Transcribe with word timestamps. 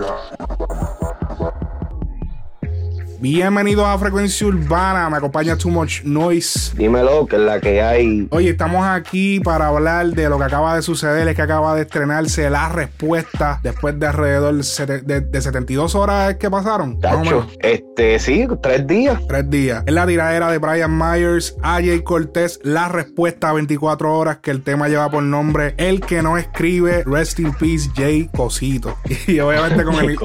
Yeah. 0.00 0.37
Bienvenidos 3.20 3.84
a 3.84 3.98
Frecuencia 3.98 4.46
Urbana, 4.46 5.10
me 5.10 5.16
acompaña 5.16 5.56
Too 5.56 5.70
Much 5.70 6.04
Noise. 6.04 6.70
Dímelo, 6.76 7.26
que 7.26 7.34
es 7.34 7.42
la 7.42 7.58
que 7.58 7.82
hay. 7.82 8.28
Oye, 8.30 8.50
estamos 8.50 8.86
aquí 8.86 9.40
para 9.40 9.66
hablar 9.66 10.06
de 10.10 10.28
lo 10.28 10.38
que 10.38 10.44
acaba 10.44 10.76
de 10.76 10.82
suceder, 10.82 11.26
es 11.26 11.34
que 11.34 11.42
acaba 11.42 11.74
de 11.74 11.82
estrenarse 11.82 12.48
la 12.48 12.68
respuesta 12.68 13.58
después 13.60 13.98
de 13.98 14.06
alrededor 14.06 14.54
de, 14.54 15.40
72 15.42 15.96
horas 15.96 16.36
que 16.36 16.48
pasaron. 16.48 17.00
Tacho, 17.00 17.44
este, 17.58 18.20
sí, 18.20 18.46
tres 18.62 18.86
días. 18.86 19.20
Tres 19.26 19.50
días. 19.50 19.82
Es 19.84 19.92
la 19.92 20.06
tiradera 20.06 20.52
de 20.52 20.58
Brian 20.58 20.96
Myers 20.96 21.56
a 21.60 21.80
Jay 21.80 22.02
Cortez, 22.02 22.60
la 22.62 22.88
respuesta 22.88 23.50
a 23.50 23.52
24 23.54 24.14
horas 24.14 24.38
que 24.38 24.52
el 24.52 24.62
tema 24.62 24.86
lleva 24.86 25.10
por 25.10 25.24
nombre 25.24 25.74
El 25.76 26.02
que 26.02 26.22
no 26.22 26.38
escribe, 26.38 27.02
Rest 27.04 27.40
in 27.40 27.52
Peace, 27.52 27.90
Jay 27.96 28.30
Cosito. 28.32 28.96
Y 29.26 29.40
obviamente 29.40 29.84
con 29.84 29.96
el, 29.96 30.16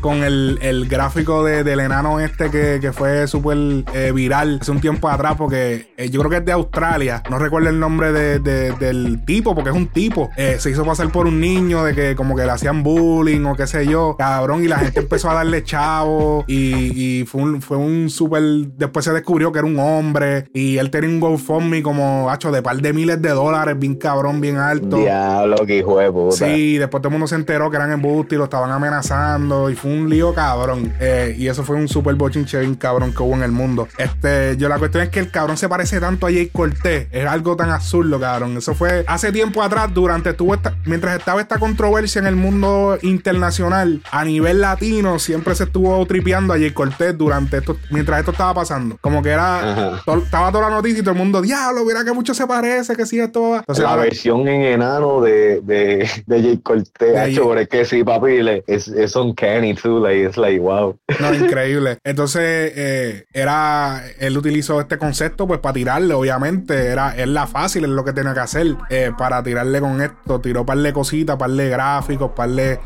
con 0.00 0.22
el, 0.22 0.86
gráfico 0.88 1.42
del 1.42 1.80
enano 1.80 2.20
este 2.20 2.35
este 2.38 2.80
que, 2.80 2.92
fue 2.92 3.26
súper 3.26 3.56
eh, 3.94 4.12
viral 4.14 4.58
hace 4.60 4.70
un 4.70 4.80
tiempo 4.80 5.08
atrás, 5.08 5.36
porque 5.36 5.92
eh, 5.96 6.10
yo 6.10 6.20
creo 6.20 6.30
que 6.30 6.36
es 6.38 6.44
de 6.44 6.52
Australia. 6.52 7.22
No 7.30 7.38
recuerdo 7.38 7.70
el 7.70 7.80
nombre 7.80 8.12
del 8.12 9.24
tipo, 9.24 9.54
porque 9.54 9.70
es 9.70 9.76
un 9.76 9.86
tipo. 9.86 10.28
Eh, 10.36 10.56
se 10.58 10.70
hizo 10.70 10.84
pasar 10.84 11.10
por 11.10 11.26
un 11.26 11.40
niño 11.40 11.82
de 11.84 11.94
que 11.94 12.14
como 12.14 12.36
que 12.36 12.44
le 12.44 12.50
hacían 12.50 12.82
bullying 12.82 13.44
o 13.46 13.56
qué 13.56 13.66
sé 13.66 13.86
yo. 13.86 14.16
Cabrón, 14.18 14.62
y 14.62 14.68
la 14.68 14.78
gente 14.78 15.00
empezó 15.00 15.30
a 15.30 15.34
darle 15.34 15.62
chavo. 15.64 16.44
Y, 16.46 17.24
fue 17.26 17.42
un, 17.42 17.62
fue 17.62 17.78
un 17.78 18.10
súper. 18.10 18.42
Después 18.76 19.04
se 19.04 19.12
descubrió 19.12 19.50
que 19.50 19.60
era 19.60 19.66
un 19.66 19.78
hombre. 19.78 20.44
Y 20.52 20.76
él 20.76 20.90
tenía 20.90 21.08
un 21.08 21.20
GoFundMe 21.20 21.82
como, 21.82 22.30
hacho, 22.30 22.52
de 22.52 22.62
par 22.62 22.76
de 22.76 22.92
miles 22.92 23.20
de 23.22 23.30
dólares, 23.30 23.78
bien 23.78 23.94
cabrón, 23.94 24.40
bien 24.40 24.58
alto. 24.58 24.98
Diablo, 24.98 25.56
que 25.66 25.78
hijo 25.78 25.98
de 25.98 26.12
puta. 26.12 26.36
Sí, 26.36 26.76
después 26.76 27.00
todo 27.00 27.08
el 27.08 27.12
mundo 27.12 27.26
se 27.26 27.36
enteró 27.36 27.70
que 27.70 27.76
eran 27.76 27.92
embustes 27.92 28.36
y 28.36 28.38
lo 28.38 28.44
estaban 28.44 28.70
amenazando. 28.70 29.70
Y 29.70 29.74
fue 29.74 29.90
un 29.90 30.10
lío 30.10 30.34
cabrón. 30.34 30.92
y 31.36 31.46
eso 31.46 31.64
fue 31.64 31.76
un 31.76 31.88
súper 31.88 32.14
bochinche 32.26 32.58
bien 32.58 32.74
cabrón 32.74 33.12
que 33.12 33.22
hubo 33.22 33.34
en 33.34 33.42
el 33.42 33.52
mundo. 33.52 33.86
Este, 33.98 34.56
yo 34.56 34.68
la 34.68 34.78
cuestión 34.78 35.04
es 35.04 35.10
que 35.10 35.20
el 35.20 35.30
cabrón 35.30 35.56
se 35.56 35.68
parece 35.68 36.00
tanto 36.00 36.26
a 36.26 36.30
Jay 36.30 36.48
Cortés. 36.48 37.06
Es 37.12 37.24
algo 37.26 37.56
tan 37.56 37.70
absurdo, 37.70 38.18
cabrón. 38.18 38.56
Eso 38.56 38.74
fue 38.74 39.04
hace 39.06 39.30
tiempo 39.30 39.62
atrás, 39.62 39.94
durante 39.94 40.32
tuvo 40.32 40.54
esta, 40.54 40.74
mientras 40.86 41.16
estaba 41.18 41.40
esta 41.40 41.58
controversia 41.58 42.18
en 42.18 42.26
el 42.26 42.36
mundo 42.36 42.98
internacional, 43.02 44.02
a 44.10 44.24
nivel 44.24 44.60
latino, 44.60 45.18
siempre 45.18 45.54
se 45.54 45.64
estuvo 45.64 46.04
tripeando 46.06 46.52
a 46.52 46.58
Jay 46.58 46.72
Cortés 46.72 47.16
durante 47.16 47.58
esto, 47.58 47.76
mientras 47.90 48.18
esto 48.18 48.32
estaba 48.32 48.54
pasando. 48.54 48.98
Como 49.00 49.22
que 49.22 49.30
era, 49.30 50.00
estaba 50.04 50.50
toda 50.50 50.68
la 50.68 50.74
noticia 50.74 50.98
y 50.98 51.02
todo 51.02 51.12
el 51.12 51.18
mundo, 51.18 51.40
diablo, 51.40 51.84
mira 51.84 52.04
que 52.04 52.12
mucho 52.12 52.34
se 52.34 52.46
parece, 52.46 52.96
que 52.96 53.06
sí, 53.06 53.20
esto 53.20 53.50
va. 53.50 53.64
la 53.68 53.96
versión 53.96 54.48
en 54.48 54.62
enano 54.62 55.20
de, 55.20 55.60
de, 55.60 56.10
de 56.26 56.42
Jay 56.42 56.58
Cortés, 56.58 57.28
hecho, 57.28 57.56
es 57.56 57.68
que 57.68 57.84
sí, 57.84 58.02
papi, 58.02 58.38
es, 58.66 58.88
es 58.88 59.14
uncanny 59.14 59.74
too, 59.74 60.00
like, 60.00 60.26
es 60.26 60.36
like, 60.36 60.58
wow. 60.58 60.98
No, 61.20 61.34
increíble. 61.34 61.98
Entonces, 62.16 62.72
eh, 62.74 63.26
era, 63.34 64.02
él 64.18 64.38
utilizó 64.38 64.80
este 64.80 64.96
concepto 64.96 65.46
pues 65.46 65.60
para 65.60 65.74
tirarle, 65.74 66.14
obviamente, 66.14 66.86
era, 66.86 67.14
es 67.14 67.28
la 67.28 67.46
fácil, 67.46 67.84
es 67.84 67.90
lo 67.90 68.06
que 68.06 68.14
tenía 68.14 68.32
que 68.32 68.40
hacer 68.40 68.74
eh, 68.88 69.12
para 69.18 69.42
tirarle 69.42 69.82
con 69.82 70.00
esto, 70.00 70.40
tiró 70.40 70.64
par 70.64 70.78
de 70.78 70.94
cositas, 70.94 71.36
par 71.36 71.50
de 71.50 71.68
gráficos, 71.68 72.30
par 72.30 72.48
de... 72.48 72.80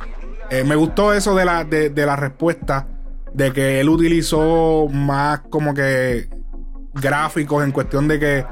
Eh, 0.51 0.65
me 0.65 0.75
gustó 0.75 1.15
eso 1.15 1.37
de 1.37 1.45
la, 1.45 1.63
de, 1.63 1.91
de 1.91 2.07
la 2.07 2.17
respuesta, 2.17 2.89
de 3.33 3.53
que 3.53 3.79
él 3.79 3.89
utilizó 3.89 4.89
más 4.89 5.43
como 5.49 5.75
que 5.75 6.29
gráficos 6.95 7.63
en 7.63 7.71
cuestión 7.71 8.09
de 8.09 8.19
que 8.19 8.45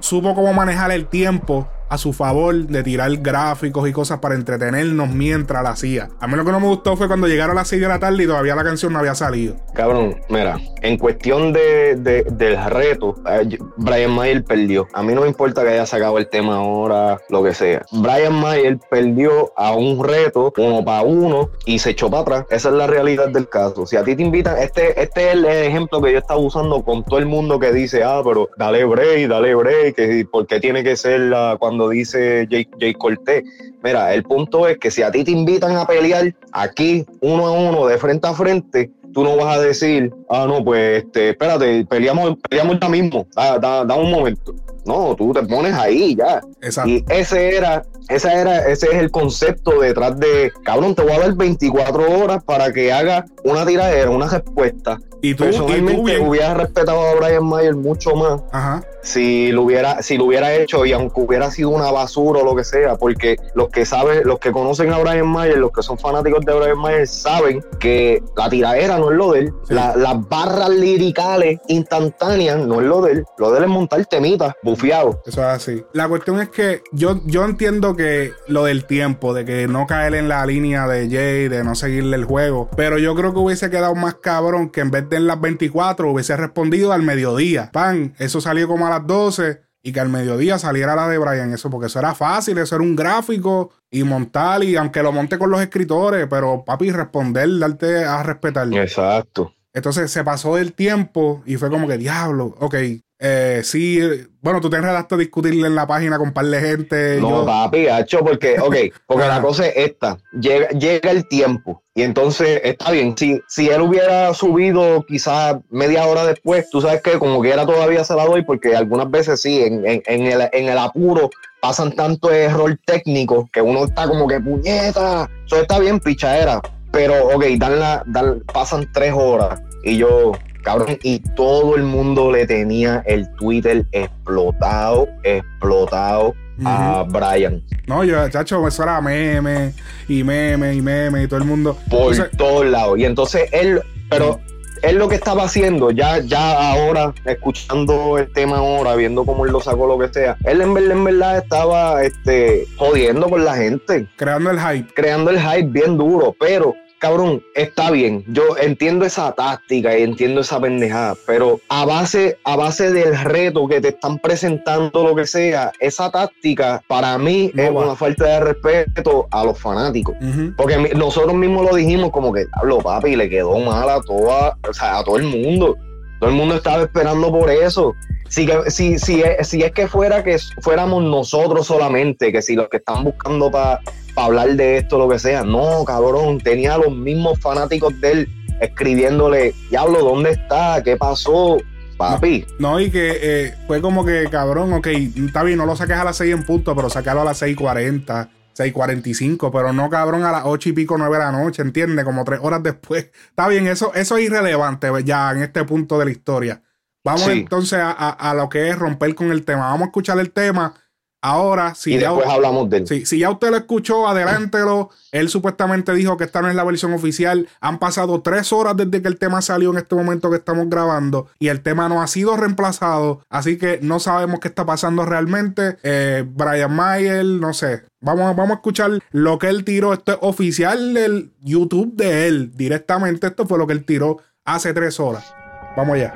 supo 0.00 0.34
cómo 0.34 0.52
manejar 0.52 0.90
el 0.90 1.06
tiempo 1.06 1.70
a 1.88 1.98
su 1.98 2.12
favor 2.12 2.54
de 2.54 2.82
tirar 2.82 3.10
gráficos 3.18 3.88
y 3.88 3.92
cosas 3.92 4.18
para 4.18 4.34
entretenernos 4.34 5.10
mientras 5.10 5.62
la 5.62 5.70
hacía. 5.70 6.08
A 6.20 6.26
mí 6.26 6.36
lo 6.36 6.44
que 6.44 6.52
no 6.52 6.60
me 6.60 6.66
gustó 6.66 6.96
fue 6.96 7.08
cuando 7.08 7.26
llegaron 7.26 7.56
a 7.56 7.60
las 7.60 7.68
6 7.68 7.82
de 7.82 7.88
la 7.88 7.98
tarde 7.98 8.24
y 8.24 8.26
todavía 8.26 8.54
la 8.54 8.64
canción 8.64 8.92
no 8.92 8.98
había 8.98 9.14
salido. 9.14 9.56
Cabrón, 9.74 10.16
mira, 10.28 10.58
en 10.82 10.98
cuestión 10.98 11.52
de, 11.52 11.96
del 11.96 12.64
reto, 12.66 13.16
eh, 13.28 13.58
Brian 13.76 14.12
Mayer 14.12 14.44
perdió. 14.44 14.88
A 14.92 15.02
mí 15.02 15.14
no 15.14 15.22
me 15.22 15.28
importa 15.28 15.62
que 15.62 15.70
haya 15.70 15.86
sacado 15.86 16.18
el 16.18 16.28
tema 16.28 16.56
ahora, 16.56 17.20
lo 17.28 17.42
que 17.42 17.54
sea. 17.54 17.82
Brian 17.92 18.34
Mayer 18.34 18.78
perdió 18.90 19.52
a 19.56 19.72
un 19.72 20.02
reto 20.02 20.52
uno 20.56 20.84
para 20.84 21.02
uno 21.02 21.50
y 21.64 21.78
se 21.78 21.90
echó 21.90 22.10
para 22.10 22.22
atrás. 22.22 22.46
Esa 22.50 22.68
es 22.68 22.74
la 22.74 22.86
realidad 22.86 23.28
del 23.28 23.48
caso. 23.48 23.86
Si 23.86 23.96
a 23.96 24.04
ti 24.04 24.16
te 24.16 24.22
invitan, 24.22 24.58
este, 24.58 25.00
este 25.00 25.28
es 25.28 25.34
el 25.34 25.44
ejemplo 25.44 26.02
que 26.02 26.12
yo 26.12 26.18
estaba 26.18 26.40
usando 26.40 26.82
con 26.82 27.04
todo 27.04 27.18
el 27.18 27.26
mundo 27.26 27.58
que 27.58 27.72
dice, 27.72 28.02
ah, 28.02 28.20
pero 28.24 28.48
dale 28.56 28.84
break, 28.84 29.28
dale 29.28 29.54
break, 29.54 30.28
porque 30.30 30.60
tiene 30.60 30.82
que 30.82 30.96
ser 30.96 31.20
la, 31.20 31.56
cuando 31.58 31.77
dice 31.86 32.48
Jay, 32.50 32.66
Jay 32.80 32.94
Cortés. 32.94 33.44
Mira, 33.82 34.12
el 34.12 34.24
punto 34.24 34.66
es 34.66 34.78
que 34.78 34.90
si 34.90 35.02
a 35.02 35.10
ti 35.12 35.22
te 35.22 35.30
invitan 35.30 35.76
a 35.76 35.86
pelear 35.86 36.34
aquí, 36.52 37.06
uno 37.20 37.46
a 37.46 37.52
uno, 37.52 37.86
de 37.86 37.98
frente 37.98 38.26
a 38.26 38.34
frente, 38.34 38.90
tú 39.12 39.22
no 39.22 39.36
vas 39.36 39.58
a 39.58 39.60
decir, 39.60 40.12
ah, 40.28 40.46
no, 40.48 40.64
pues, 40.64 41.04
este, 41.04 41.30
espérate, 41.30 41.84
peleamos, 41.86 42.36
peleamos 42.48 42.78
ya 42.80 42.88
mismo, 42.88 43.26
da, 43.34 43.58
da, 43.58 43.94
un 43.94 44.10
momento. 44.10 44.54
No, 44.84 45.14
tú 45.16 45.32
te 45.32 45.42
pones 45.42 45.74
ahí 45.74 46.16
ya. 46.16 46.40
Y 46.86 47.04
ese 47.08 47.56
era, 47.56 47.82
esa 48.08 48.32
era, 48.32 48.66
ese 48.68 48.86
es 48.86 48.94
el 48.94 49.10
concepto 49.10 49.80
detrás 49.80 50.18
de, 50.18 50.50
cabrón, 50.64 50.94
te 50.94 51.02
voy 51.02 51.12
a 51.12 51.20
dar 51.20 51.34
24 51.34 52.20
horas 52.20 52.42
para 52.44 52.72
que 52.72 52.92
haga 52.92 53.26
una 53.44 53.66
tiradera, 53.66 54.10
una 54.10 54.28
respuesta. 54.28 54.98
Y 55.20 55.34
tú, 55.34 55.44
Personalmente, 55.44 56.14
y 56.14 56.20
hubieras 56.20 56.56
respetado 56.56 57.00
a 57.00 57.14
Brian 57.14 57.44
Mayer 57.44 57.74
mucho 57.74 58.14
más. 58.14 58.40
Ajá 58.52 58.82
si 59.02 59.52
lo 59.52 59.62
hubiera, 59.62 60.02
si 60.02 60.16
lo 60.18 60.24
hubiera 60.24 60.54
hecho 60.54 60.84
y 60.84 60.92
aunque 60.92 61.20
hubiera 61.20 61.50
sido 61.50 61.70
una 61.70 61.90
basura 61.90 62.40
o 62.40 62.44
lo 62.44 62.54
que 62.54 62.64
sea, 62.64 62.96
porque 62.96 63.36
los 63.54 63.68
que 63.68 63.84
saben, 63.84 64.22
los 64.24 64.38
que 64.38 64.52
conocen 64.52 64.92
a 64.92 64.98
Brian 64.98 65.26
Mayer, 65.26 65.58
los 65.58 65.72
que 65.72 65.82
son 65.82 65.98
fanáticos 65.98 66.44
de 66.44 66.52
Brian 66.52 66.78
Mayer, 66.78 67.06
saben 67.06 67.64
que 67.78 68.22
la 68.36 68.48
tiradera 68.48 68.98
no 68.98 69.10
es 69.10 69.16
lo 69.16 69.32
de 69.32 69.40
él, 69.40 69.52
las 69.68 70.28
barras 70.28 70.70
liricales 70.70 71.58
instantáneas 71.68 72.58
no 72.58 72.80
es 72.80 72.86
lo 72.86 73.02
de 73.02 73.12
él, 73.12 73.24
lo 73.38 73.50
de 73.50 73.58
él 73.58 73.64
es 73.64 73.70
montar 73.70 74.04
temitas, 74.06 74.54
bufiado. 74.62 75.22
Eso 75.24 75.40
es 75.40 75.46
así. 75.46 75.84
La 75.92 76.08
cuestión 76.08 76.40
es 76.40 76.50
que 76.50 76.82
yo, 76.92 77.20
yo 77.24 77.44
entiendo 77.44 77.96
que 77.96 78.32
lo 78.46 78.64
del 78.64 78.84
tiempo, 78.84 79.32
de 79.32 79.44
que 79.44 79.68
no 79.68 79.86
caer 79.86 80.14
en 80.14 80.28
la 80.28 80.44
línea 80.44 80.86
de 80.86 81.08
Jay, 81.08 81.48
de 81.48 81.64
no 81.64 81.74
seguirle 81.74 82.16
el 82.16 82.24
juego, 82.24 82.68
pero 82.76 82.98
yo 82.98 83.14
creo 83.14 83.32
que 83.32 83.38
hubiese 83.38 83.70
quedado 83.70 83.94
más 83.94 84.14
cabrón 84.14 84.70
que 84.70 84.80
en 84.80 84.90
vez 84.90 85.07
de 85.08 85.16
en 85.16 85.26
las 85.26 85.40
24 85.40 86.10
hubiese 86.10 86.36
respondido 86.36 86.92
al 86.92 87.02
mediodía. 87.02 87.70
Pan, 87.72 88.14
eso 88.18 88.40
salió 88.40 88.68
como 88.68 88.86
a 88.86 88.90
las 88.90 89.06
12 89.06 89.60
y 89.82 89.92
que 89.92 90.00
al 90.00 90.08
mediodía 90.08 90.58
saliera 90.58 90.96
la 90.96 91.08
de 91.08 91.18
Brian, 91.18 91.52
eso, 91.52 91.70
porque 91.70 91.86
eso 91.86 91.98
era 91.98 92.14
fácil, 92.14 92.58
eso 92.58 92.74
era 92.74 92.84
un 92.84 92.96
gráfico 92.96 93.70
y 93.90 94.02
montar, 94.02 94.64
y 94.64 94.76
aunque 94.76 95.02
lo 95.02 95.12
monte 95.12 95.38
con 95.38 95.50
los 95.50 95.60
escritores, 95.60 96.26
pero 96.28 96.64
papi, 96.64 96.90
responder, 96.90 97.48
darte 97.58 98.04
a 98.04 98.22
respetar. 98.22 98.72
Exacto. 98.74 99.54
Entonces 99.72 100.10
se 100.10 100.24
pasó 100.24 100.56
del 100.56 100.72
tiempo 100.72 101.42
y 101.46 101.56
fue 101.56 101.70
como 101.70 101.86
que 101.86 101.96
diablo, 101.96 102.54
ok, 102.58 102.74
eh, 103.20 103.62
sí, 103.64 104.00
bueno, 104.40 104.60
tú 104.60 104.70
te 104.70 104.76
enredaste 104.76 105.16
a 105.16 105.18
discutirle 105.18 105.66
en 105.66 105.74
la 105.74 105.86
página 105.86 106.18
con 106.18 106.28
un 106.28 106.34
par 106.34 106.46
de 106.46 106.60
gente. 106.60 107.20
No, 107.20 107.44
papi, 107.44 107.88
hacho, 107.88 108.20
porque, 108.20 108.60
ok, 108.60 108.76
porque 109.06 109.26
la 109.26 109.42
cosa 109.42 109.66
es 109.66 109.76
esta, 109.76 110.18
llega, 110.40 110.68
llega 110.68 111.10
el 111.10 111.26
tiempo 111.26 111.82
y 111.94 112.02
entonces 112.02 112.60
está 112.62 112.92
bien, 112.92 113.16
si, 113.18 113.40
si 113.48 113.68
él 113.68 113.80
hubiera 113.80 114.32
subido 114.34 115.04
quizás 115.04 115.56
media 115.68 116.06
hora 116.06 116.24
después, 116.24 116.70
tú 116.70 116.80
sabes 116.80 117.02
que 117.02 117.18
como 117.18 117.42
que 117.42 117.50
era 117.50 117.66
todavía 117.66 118.04
se 118.04 118.14
la 118.14 118.24
doy 118.24 118.42
porque 118.42 118.76
algunas 118.76 119.10
veces 119.10 119.40
sí, 119.40 119.62
en, 119.62 119.84
en, 119.84 120.02
en, 120.06 120.22
el, 120.22 120.48
en 120.52 120.68
el 120.68 120.78
apuro 120.78 121.28
pasan 121.60 121.90
tanto 121.96 122.30
error 122.30 122.78
técnico 122.84 123.48
que 123.52 123.60
uno 123.60 123.84
está 123.84 124.06
como 124.06 124.28
que 124.28 124.38
puñeta, 124.38 125.28
eso 125.44 125.60
está 125.60 125.80
bien 125.80 125.98
pichadera, 125.98 126.60
pero 126.92 127.34
ok, 127.34 127.44
dan 127.56 127.80
la, 127.80 128.04
dan, 128.06 128.44
pasan 128.52 128.88
tres 128.92 129.12
horas 129.12 129.60
y 129.82 129.96
yo, 129.96 130.32
cabrón, 130.68 130.98
y 131.02 131.20
todo 131.34 131.76
el 131.76 131.82
mundo 131.82 132.30
le 132.30 132.46
tenía 132.46 133.02
el 133.06 133.26
Twitter 133.36 133.86
explotado, 133.92 135.08
explotado 135.22 136.34
a 136.62 137.06
Brian. 137.08 137.62
No, 137.86 138.04
yo, 138.04 138.28
chacho, 138.28 138.68
eso 138.68 138.82
era 138.82 139.00
meme 139.00 139.72
y 140.08 140.22
meme 140.22 140.74
y 140.74 140.82
meme 140.82 141.22
y 141.22 141.26
todo 141.26 141.40
el 141.40 141.46
mundo. 141.46 141.74
Por 141.88 142.14
todos 142.36 142.66
lados. 142.66 142.98
Y 142.98 143.06
entonces 143.06 143.48
él, 143.50 143.80
pero 144.10 144.40
él 144.82 144.96
lo 144.96 145.08
que 145.08 145.14
estaba 145.14 145.44
haciendo, 145.44 145.90
ya, 145.90 146.18
ya 146.18 146.72
ahora, 146.72 147.14
escuchando 147.24 148.18
el 148.18 148.30
tema 148.34 148.58
ahora, 148.58 148.94
viendo 148.94 149.24
cómo 149.24 149.46
él 149.46 149.52
lo 149.52 149.60
sacó, 149.60 149.86
lo 149.86 149.98
que 149.98 150.12
sea, 150.12 150.36
él 150.44 150.60
en 150.60 150.74
verdad, 150.74 150.92
en 150.92 151.04
verdad 151.04 151.38
estaba 151.38 152.02
este, 152.02 152.66
jodiendo 152.76 153.30
con 153.30 153.42
la 153.42 153.56
gente. 153.56 154.06
Creando 154.16 154.50
el 154.50 154.60
hype. 154.60 154.92
Creando 154.92 155.30
el 155.30 155.40
hype 155.40 155.70
bien 155.70 155.96
duro, 155.96 156.36
pero 156.38 156.74
cabrón, 156.98 157.42
está 157.54 157.90
bien. 157.90 158.24
Yo 158.28 158.56
entiendo 158.60 159.04
esa 159.04 159.32
táctica 159.32 159.96
y 159.96 160.02
entiendo 160.02 160.40
esa 160.40 160.60
pendejada, 160.60 161.16
pero 161.26 161.60
a 161.68 161.84
base, 161.84 162.38
a 162.44 162.56
base 162.56 162.92
del 162.92 163.18
reto 163.18 163.66
que 163.68 163.80
te 163.80 163.88
están 163.88 164.18
presentando, 164.18 165.04
lo 165.04 165.14
que 165.14 165.26
sea, 165.26 165.72
esa 165.80 166.10
táctica 166.10 166.82
para 166.86 167.16
mí 167.18 167.52
es 167.56 167.70
una 167.70 167.94
falta 167.94 168.24
de 168.24 168.40
respeto 168.40 169.26
a 169.30 169.44
los 169.44 169.58
fanáticos. 169.58 170.16
Porque 170.56 170.94
nosotros 170.94 171.34
mismos 171.34 171.70
lo 171.70 171.76
dijimos 171.76 172.10
como 172.10 172.32
que, 172.32 172.46
hablo 172.52 172.78
papi, 172.78 173.16
le 173.16 173.28
quedó 173.28 173.58
mal 173.58 173.88
a 173.88 174.00
toda, 174.00 174.56
o 174.68 174.72
sea, 174.72 174.98
a 174.98 175.04
todo 175.04 175.16
el 175.16 175.24
mundo. 175.24 175.76
Todo 176.20 176.30
el 176.30 176.36
mundo 176.36 176.56
estaba 176.56 176.82
esperando 176.82 177.30
por 177.30 177.48
eso. 177.48 177.94
Si, 178.28 178.46
si, 178.66 178.98
si, 178.98 179.22
si 179.42 179.62
es 179.62 179.72
que 179.72 179.86
fuera 179.86 180.22
que 180.22 180.36
fuéramos 180.60 181.02
nosotros 181.02 181.66
solamente, 181.66 182.32
que 182.32 182.42
si 182.42 182.56
los 182.56 182.68
que 182.68 182.78
están 182.78 183.04
buscando 183.04 183.50
para 183.50 183.80
para 184.18 184.26
hablar 184.26 184.56
de 184.56 184.78
esto, 184.78 184.98
lo 184.98 185.08
que 185.08 185.20
sea. 185.20 185.44
No, 185.44 185.84
cabrón, 185.84 186.40
tenía 186.40 186.76
los 186.76 186.90
mismos 186.90 187.38
fanáticos 187.38 188.00
de 188.00 188.10
él 188.10 188.28
escribiéndole, 188.60 189.54
diablo, 189.70 190.00
¿dónde 190.00 190.30
está? 190.30 190.82
¿Qué 190.82 190.96
pasó? 190.96 191.58
Papi. 191.96 192.44
No, 192.58 192.80
y 192.80 192.90
que 192.90 193.16
eh, 193.22 193.54
fue 193.68 193.80
como 193.80 194.04
que, 194.04 194.24
cabrón, 194.28 194.72
ok, 194.72 194.88
está 194.88 195.44
bien, 195.44 195.58
no 195.58 195.66
lo 195.66 195.76
saques 195.76 195.96
a 195.96 196.02
las 196.02 196.16
6 196.16 196.34
en 196.34 196.42
punto, 196.42 196.74
pero 196.74 196.90
sacarlo 196.90 197.22
a 197.22 197.26
las 197.26 197.40
6.40. 197.40 198.28
6.45, 198.56 199.52
pero 199.52 199.72
no 199.72 199.88
cabrón 199.88 200.24
a 200.24 200.32
las 200.32 200.42
8 200.46 200.70
y 200.70 200.72
pico, 200.72 200.98
9 200.98 201.16
de 201.16 201.22
la 201.22 201.30
noche, 201.30 201.62
¿entiendes? 201.62 202.04
Como 202.04 202.24
tres 202.24 202.40
horas 202.42 202.60
después. 202.60 203.12
Está 203.28 203.46
bien, 203.46 203.68
eso, 203.68 203.94
eso 203.94 204.16
es 204.16 204.24
irrelevante 204.24 204.88
ya 205.04 205.30
en 205.30 205.44
este 205.44 205.62
punto 205.62 205.96
de 205.96 206.06
la 206.06 206.10
historia. 206.10 206.60
Vamos 207.04 207.28
entonces 207.28 207.78
a, 207.78 207.92
a, 207.92 208.34
lo 208.34 208.48
que 208.48 208.68
es 208.68 208.76
romper 208.76 209.14
con 209.14 209.30
el 209.30 209.44
tema. 209.44 209.66
Vamos 209.66 209.82
a 209.82 209.84
escuchar 209.86 210.18
el 210.18 210.32
tema 210.32 210.74
Ahora, 211.20 211.74
si 211.74 211.94
y 211.94 211.98
ya, 211.98 212.10
después 212.10 212.28
hablamos 212.28 212.70
de 212.70 212.76
él. 212.78 213.06
Si, 213.06 213.18
ya 213.18 213.30
usted 213.30 213.50
lo 213.50 213.56
escuchó, 213.56 214.06
adelántelo. 214.06 214.90
Él 215.10 215.28
supuestamente 215.28 215.92
dijo 215.94 216.16
que 216.16 216.24
esta 216.24 216.42
no 216.42 216.48
es 216.48 216.54
la 216.54 216.62
versión 216.62 216.92
oficial. 216.92 217.48
Han 217.60 217.78
pasado 217.78 218.22
tres 218.22 218.52
horas 218.52 218.76
desde 218.76 219.02
que 219.02 219.08
el 219.08 219.18
tema 219.18 219.42
salió 219.42 219.72
en 219.72 219.78
este 219.78 219.96
momento 219.96 220.30
que 220.30 220.36
estamos 220.36 220.70
grabando 220.70 221.26
y 221.40 221.48
el 221.48 221.60
tema 221.62 221.88
no 221.88 222.02
ha 222.02 222.06
sido 222.06 222.36
reemplazado. 222.36 223.22
Así 223.30 223.58
que 223.58 223.80
no 223.82 223.98
sabemos 223.98 224.38
qué 224.38 224.46
está 224.48 224.64
pasando 224.64 225.04
realmente. 225.04 225.78
Eh, 225.82 226.24
Brian 226.24 226.72
Mayer, 226.72 227.24
no 227.24 227.52
sé. 227.52 227.82
Vamos, 228.00 228.36
vamos 228.36 228.52
a 228.52 228.54
escuchar 228.54 228.90
lo 229.10 229.38
que 229.40 229.48
él 229.48 229.64
tiró. 229.64 229.92
Esto 229.92 230.12
es 230.12 230.18
oficial 230.20 230.94
del 230.94 231.32
YouTube 231.40 231.96
de 231.96 232.28
él 232.28 232.52
directamente. 232.54 233.26
Esto 233.26 233.44
fue 233.44 233.58
lo 233.58 233.66
que 233.66 233.72
él 233.72 233.84
tiró 233.84 234.18
hace 234.44 234.72
tres 234.72 235.00
horas. 235.00 235.34
Vamos 235.76 235.96
allá. 235.96 236.14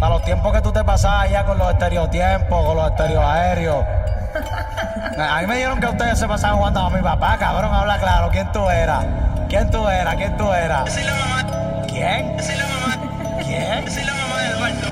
Para 0.00 0.14
los 0.14 0.22
tiempos 0.22 0.50
que 0.54 0.62
tú 0.62 0.72
te 0.72 0.82
pasabas 0.82 1.26
allá 1.26 1.44
con 1.44 1.58
los 1.58 1.70
estereotiempos, 1.72 2.64
con 2.64 2.74
los 2.74 2.90
estereoaéreos. 2.90 3.84
A 5.18 5.40
mí 5.42 5.46
me 5.46 5.56
dijeron 5.56 5.78
que 5.78 5.86
ustedes 5.88 6.18
se 6.18 6.26
pasaban 6.26 6.56
jugando 6.56 6.80
a 6.80 6.88
mi 6.88 7.02
papá, 7.02 7.36
cabrón, 7.36 7.74
habla 7.74 7.98
claro. 7.98 8.30
¿Quién 8.30 8.50
tú 8.50 8.70
eras? 8.70 9.04
¿Quién 9.50 9.70
tú 9.70 9.86
eras? 9.86 10.16
¿Quién 10.16 10.36
tú 10.38 10.50
eras? 10.50 10.86
Yo 10.86 10.92
soy 10.92 11.04
la 11.04 11.12
mamá. 11.14 11.84
¿Quién? 11.86 12.38
Yo 12.38 12.42
soy 12.42 12.56
la 12.56 12.64
mamá. 12.64 12.96
¿Quién? 13.44 13.84
Yo 13.84 13.90
soy 13.90 14.04
la 14.04 14.14
mamá 14.14 14.36
de 14.40 14.48
Eduardo. 14.48 14.88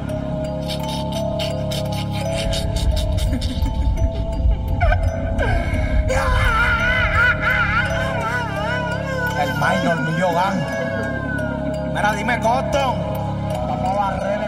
El 9.41 9.55
minor, 9.55 10.01
mi 10.03 10.21
yogan. 10.21 10.65
Mira, 11.95 12.13
dime, 12.13 12.39
Coston. 12.41 13.18
Barrer. 13.99 14.39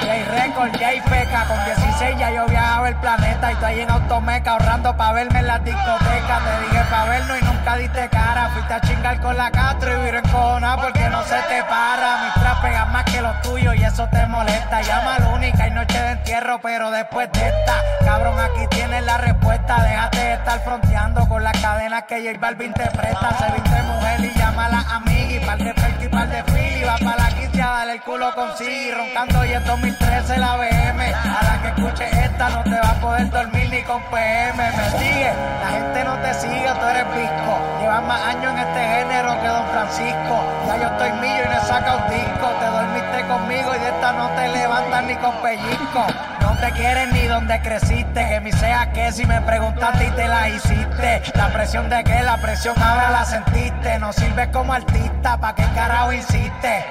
Jay 0.00 0.24
Record, 0.24 0.72
Jay 0.78 1.00
Peca. 1.02 1.44
Con 1.46 1.64
16 1.64 2.18
ya 2.18 2.30
yo 2.30 2.46
viajaba 2.46 2.88
el 2.88 2.96
planeta 2.96 3.50
y 3.50 3.54
estoy 3.54 3.80
en 3.80 3.90
automeca 3.90 4.52
ahorrando 4.52 4.96
pa' 4.96 5.12
verme 5.12 5.40
en 5.40 5.46
las 5.46 5.64
discotecas. 5.64 6.40
Te 6.44 6.60
dije 6.66 6.84
pa' 6.90 7.04
vernos 7.04 7.38
y 7.40 7.44
nunca 7.44 7.76
diste 7.76 8.08
cara. 8.08 8.50
Fuiste 8.50 8.74
a 8.74 8.80
chingar 8.80 9.20
con 9.20 9.36
la 9.36 9.50
Castro 9.50 9.92
y 9.92 10.04
viro 10.04 10.18
encojonada 10.18 10.82
porque 10.82 11.08
no 11.08 11.22
se 11.24 11.36
te 11.48 11.62
para. 11.64 12.24
Mis 12.24 12.34
tras 12.34 12.58
pegan 12.60 12.92
más 12.92 13.04
que 13.04 13.20
los 13.20 13.40
tuyos 13.42 13.76
y 13.76 13.84
eso 13.84 14.08
te 14.08 14.26
molesta. 14.26 14.80
Llama 14.82 15.18
la 15.18 15.28
única 15.28 15.68
y 15.68 15.70
noche 15.70 16.00
de 16.00 16.10
entierro, 16.12 16.60
pero 16.60 16.90
después 16.90 17.30
de 17.32 17.48
esta, 17.48 17.74
cabrón, 18.04 18.38
aquí 18.40 18.66
tienes 18.70 19.04
la 19.04 19.18
respuesta. 19.18 19.82
Déjate 19.82 20.18
de 20.18 20.32
estar 20.34 20.60
fronteando 20.60 21.28
con 21.28 21.42
las 21.42 21.58
cadenas 21.60 22.04
que 22.04 22.24
J 22.24 22.38
Balvin 22.38 22.72
te 22.72 22.86
presta. 22.86 23.36
Se 23.38 23.52
viste 23.52 23.82
mujer 23.82 24.20
y 24.20 24.38
llama 24.38 24.41
a 24.82 24.88
la 24.88 24.96
amiga 24.96 25.46
par 25.46 25.58
de 25.58 25.74
perky 25.74 26.08
par 26.08 26.28
de 26.28 26.42
fili. 26.52 26.82
Va 26.82 26.96
pa' 26.98 27.16
la 27.16 27.28
quicia, 27.28 27.66
dale 27.66 27.92
el 27.94 28.02
culo 28.02 28.34
con 28.34 28.56
sí. 28.56 28.90
Roncando 28.92 29.44
y 29.44 29.52
en 29.52 29.64
2013 29.64 30.38
la 30.38 30.56
BM. 30.56 31.02
A 31.14 31.42
la 31.44 31.62
que 31.62 31.68
escuche 31.68 32.04
esta 32.24 32.48
no 32.50 32.62
te 32.64 32.78
va 32.78 32.90
a 32.90 33.00
poder 33.00 33.30
dormir 33.30 33.68
ni 33.70 33.82
con 33.82 34.02
PM. 34.10 34.58
Me 34.58 34.90
sigue, 34.98 35.32
la 35.62 35.68
gente 35.70 36.04
no 36.04 36.14
te 36.18 36.34
sigue, 36.34 36.70
tú 36.80 36.86
eres 36.86 37.04
pisco. 37.04 37.52
Llevas 37.80 38.02
más 38.04 38.20
años 38.22 38.52
en 38.52 38.58
este 38.58 38.80
género 38.80 39.40
que 39.40 39.48
Don 39.48 39.66
Francisco. 39.68 40.34
Ya 40.66 40.76
yo 40.76 40.86
estoy 40.88 41.12
millo 41.20 41.42
y 41.44 41.48
no 41.48 41.54
he 41.54 41.66
sacado 41.66 42.00
disco. 42.08 42.46
Te 42.60 42.66
dormiste 42.66 43.18
conmigo 43.26 43.74
y 43.74 43.78
de 43.78 43.88
esta 43.88 44.12
no 44.12 44.28
te 44.30 44.48
levantas 44.48 45.04
ni 45.04 45.16
con 45.16 45.34
pellizco. 45.42 46.06
No 46.40 46.56
te 46.58 46.70
quieren 46.72 47.12
ni 47.12 47.26
donde 47.26 47.60
creciste. 47.60 48.28
Que 48.28 48.40
mi 48.40 48.52
sea 48.52 48.92
que 48.92 49.12
si 49.12 49.24
me 49.26 49.40
preguntaste 49.42 50.06
y 50.06 50.10
te 50.10 50.21
la 50.42 50.48
hiciste. 50.48 51.22
La 51.34 51.48
presión 51.52 51.88
de 51.88 52.02
que 52.02 52.22
la 52.22 52.36
presión 52.38 52.74
ahora 52.82 53.10
la 53.10 53.24
sentiste. 53.24 53.98
No 53.98 54.12
sirves 54.12 54.48
como 54.48 54.72
artista, 54.72 55.36
¿pa' 55.38 55.54
qué 55.54 55.64
carajo 55.74 56.12
insiste? 56.12 56.84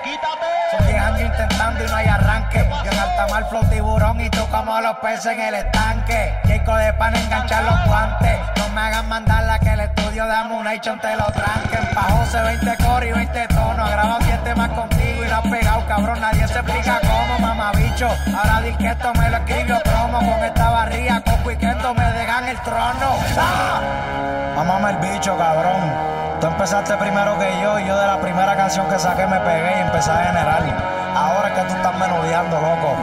Son 0.71 0.87
10 0.87 1.01
años 1.01 1.21
intentando 1.21 1.83
y 1.83 1.87
no 1.87 1.95
hay 1.95 2.07
arranque. 2.07 2.65
Yo 2.85 2.91
en 2.91 2.99
alta 2.99 3.27
mar 3.27 3.49
flow 3.49 3.63
tiburón 3.69 4.21
y 4.21 4.29
tú 4.29 4.47
como 4.49 4.79
los 4.79 4.95
peces 4.99 5.33
en 5.33 5.41
el 5.41 5.55
estanque. 5.55 6.33
Chico 6.47 6.75
de 6.75 6.93
pan 6.93 7.15
enganchar 7.15 7.63
los 7.63 7.85
guantes. 7.87 8.37
No 8.57 8.69
me 8.69 8.81
hagan 8.81 9.09
mandarla 9.09 9.59
que 9.59 9.69
el 9.69 9.81
estudio 9.81 10.25
de 10.25 10.35
Amunation 10.35 10.99
te 10.99 11.15
lo 11.17 11.25
tranquen. 11.25 11.93
Pa' 11.93 12.03
José 12.03 12.41
20 12.41 12.77
core 12.77 13.09
y 13.09 13.11
20 13.11 13.47
tonos. 13.49 13.79
Ha 13.79 13.91
grabado 13.91 14.19
7 14.21 14.41
temas 14.45 14.69
contigo 14.69 15.00
has 15.33 15.41
pegado, 15.41 15.85
cabrón. 15.87 16.19
Nadie 16.21 16.47
se 16.47 16.59
explica 16.59 16.99
cómo, 17.01 17.39
mamabicho. 17.39 18.07
Ahora 18.35 18.61
di 18.61 18.73
que 18.75 18.87
esto 18.87 19.13
me 19.13 19.29
lo 19.29 19.37
escribió 19.37 19.79
promo 19.83 20.19
con 20.19 20.43
esta 20.43 20.69
barría. 20.69 21.21
Coco 21.21 21.51
y 21.51 21.57
Kendo 21.57 21.93
me 21.93 22.11
dejan 22.11 22.47
el 22.47 22.59
trono. 22.61 23.15
¡Ah! 23.37 23.81
El 24.91 24.97
bicho, 24.97 25.37
cabrón. 25.37 25.79
Tú 26.41 26.47
empezaste 26.47 26.97
primero 26.97 27.37
que 27.37 27.61
yo 27.61 27.79
y 27.79 27.85
yo 27.85 27.95
de 27.97 28.07
la 28.07 28.19
primera 28.19 28.55
canción 28.55 28.89
que 28.89 28.97
saqué 28.97 29.27
me 29.27 29.39
pegué 29.41 29.77
y 29.77 29.81
empecé 29.81 30.09
a 30.09 30.23
generar. 30.23 30.63
Ahora 31.15 31.49
es 31.49 31.53
que 31.53 31.61
tú 31.67 31.75
estás 31.75 31.95
menudeando, 31.99 32.59
loco. 32.59 32.95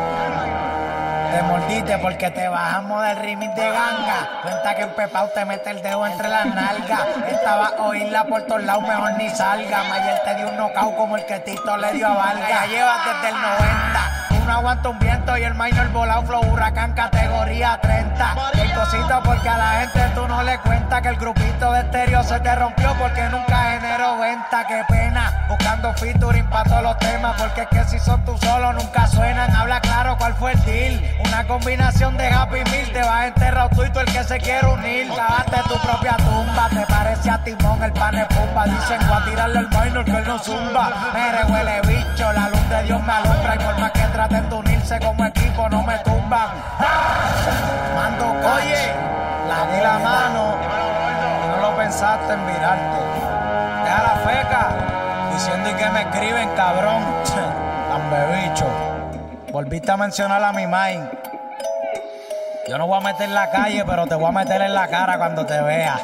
Te 1.31 1.43
mordiste 1.43 1.99
porque 1.99 2.31
te 2.31 2.49
bajamos 2.49 3.03
del 3.03 3.17
remix 3.17 3.55
de 3.55 3.71
ganga. 3.71 4.41
Cuenta 4.43 4.75
que 4.75 4.83
en 4.83 4.91
Pepao 4.91 5.29
te 5.29 5.45
mete 5.45 5.71
el 5.71 5.83
dedo 5.83 6.07
entre 6.07 6.29
las 6.29 6.47
nalgas. 6.47 7.07
Estaba 7.31 7.69
a 7.69 7.83
oírla 7.83 8.25
por 8.25 8.43
todos 8.43 8.63
lados, 8.63 8.83
mejor 8.83 9.13
ni 9.19 9.29
salga. 9.31 9.85
Mayer 9.85 10.21
te 10.25 10.35
dio 10.37 10.49
un 10.49 10.57
knockout 10.57 10.97
como 10.97 11.17
el 11.17 11.27
que 11.27 11.39
Tito 11.41 11.77
le 11.77 11.93
dio 11.93 12.07
a 12.07 12.15
Valga. 12.15 12.49
Ya 12.49 12.67
llevas 12.67 13.05
desde 13.05 13.29
el 13.29 13.43
90 13.43 14.18
no 14.49 14.55
aguanta 14.55 14.89
un 14.89 14.99
viento 14.99 15.37
y 15.37 15.43
el 15.43 15.55
minor 15.55 15.93
volado 15.93 16.23
flow 16.23 16.43
huracán 16.51 16.95
categoría 16.95 17.79
30. 17.83 18.35
El 18.55 18.73
cosito 18.73 19.21
porque 19.23 19.47
a 19.47 19.59
la 19.59 19.71
gente 19.81 20.01
tú 20.15 20.27
no 20.27 20.43
le 20.43 20.59
cuentas 20.61 21.03
que 21.03 21.09
el 21.09 21.17
grupito 21.17 21.71
de 21.71 21.81
estéreo 21.81 22.23
se 22.23 22.41
te 22.41 22.55
rompió 22.55 22.95
porque 22.99 23.29
nunca 23.29 23.73
generó 23.73 24.17
venta. 24.19 24.67
Qué 24.67 24.83
pena, 24.89 25.45
buscando 25.51 25.93
featuring 25.93 26.49
para 26.49 26.65
todos 26.65 26.83
los 26.83 26.99
temas 26.99 27.39
porque 27.39 27.61
es 27.63 27.69
que 27.69 27.85
si 27.85 27.99
son 27.99 28.25
tú 28.25 28.39
solo 28.39 28.73
nunca 28.73 29.07
suenan. 29.09 29.55
Habla 29.55 29.81
claro 29.83 30.17
cuál 30.17 30.33
fue 30.35 30.53
el 30.53 30.65
deal. 30.65 31.03
Una 31.27 31.47
combinación 31.47 32.17
de 32.17 32.29
Happy 32.29 32.65
Meal, 32.71 32.91
te 32.91 33.01
vas 33.01 33.11
a 33.11 33.27
enterrar 33.27 33.69
tú 33.69 33.85
y 33.85 33.91
tú 33.91 34.01
el 34.01 34.07
que 34.07 34.25
se 34.25 34.39
quiere 34.39 34.67
unir. 34.67 35.09
Cavaste 35.15 35.61
tu 35.69 35.79
propia 35.81 36.17
tumba, 36.17 36.69
te 36.71 36.87
parece 36.87 37.31
a 37.31 37.45
Timón 37.45 37.83
el 37.83 37.93
pane 37.93 38.25
pumba. 38.25 38.65
Dicen 38.65 39.07
voy 39.09 39.19
a 39.19 39.25
tirarle 39.27 39.59
al 39.59 39.69
minor 39.69 40.05
que 40.07 40.11
él 40.11 40.25
no 40.27 40.39
zumba. 40.39 40.91
Me 41.13 41.53
huele 41.53 41.81
bicho, 41.83 42.33
la 42.33 42.49
luz 42.49 42.69
de 42.71 42.83
Dios 42.85 43.03
me 43.03 43.13
alumbra 43.13 43.55
y 43.55 43.59
por 43.59 43.79
más 43.79 43.91
que 43.93 44.01
trate 44.01 44.38
de 44.43 44.55
unirse 44.55 44.99
como 45.01 45.25
equipo, 45.25 45.69
no 45.69 45.83
me 45.83 45.99
tumban. 45.99 46.49
Mando 47.95 48.27
Oye, 48.27 48.93
la 49.49 49.67
di 49.73 49.83
la 49.83 49.99
mano 49.99 50.57
y 51.45 51.49
no 51.49 51.57
lo 51.69 51.77
pensaste 51.77 52.33
en 52.33 52.47
virarte. 52.47 53.01
Deja 53.85 54.03
la 54.03 54.17
feca 54.31 54.69
diciendo 55.33 55.71
y 55.71 55.75
que 55.75 55.91
me 55.91 56.01
escriben, 56.03 56.49
cabrón. 56.57 57.03
bicho. 58.33 58.67
Volviste 59.53 59.91
a 59.91 59.97
mencionar 59.97 60.43
a 60.43 60.53
mi 60.53 60.67
mind. 60.67 61.11
Yo 62.69 62.79
no 62.79 62.87
voy 62.87 62.99
a 62.99 63.01
meter 63.01 63.29
en 63.29 63.35
la 63.35 63.51
calle, 63.51 63.85
pero 63.85 64.07
te 64.07 64.15
voy 64.15 64.27
a 64.27 64.33
meter 64.33 64.61
en 64.61 64.75
la 64.75 64.89
cara 64.89 65.19
cuando 65.19 65.45
te 65.47 65.61
vea. 65.63 65.99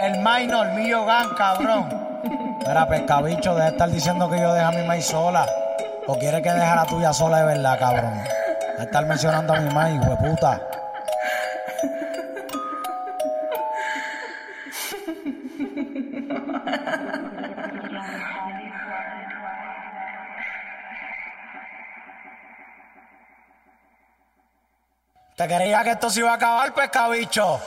El 0.00 0.18
minor, 0.18 0.72
mío 0.72 1.04
gan, 1.06 1.28
cabrón. 1.36 1.88
Mira, 2.66 2.86
pescabicho, 2.86 3.54
deja 3.54 3.66
de 3.66 3.72
estar 3.72 3.90
diciendo 3.90 4.28
que 4.28 4.40
yo 4.40 4.52
dejo 4.52 4.66
a 4.66 4.72
mi 4.72 4.82
maíz 4.82 5.06
sola. 5.06 5.46
¿O 6.12 6.18
quieres 6.18 6.42
que 6.42 6.52
deje 6.52 6.74
la 6.76 6.84
tuya 6.84 7.10
sola 7.14 7.38
de 7.38 7.46
verdad, 7.46 7.78
cabrón? 7.78 8.12
A 8.78 8.82
estar 8.82 9.06
mencionando 9.06 9.54
a 9.54 9.60
mi 9.60 9.72
madre, 9.72 9.94
hijo 9.94 10.10
de 10.10 10.16
puta. 10.16 10.60
Te 25.34 25.48
quería 25.48 25.82
que 25.82 25.92
esto 25.92 26.10
se 26.10 26.20
iba 26.20 26.32
a 26.32 26.34
acabar, 26.34 26.74
pescabicho. 26.74 27.58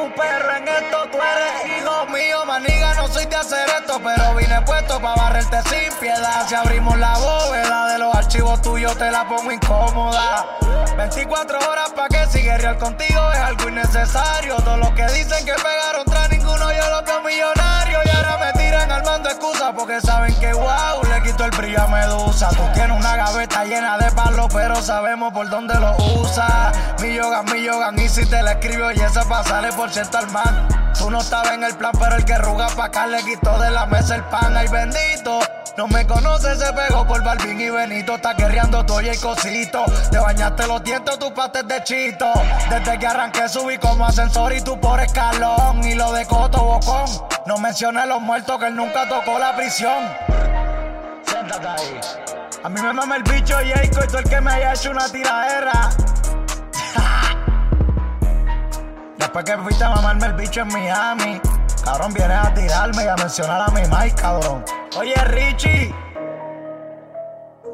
Tú, 0.00 0.12
pero 0.16 0.56
en 0.56 0.68
esto 0.68 1.08
tú 1.10 1.18
eres 1.18 1.78
hijo 1.78 2.06
mío. 2.06 2.44
Maniga, 2.46 2.94
no 2.94 3.08
soy 3.08 3.26
de 3.26 3.36
hacer 3.36 3.68
esto, 3.80 4.00
pero 4.02 4.34
vine 4.34 4.60
puesto 4.62 5.00
para 5.00 5.14
barrerte 5.14 5.62
sin 5.68 5.98
piedad. 5.98 6.46
Si 6.48 6.54
abrimos 6.54 6.98
la 6.98 7.16
bóveda 7.18 7.88
de 7.92 7.98
los 7.98 8.14
archivos 8.14 8.60
tuyos, 8.62 8.96
te 8.96 9.10
la 9.10 9.26
pongo 9.28 9.52
incómoda. 9.52 10.46
24 10.96 11.58
horas 11.70 11.90
pa' 11.90 12.08
que 12.08 12.26
sigue 12.26 12.56
real 12.58 12.78
contigo 12.78 13.20
es 13.32 13.38
algo 13.38 13.68
innecesario. 13.68 14.56
Todo 14.56 14.76
lo 14.76 14.94
que 14.94 15.06
dicen 15.08 15.44
que 15.44 15.52
pegaron 15.52 15.89
Y 18.04 18.08
ahora 18.10 18.38
me 18.38 18.52
tiran 18.60 18.90
armando 18.90 19.28
excusas 19.28 19.72
porque 19.76 20.00
saben 20.00 20.34
que 20.40 20.52
wow, 20.52 21.02
le 21.08 21.22
quito 21.22 21.44
el 21.44 21.50
brillo 21.50 21.82
a 21.82 21.86
Medusa. 21.86 22.48
Tú 22.50 22.62
tienes 22.74 22.96
una 22.96 23.16
gaveta 23.16 23.64
llena 23.64 23.98
de 23.98 24.10
palos, 24.12 24.48
pero 24.52 24.76
sabemos 24.82 25.32
por 25.32 25.48
dónde 25.48 25.74
lo 25.74 25.96
usa. 26.20 26.72
Mi 27.00 27.14
yoga, 27.14 27.42
mi 27.44 27.62
yoga, 27.62 27.90
y 27.96 28.08
si 28.08 28.26
te 28.26 28.42
la 28.42 28.52
escribo 28.52 28.90
y 28.92 29.00
esa 29.00 29.24
pasale 29.24 29.72
por 29.72 29.90
cierto 29.90 30.18
al 30.18 30.30
man. 30.30 30.68
Tú 30.98 31.10
no 31.10 31.20
estabas 31.20 31.52
en 31.52 31.64
el 31.64 31.74
plan, 31.76 31.92
pero 31.98 32.16
el 32.16 32.24
que 32.24 32.36
ruga 32.38 32.68
pa' 32.68 32.86
acá 32.86 33.06
le 33.06 33.22
quitó 33.22 33.58
de 33.58 33.70
la 33.70 33.86
mesa 33.86 34.16
el 34.16 34.24
pan. 34.24 34.56
Ay 34.56 34.68
bendito. 34.68 35.40
No 35.80 35.88
me 35.88 36.06
conoces, 36.06 36.58
se 36.58 36.70
pegó 36.74 37.06
por 37.06 37.24
Balvin 37.24 37.58
y 37.58 37.70
Benito. 37.70 38.16
Está 38.16 38.34
guerreando 38.34 38.84
todo 38.84 39.00
y 39.00 39.16
cosito. 39.16 39.86
Te 40.10 40.18
bañaste 40.18 40.66
los 40.66 40.84
dientes, 40.84 41.18
tus 41.18 41.30
pates 41.30 41.66
de 41.66 41.82
chito. 41.82 42.26
Desde 42.68 42.98
que 42.98 43.06
arranqué 43.06 43.48
subí 43.48 43.78
como 43.78 44.04
ascensor 44.04 44.52
y 44.52 44.60
tú 44.60 44.78
por 44.78 45.00
escalón. 45.00 45.82
Y 45.82 45.94
lo 45.94 46.12
de 46.12 46.26
Coto 46.26 46.62
Bocón. 46.62 47.06
No 47.46 47.56
menciones 47.56 48.06
los 48.08 48.20
muertos 48.20 48.58
que 48.58 48.66
él 48.66 48.76
nunca 48.76 49.08
tocó 49.08 49.38
la 49.38 49.56
prisión. 49.56 50.04
Siéntate 51.24 51.66
ahí. 51.66 51.98
A 52.62 52.68
mí 52.68 52.82
me 52.82 52.92
mama 52.92 53.16
el 53.16 53.22
bicho 53.22 53.56
Jacob 53.56 54.04
y 54.04 54.06
todo 54.06 54.18
el 54.18 54.28
que 54.28 54.38
me 54.38 54.52
haya 54.52 54.74
hecho 54.74 54.90
una 54.90 55.08
tiradera. 55.08 55.72
Después 59.16 59.46
que 59.46 59.56
fuiste 59.56 59.82
a 59.82 59.92
mamarme 59.92 60.26
el 60.26 60.34
bicho 60.34 60.60
en 60.60 60.68
Miami. 60.68 61.40
Cabrón, 61.84 62.12
vienes 62.12 62.38
a 62.38 62.54
tirarme 62.54 63.04
y 63.04 63.08
a 63.08 63.16
mencionar 63.16 63.62
a 63.62 63.68
mi 63.68 63.82
Mike, 63.82 64.14
cabrón. 64.20 64.64
Oye, 64.98 65.14
Richie. 65.24 65.94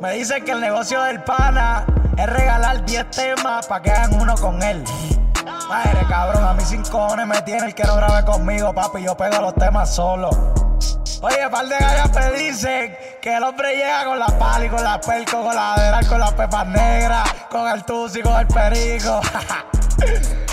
Me 0.01 0.13
dice 0.13 0.43
que 0.43 0.53
el 0.53 0.61
negocio 0.61 1.03
del 1.03 1.23
pana 1.23 1.85
es 2.17 2.27
regalar 2.27 2.85
10 2.85 3.11
temas 3.11 3.67
para 3.67 3.83
que 3.83 3.91
hagan 3.91 4.21
uno 4.21 4.35
con 4.37 4.63
él. 4.63 4.85
Madre, 5.69 6.07
cabrón, 6.09 6.45
a 6.45 6.53
mí 6.53 6.65
sin 6.65 6.83
cojones 6.83 7.27
me 7.27 7.41
tiene 7.43 7.67
el 7.67 7.75
que 7.75 7.85
no 7.85 7.97
grabe 7.97 8.25
conmigo, 8.25 8.73
papi. 8.73 9.03
Yo 9.03 9.17
pego 9.17 9.41
los 9.41 9.55
temas 9.55 9.95
solo. 9.95 10.31
Oye, 11.23 11.49
par 11.51 11.67
de 11.67 11.77
gallas 11.79 12.11
me 12.15 12.39
dicen 12.39 12.97
que 13.21 13.37
el 13.37 13.43
hombre 13.43 13.75
llega 13.75 14.05
con 14.05 14.19
la 14.19 14.27
pala 14.27 14.67
y 14.67 14.69
con 14.69 14.85
la 14.85 15.01
pelco, 15.01 15.43
con 15.43 15.55
la 15.55 15.75
adera, 15.75 16.01
con 16.09 16.21
las 16.21 16.33
pepas 16.35 16.67
negras, 16.67 17.33
con 17.51 17.67
el 17.69 17.85
tusi, 17.85 18.21
con 18.23 18.39
el 18.39 18.47
perico. 18.47 19.21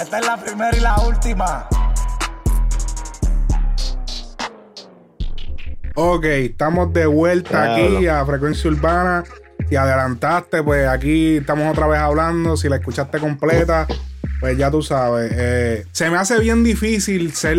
Esta 0.00 0.18
es 0.20 0.26
la 0.26 0.36
primera 0.36 0.76
y 0.76 0.80
la 0.80 0.96
última. 1.00 1.68
Ok, 5.94 6.24
estamos 6.24 6.92
de 6.92 7.06
vuelta 7.06 7.74
aquí 7.74 8.06
a 8.06 8.24
Frecuencia 8.24 8.70
Urbana. 8.70 9.24
Si 9.68 9.74
adelantaste, 9.76 10.62
pues 10.62 10.86
aquí 10.86 11.38
estamos 11.38 11.70
otra 11.72 11.88
vez 11.88 11.98
hablando. 11.98 12.56
Si 12.56 12.68
la 12.68 12.76
escuchaste 12.76 13.18
completa, 13.18 13.86
pues 14.40 14.56
ya 14.56 14.70
tú 14.70 14.80
sabes. 14.82 15.32
Eh, 15.34 15.84
se 15.90 16.08
me 16.10 16.16
hace 16.16 16.38
bien 16.38 16.62
difícil 16.62 17.32
ser. 17.34 17.58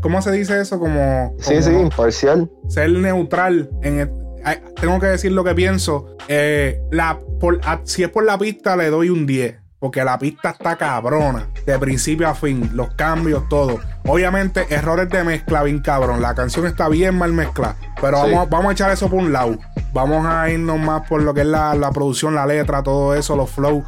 ¿Cómo 0.00 0.22
se 0.22 0.30
dice 0.30 0.60
eso? 0.60 0.78
Como. 0.78 1.34
Sí, 1.40 1.54
como 1.56 1.62
sí, 1.62 1.70
imparcial. 1.72 2.48
Ser 2.68 2.90
neutral. 2.92 3.68
En 3.82 3.98
el- 3.98 4.10
ay, 4.44 4.58
tengo 4.80 5.00
que 5.00 5.06
decir 5.06 5.32
lo 5.32 5.42
que 5.42 5.54
pienso. 5.56 6.16
Eh, 6.28 6.80
la, 6.92 7.18
por- 7.40 7.60
a- 7.64 7.80
si 7.84 8.04
es 8.04 8.08
por 8.10 8.24
la 8.24 8.38
pista, 8.38 8.76
le 8.76 8.88
doy 8.90 9.10
un 9.10 9.26
10. 9.26 9.56
Porque 9.80 10.02
la 10.04 10.18
pista 10.18 10.50
está 10.50 10.76
cabrona. 10.76 11.48
De 11.64 11.78
principio 11.78 12.28
a 12.28 12.34
fin. 12.34 12.70
Los 12.74 12.94
cambios, 12.94 13.48
todo. 13.48 13.78
Obviamente, 14.06 14.66
errores 14.74 15.08
de 15.08 15.22
mezcla, 15.22 15.62
bien 15.62 15.80
cabrón. 15.80 16.20
La 16.20 16.34
canción 16.34 16.66
está 16.66 16.88
bien 16.88 17.16
mal 17.16 17.32
mezclada. 17.32 17.76
Pero 18.00 18.24
Sí. 18.24 18.32
vamos, 18.32 18.50
vamos 18.50 18.70
a 18.70 18.72
echar 18.72 18.90
eso 18.90 19.08
por 19.08 19.20
un 19.20 19.32
lado. 19.32 19.56
Vamos 19.92 20.26
a 20.26 20.50
irnos 20.50 20.78
más 20.80 21.06
por 21.08 21.22
lo 21.22 21.32
que 21.32 21.42
es 21.42 21.46
la, 21.46 21.74
la 21.76 21.92
producción, 21.92 22.34
la 22.34 22.44
letra, 22.46 22.82
todo 22.82 23.14
eso, 23.14 23.36
los 23.36 23.50
flows. 23.50 23.84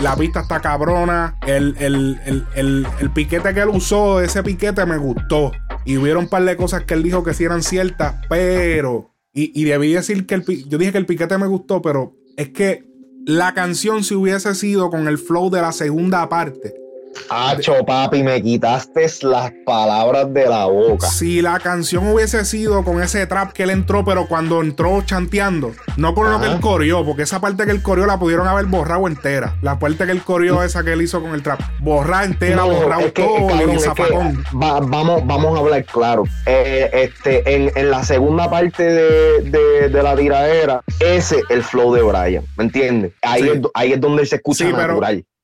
La 0.00 0.14
pista 0.14 0.40
está 0.40 0.60
cabrona. 0.60 1.34
El, 1.46 1.74
el, 1.80 2.20
el, 2.24 2.46
el, 2.54 2.86
el 3.00 3.10
piquete 3.10 3.52
que 3.52 3.60
él 3.60 3.70
usó, 3.70 4.20
ese 4.20 4.44
piquete 4.44 4.86
me 4.86 4.98
gustó. 4.98 5.50
Y 5.84 5.96
hubieron 5.96 6.24
un 6.24 6.30
par 6.30 6.44
de 6.44 6.56
cosas 6.56 6.84
que 6.84 6.94
él 6.94 7.02
dijo 7.02 7.24
que 7.24 7.34
sí 7.34 7.42
eran 7.44 7.62
ciertas, 7.62 8.14
pero. 8.28 9.10
Y, 9.32 9.50
y 9.60 9.64
debí 9.64 9.92
decir 9.92 10.26
que 10.26 10.36
el 10.36 10.44
yo 10.68 10.78
dije 10.78 10.92
que 10.92 10.98
el 10.98 11.06
piquete 11.06 11.36
me 11.38 11.46
gustó, 11.48 11.82
pero 11.82 12.12
es 12.36 12.50
que 12.50 12.87
la 13.28 13.52
canción 13.52 14.04
si 14.04 14.14
hubiese 14.14 14.54
sido 14.54 14.88
con 14.88 15.06
el 15.06 15.18
flow 15.18 15.50
de 15.50 15.60
la 15.60 15.70
segunda 15.70 16.30
parte. 16.30 16.87
Hacho, 17.30 17.84
papi, 17.84 18.22
me 18.22 18.42
quitaste 18.42 19.06
las 19.22 19.52
palabras 19.64 20.32
de 20.32 20.46
la 20.48 20.66
boca. 20.66 21.06
Si 21.08 21.40
la 21.42 21.58
canción 21.60 22.08
hubiese 22.08 22.44
sido 22.44 22.84
con 22.84 23.02
ese 23.02 23.26
trap 23.26 23.52
que 23.52 23.62
él 23.64 23.70
entró, 23.70 24.04
pero 24.04 24.26
cuando 24.26 24.60
entró 24.62 25.02
chanteando, 25.02 25.72
no 25.96 26.14
con 26.14 26.30
lo 26.30 26.40
que 26.40 26.46
él 26.46 26.60
coreó, 26.60 27.04
porque 27.04 27.22
esa 27.22 27.40
parte 27.40 27.64
que 27.64 27.70
él 27.70 27.82
coreó 27.82 28.06
la 28.06 28.18
pudieron 28.18 28.46
haber 28.48 28.66
borrado 28.66 29.06
entera. 29.06 29.56
La 29.62 29.78
parte 29.78 30.04
que 30.06 30.12
él 30.12 30.22
coreó, 30.22 30.62
esa 30.62 30.82
que 30.84 30.92
él 30.92 31.02
hizo 31.02 31.20
con 31.22 31.34
el 31.34 31.42
trap, 31.42 31.60
borrada 31.80 32.24
entera, 32.24 32.56
No, 32.56 32.68
borrado 32.68 33.02
es 33.06 33.12
que, 33.12 33.22
todo, 33.22 33.50
es 33.50 33.66
que 33.70 33.78
zafacón. 33.80 34.44
va- 34.60 34.80
vamos, 34.80 35.26
vamos 35.26 35.56
a 35.56 35.60
hablar 35.60 35.84
claro. 35.84 36.24
Eh, 36.46 36.90
este, 36.92 37.54
en, 37.54 37.70
en 37.74 37.90
la 37.90 38.02
segunda 38.04 38.48
parte 38.50 38.82
de, 38.82 39.42
de- 39.42 39.88
de 39.88 40.02
la 40.02 40.16
tiradera, 40.16 40.82
ese 41.00 41.36
es 41.38 41.42
el 41.50 41.62
flow 41.62 41.92
de 41.94 42.02
Brian, 42.02 42.44
¿me 42.56 42.64
entiendes? 42.64 43.12
Ahí, 43.22 43.42
Sí. 43.42 43.48
es, 43.50 43.60
ahí 43.74 43.92
es 43.92 44.00
donde 44.00 44.22
él 44.22 44.28
se 44.28 44.36
escucha 44.36 44.64
Sí, 44.66 44.72
natural. 44.72 45.16
pero, 45.24 45.37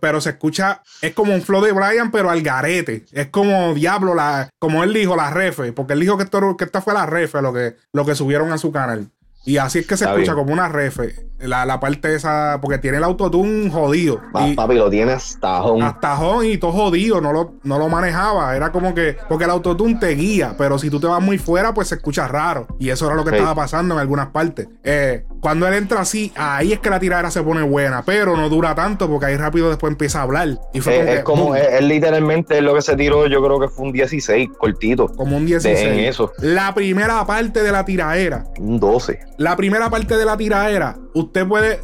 pero 0.00 0.20
se 0.20 0.30
escucha, 0.30 0.82
es 1.00 1.14
como 1.14 1.34
un 1.34 1.40
flow 1.40 1.64
de 1.64 1.72
Brian, 1.72 2.10
pero 2.10 2.28
al 2.28 2.42
garete. 2.42 3.06
Es 3.10 3.28
como 3.28 3.72
Diablo, 3.72 4.14
la, 4.14 4.50
como 4.58 4.84
él 4.84 4.92
dijo, 4.92 5.16
la 5.16 5.30
refe, 5.30 5.72
porque 5.72 5.94
él 5.94 6.00
dijo 6.00 6.18
que, 6.18 6.24
esto, 6.24 6.56
que 6.58 6.64
esta 6.64 6.82
fue 6.82 6.92
la 6.92 7.06
refe 7.06 7.40
lo 7.40 7.54
que, 7.54 7.74
lo 7.94 8.04
que 8.04 8.14
subieron 8.14 8.52
a 8.52 8.58
su 8.58 8.70
canal. 8.70 9.08
Y 9.46 9.56
así 9.58 9.78
es 9.78 9.86
que 9.86 9.96
se 9.96 10.04
Está 10.04 10.14
escucha 10.16 10.34
bien. 10.34 10.44
como 10.44 10.52
una 10.52 10.68
refe. 10.68 11.14
La, 11.38 11.66
la 11.66 11.78
parte 11.80 12.14
esa, 12.14 12.58
porque 12.62 12.78
tiene 12.78 12.96
el 12.96 13.04
autotune 13.04 13.70
jodido. 13.70 14.20
Pa- 14.32 14.48
Y- 14.48 14.54
papi, 14.54 14.74
lo 14.74 14.88
tiene 14.88 15.12
hasta 15.12 15.62
home. 15.62 15.84
hasta 15.84 16.16
jón 16.16 16.46
y 16.46 16.56
todo 16.56 16.72
jodido, 16.72 17.20
no 17.20 17.30
lo, 17.32 17.52
no 17.62 17.78
lo 17.78 17.88
manejaba. 17.90 18.56
Era 18.56 18.72
como 18.72 18.94
que, 18.94 19.16
porque 19.28 19.44
el 19.44 19.50
autotune 19.50 19.96
te 19.96 20.08
guía, 20.14 20.54
pero 20.56 20.78
si 20.78 20.88
tú 20.88 20.98
te 20.98 21.06
vas 21.06 21.22
muy 21.22 21.36
fuera, 21.36 21.74
pues 21.74 21.88
se 21.88 21.96
escucha 21.96 22.26
raro. 22.26 22.66
Y 22.78 22.88
eso 22.88 23.06
era 23.06 23.14
lo 23.14 23.22
que 23.24 23.32
estaba 23.36 23.54
pasando 23.54 23.94
en 23.94 24.00
algunas 24.00 24.28
partes. 24.28 24.66
Eh, 24.82 25.24
cuando 25.40 25.68
él 25.68 25.74
entra 25.74 26.00
así, 26.00 26.32
ahí 26.36 26.72
es 26.72 26.78
que 26.80 26.88
la 26.88 26.98
tiradera 26.98 27.30
se 27.30 27.42
pone 27.42 27.62
buena, 27.62 28.02
pero 28.02 28.34
no 28.34 28.48
dura 28.48 28.74
tanto 28.74 29.06
porque 29.08 29.26
ahí 29.26 29.36
rápido 29.36 29.68
después 29.68 29.90
empieza 29.92 30.20
a 30.20 30.22
hablar. 30.22 30.58
Y 30.72 30.80
fue 30.80 30.96
Eh, 31.18 31.22
como, 31.22 31.54
es 31.54 31.60
que, 31.62 31.68
como, 31.70 31.76
es 31.78 31.82
literalmente 31.84 32.60
lo 32.62 32.74
que 32.74 32.80
se 32.82 32.96
tiró, 32.96 33.26
yo 33.26 33.44
creo 33.44 33.60
que 33.60 33.68
fue 33.68 33.84
un 33.84 33.92
16, 33.92 34.48
cortito. 34.58 35.06
como 35.08 35.36
un 35.36 35.44
16. 35.44 35.78
en 35.86 35.98
eso. 36.00 36.32
La 36.38 36.74
primera 36.74 37.24
parte 37.26 37.62
de 37.62 37.70
la 37.72 37.84
tiraera, 37.84 38.44
Un 38.58 38.80
12. 38.80 39.20
La 39.38 39.56
primera 39.56 39.90
parte 39.90 40.16
de 40.16 40.24
la 40.24 40.36
tiraera, 40.36 40.98
usted 41.14 41.46
puede, 41.46 41.80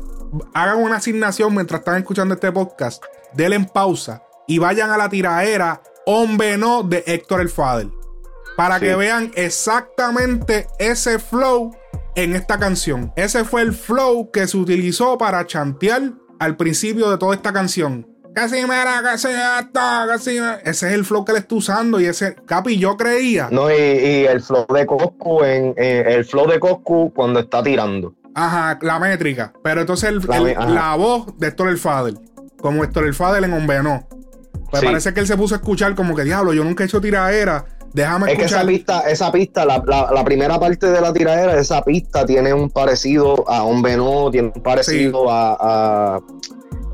hagan 0.54 0.78
una 0.78 0.96
asignación 0.96 1.54
mientras 1.54 1.80
están 1.80 1.96
escuchando 1.98 2.34
este 2.34 2.52
podcast, 2.52 3.02
denle 3.34 3.56
en 3.56 3.66
pausa 3.66 4.22
y 4.46 4.58
vayan 4.58 4.90
a 4.90 4.96
la 4.96 5.08
tiraera 5.08 5.82
Hombre 6.06 6.58
No 6.58 6.82
de 6.82 7.04
Héctor 7.06 7.40
el 7.40 7.48
Fader. 7.48 7.88
Para 8.56 8.78
Sí. 8.78 8.86
que 8.86 8.96
vean 8.96 9.30
exactamente 9.34 10.66
ese 10.78 11.18
flow 11.18 11.74
en 12.14 12.34
esta 12.34 12.58
canción. 12.58 13.12
Ese 13.16 13.44
fue 13.44 13.62
el 13.62 13.72
flow 13.72 14.30
que 14.30 14.46
se 14.46 14.56
utilizó 14.56 15.16
para 15.16 15.46
chantear 15.46 16.12
al 16.38 16.56
principio 16.56 17.10
de 17.10 17.18
toda 17.18 17.34
esta 17.34 17.52
canción. 17.52 18.06
Casi 18.34 18.64
me 18.66 18.80
era, 18.80 19.02
casi 19.02 19.28
hasta, 19.28 20.06
casi 20.08 20.40
me- 20.40 20.54
Ese 20.64 20.88
es 20.88 20.94
el 20.94 21.04
flow 21.04 21.24
que 21.24 21.32
le 21.32 21.40
está 21.40 21.54
usando 21.54 22.00
y 22.00 22.06
ese, 22.06 22.34
Capi, 22.46 22.78
yo 22.78 22.96
creía. 22.96 23.48
No, 23.50 23.70
y, 23.70 23.74
y 23.74 24.24
el 24.26 24.40
flow 24.40 24.66
de 24.72 24.86
Coscu, 24.86 25.44
en, 25.44 25.74
el 25.76 26.24
flow 26.24 26.46
de 26.48 26.58
Coscu 26.58 27.12
cuando 27.14 27.40
está 27.40 27.62
tirando. 27.62 28.14
Ajá, 28.34 28.78
la 28.80 28.98
métrica. 28.98 29.52
Pero 29.62 29.82
entonces 29.82 30.08
el- 30.08 30.20
La 30.26 30.36
el- 30.38 30.44
me- 30.44 30.52
ajá. 30.52 30.66
la 30.70 30.94
voz 30.96 31.38
de 31.38 31.48
Héctor 31.48 31.68
el 31.68 31.76
Fader, 31.78 32.14
como 32.58 32.82
Héctor 32.84 33.04
el 33.04 33.14
Fader 33.14 33.44
en 33.44 33.52
Hombre 33.52 33.82
No. 33.82 34.06
Pues 34.70 34.80
Sí. 34.80 34.86
parece 34.86 35.12
que 35.12 35.20
él 35.20 35.26
se 35.26 35.36
puso 35.36 35.54
a 35.54 35.58
escuchar 35.58 35.94
como 35.94 36.16
que 36.16 36.24
diablo, 36.24 36.54
yo 36.54 36.64
nunca 36.64 36.82
he 36.82 36.86
hecho 36.86 37.00
tiraera. 37.02 37.66
Déjame 37.92 38.32
Es 38.32 38.38
que 38.38 38.44
esa 38.46 38.62
escuchar. 38.62 38.66
pista, 38.66 39.00
esa 39.10 39.30
pista, 39.30 39.66
la, 39.66 39.82
la- 39.86 40.10
la 40.10 40.24
primera 40.24 40.58
parte 40.58 40.86
de 40.86 40.98
la 40.98 41.12
tiradera, 41.12 41.58
esa 41.60 41.82
pista 41.82 42.24
tiene 42.24 42.54
un 42.54 42.70
parecido 42.70 43.44
a 43.50 43.64
Hombre 43.64 43.98
No, 43.98 44.30
tiene 44.30 44.50
un 44.56 44.62
parecido 44.62 45.30
a, 45.30 45.56
a- 46.16 46.20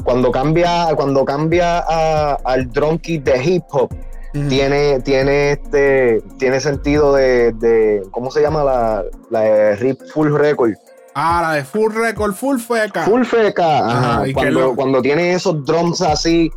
cuando 0.09 0.33
cambia, 0.33 0.89
cuando 0.97 1.23
cambia 1.23 1.81
a- 1.87 2.39
al 2.45 2.71
drum 2.73 2.97
kit 2.97 3.25
de 3.25 3.45
hip 3.45 3.65
hop, 3.73 3.95
tiene, 4.49 5.01
tiene 5.01 5.53
este, 5.53 6.23
tiene 6.39 6.61
sentido 6.61 7.13
de, 7.15 7.53
de 7.53 8.03
¿cómo 8.11 8.31
se 8.31 8.41
llama 8.41 8.65
la, 8.65 9.05
la 9.29 9.41
de 9.41 9.77
Rip 9.77 10.01
Full 10.15 10.35
Record? 10.35 10.73
Ah, 11.15 11.41
la 11.43 11.55
de 11.57 11.65
Full 11.65 11.93
Record, 11.93 12.33
Full 12.33 12.59
Feca. 12.59 13.03
Full 13.03 13.25
feca, 13.25 13.79
Ajá, 13.87 14.23
Cuando, 14.33 14.75
cuando 14.75 15.03
tiene 15.03 15.35
esos 15.35 15.63
drums 15.67 16.01
así, 16.01 16.51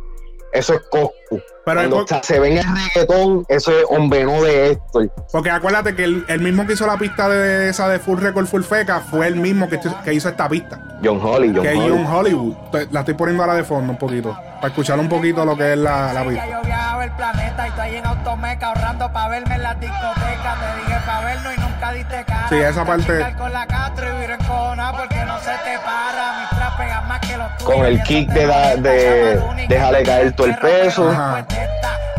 eso 0.54 0.72
es 0.72 0.80
Coscu. 0.90 1.38
Pero 1.64 1.90
Cuando 1.90 2.22
se 2.22 2.40
ve 2.40 2.48
en 2.48 2.58
el 2.58 2.64
reggaetón, 2.64 3.44
eso 3.48 3.70
es 3.70 3.84
hombre 3.88 4.24
no 4.24 4.42
de 4.42 4.72
esto. 4.72 5.00
Porque 5.30 5.50
acuérdate 5.50 5.94
que 5.94 6.04
el, 6.04 6.40
mismo 6.40 6.66
que 6.66 6.72
hizo 6.72 6.86
la 6.86 6.96
pista 6.96 7.28
de 7.28 7.68
esa 7.68 7.88
de 7.88 7.98
Full 8.00 8.18
Record 8.18 8.46
Full 8.46 8.62
Feca 8.62 9.00
fue 9.00 9.28
el 9.28 9.36
mismo 9.36 9.68
que, 9.68 9.78
que 10.04 10.14
hizo 10.14 10.28
esta 10.28 10.48
pista. 10.48 10.80
John 11.04 11.20
Holly, 11.22 11.52
John 11.54 11.62
que 11.62 11.74
John 11.76 12.06
Hollywood. 12.06 12.54
La 12.90 13.00
estoy 13.00 13.14
poniendo 13.14 13.42
ahora 13.44 13.54
de 13.54 13.64
fondo 13.64 13.92
un 13.92 13.98
poquito. 13.98 14.36
Para 14.56 14.68
escuchar 14.68 14.98
un 14.98 15.08
poquito 15.08 15.44
lo 15.44 15.56
que 15.56 15.72
es 15.72 15.78
la, 15.78 16.12
la 16.12 16.24
pista. 16.24 16.46
Yo 16.48 16.62
viajaba 16.62 17.04
el 17.04 17.12
planeta 17.12 17.66
y 17.66 17.70
estoy 17.70 17.96
en 17.96 18.06
automeca 18.06 18.66
ahorrando 18.68 19.12
para 19.12 19.28
verme 19.28 19.54
en 19.54 19.62
la 19.62 19.74
discoteca. 19.74 20.56
Te 20.60 20.80
dije 20.80 21.00
para 21.06 21.24
vernos 21.24 21.54
y 21.56 21.60
nunca 21.60 21.92
diste 21.92 22.24
cara. 22.24 22.48
Sí, 22.48 22.56
esa 22.56 22.84
parte. 22.84 23.34
Con 23.38 23.52
la 23.52 23.66
Castro 23.66 24.06
y 24.08 24.32
porque 24.98 25.24
no 25.24 25.38
se 25.40 25.50
te 25.64 25.78
para. 25.84 26.61
Con 27.64 27.84
el 27.84 28.02
kick 28.02 28.28
de, 28.30 28.46
de, 28.78 29.66
déjale 29.68 30.02
caer 30.02 30.32
todo 30.32 30.48
el 30.48 30.56
peso. 30.56 31.08
Ajá. 31.08 31.46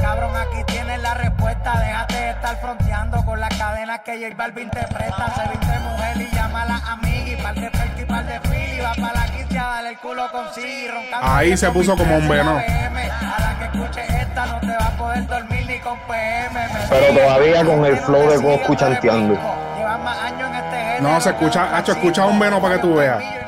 Cabrón, 0.01 0.31
aquí 0.37 0.63
tienes 0.67 1.01
la 1.01 1.13
respuesta. 1.15 1.79
Déjate 1.79 2.15
de 2.15 2.29
estar 2.29 2.61
fronteando 2.61 3.25
con 3.25 3.39
las 3.39 3.53
cadenas 3.57 3.99
que 4.05 4.23
J 4.23 4.35
Balvin 4.37 4.69
te 4.69 4.81
presta. 4.87 5.33
Se 5.35 5.49
viste 5.49 5.79
mujer 5.79 6.17
y 6.17 6.35
llama 6.35 6.61
a 6.61 6.65
la 6.65 6.77
amiga 6.93 7.31
y 7.31 7.35
par 7.41 7.55
de 7.55 7.69
perky 7.71 8.01
y 8.01 8.05
par 8.05 8.25
de 8.25 8.39
fili. 8.39 8.79
Va 8.79 8.93
para 8.93 9.13
la 9.13 9.25
quince 9.33 9.55
dale 9.55 9.89
el 9.89 9.97
culo 9.97 10.31
con 10.31 10.45
sí. 10.53 10.87
Roncando 10.87 11.27
Ahí 11.27 11.57
se 11.57 11.69
puso 11.71 11.97
como 11.97 12.15
un 12.15 12.29
veno. 12.29 12.51
A 12.51 13.39
la 13.39 13.59
que 13.59 13.65
escuche 13.65 14.01
esta 14.21 14.45
no 14.45 14.59
te 14.61 14.67
va 14.67 14.85
a 14.85 14.97
poder 14.97 15.27
dormir 15.27 15.65
ni 15.67 15.79
con 15.79 15.99
PM. 16.07 16.67
Pero 16.89 17.19
todavía 17.19 17.65
con 17.65 17.85
el 17.85 17.97
flow 17.97 18.29
de 18.29 18.37
Goku 18.37 18.75
chanteando. 18.75 19.37
Llevan 19.77 20.03
más 20.03 20.17
años 20.19 20.49
en 20.49 20.55
este 20.55 20.77
género. 20.77 21.01
No, 21.01 21.19
se 21.19 21.29
escucha, 21.31 21.77
Hacho, 21.77 21.91
escucha 21.91 22.25
un 22.25 22.39
veno 22.39 22.61
para 22.61 22.75
que 22.75 22.81
tú 22.81 22.95
veas 22.95 23.42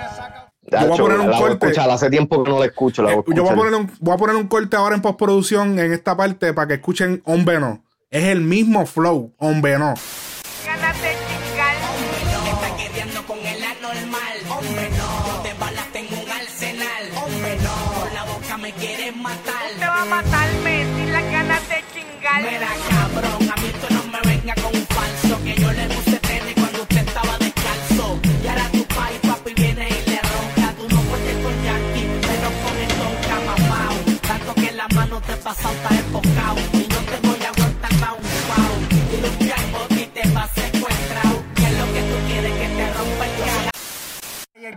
yo 0.72 0.88
voy 0.88 0.94
a 0.94 1.02
poner 1.02 1.20
un 1.20 1.32
corte. 1.32 1.80
hace 1.80 2.10
tiempo 2.10 2.44
que 2.44 2.50
no 2.50 2.60
la 2.60 2.66
escucho. 2.66 3.04
La 3.04 3.14
eh, 3.14 3.24
yo 3.28 3.44
voy 3.44 3.54
a, 3.54 3.56
poner 3.56 3.74
un, 3.76 3.92
voy 4.00 4.14
a 4.14 4.18
poner 4.18 4.36
un 4.36 4.48
corte 4.48 4.76
ahora 4.76 4.96
en 4.96 5.02
postproducción 5.02 5.78
en 5.80 5.94
esta 5.94 6.18
parte 6.18 6.54
para 6.54 6.68
que 6.68 6.74
escuchen 6.76 7.22
Hombre 7.26 7.60
No. 7.60 7.84
Es 8.10 8.26
el 8.26 8.42
mismo 8.42 8.86
flow, 8.86 9.34
Hombre 9.38 9.78
No. 9.78 9.94
Hombre. 14.48 14.90
Te 15.92 16.00
un 16.02 16.30
arsenal. 16.30 17.04
Hombre 17.24 17.58
no. 17.62 18.02
Por 18.02 18.14
la 18.14 18.24
boca 18.24 18.58
me 18.58 18.72
quieres 18.74 19.16
matar. 19.16 19.55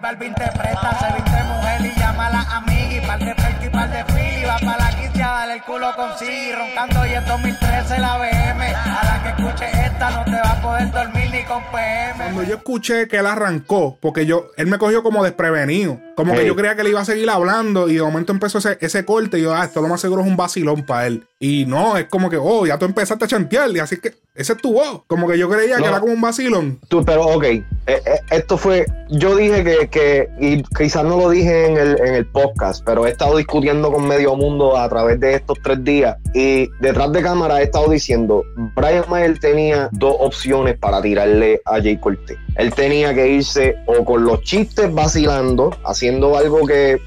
Te 0.09 0.15
presta, 0.17 0.99
se 1.01 1.15
viste 1.17 1.45
mujer 1.45 1.85
y 1.85 2.01
llama 2.01 2.29
a 2.29 2.31
la 2.31 2.41
amiga 2.57 2.97
y 2.97 3.07
par 3.07 3.19
de 3.19 3.35
perky 3.35 3.67
y 3.67 3.69
par 3.69 3.91
de 3.91 4.05
fili. 4.07 4.43
Va 4.43 4.57
pa' 4.59 4.79
la 4.79 4.91
quince 4.97 5.23
a 5.23 5.29
darle 5.29 5.55
el 5.57 5.63
culo 5.63 5.95
con 5.97 6.19
sí, 6.19 6.51
roncando 6.51 7.07
y 7.07 7.13
en 7.13 7.27
2013 7.27 7.99
la 7.99 8.17
BM. 8.17 8.75
A 8.75 9.05
la 9.05 9.23
que 9.23 9.29
escuche 9.43 9.67
esta 9.71 10.11
no 10.11 10.25
te 10.25 10.31
va 10.31 10.53
a 10.53 10.63
poder 10.63 10.91
dormir 10.93 11.31
ni 11.31 11.45
con 11.45 11.63
PM. 11.71 12.15
Cuando 12.17 12.43
yo 12.43 12.57
escuché 12.57 13.07
que 13.07 13.19
él 13.19 13.27
arrancó, 13.27 13.99
porque 14.01 14.25
yo, 14.25 14.47
él 14.57 14.69
me 14.69 14.79
cogió 14.79 15.03
como 15.03 15.23
desprevenido 15.23 16.01
como 16.19 16.35
que 16.35 16.45
yo 16.45 16.57
creía 16.57 16.75
que 16.75 16.83
le 16.83 16.91
iba 16.91 17.01
a 17.01 17.05
seguir 17.05 17.31
hablando 17.31 17.89
y 17.89 17.95
de 17.95 18.03
momento 18.03 18.33
empezó 18.33 18.59
ese, 18.59 18.77
ese 18.81 19.05
corte 19.05 19.39
y 19.39 19.43
yo, 19.43 19.55
ah, 19.55 19.65
esto 19.65 19.81
lo 19.81 19.87
más 19.87 20.01
seguro 20.01 20.23
es 20.23 20.27
un 20.27 20.37
vacilón 20.37 20.85
para 20.85 21.07
él. 21.07 21.29
Y 21.41 21.67
no, 21.67 21.97
es 21.97 22.07
como 22.07 22.29
que, 22.29 22.37
oh, 22.37 22.67
ya 22.67 22.79
tú 22.79 22.85
empezaste 22.85 23.25
a 23.25 23.29
chantear 23.29 23.71
y 23.71 23.79
así 23.79 23.99
que 23.99 24.15
ese 24.35 24.55
es 24.55 24.59
tu 24.61 24.73
voz. 24.73 25.03
Como 25.07 25.29
que 25.29 25.39
yo 25.39 25.49
creía 25.49 25.77
que 25.77 25.85
era 25.85 26.01
como 26.01 26.13
un 26.13 26.21
vacilón. 26.21 26.81
Tú, 26.89 27.05
pero 27.05 27.27
ok, 27.27 27.45
eh, 27.45 27.65
eh, 27.87 28.01
esto 28.31 28.59
fue, 28.59 28.87
yo 29.09 29.37
dije 29.37 29.63
que, 29.63 29.89
que, 29.89 30.29
y 30.41 30.65
quizás 30.77 31.05
no 31.05 31.17
lo 31.17 31.31
dije 31.31 31.67
en 31.67 31.77
el, 31.77 32.01
en 32.01 32.15
el 32.15 32.27
podcast, 32.27 32.85
pero 32.85 33.07
he 33.07 33.11
estado 33.11 33.37
discutiendo 33.37 33.93
con 33.93 34.09
medio 34.09 34.35
mundo 34.35 34.77
a 34.77 34.89
través 34.89 35.21
de 35.21 35.35
estos 35.35 35.59
tres 35.63 35.83
días 35.85 36.17
y 36.35 36.69
detrás 36.81 37.13
de 37.13 37.23
cámara 37.23 37.61
he 37.61 37.65
estado 37.65 37.89
diciendo, 37.89 38.43
Brian 38.75 39.05
Mayer 39.09 39.39
tenía 39.39 39.89
dos 39.93 40.17
opciones 40.19 40.77
para 40.77 41.01
tirarle 41.01 41.61
a 41.67 41.75
Jay 41.75 41.99
Cortez. 41.99 42.37
Él 42.59 42.75
tenía 42.75 43.15
que 43.15 43.29
irse 43.29 43.77
o 43.87 44.05
con 44.05 44.25
los 44.25 44.43
chistes 44.43 44.93
vacilando, 44.93 45.77
así 45.85 46.09
algo 46.09 46.67
que, 46.67 47.01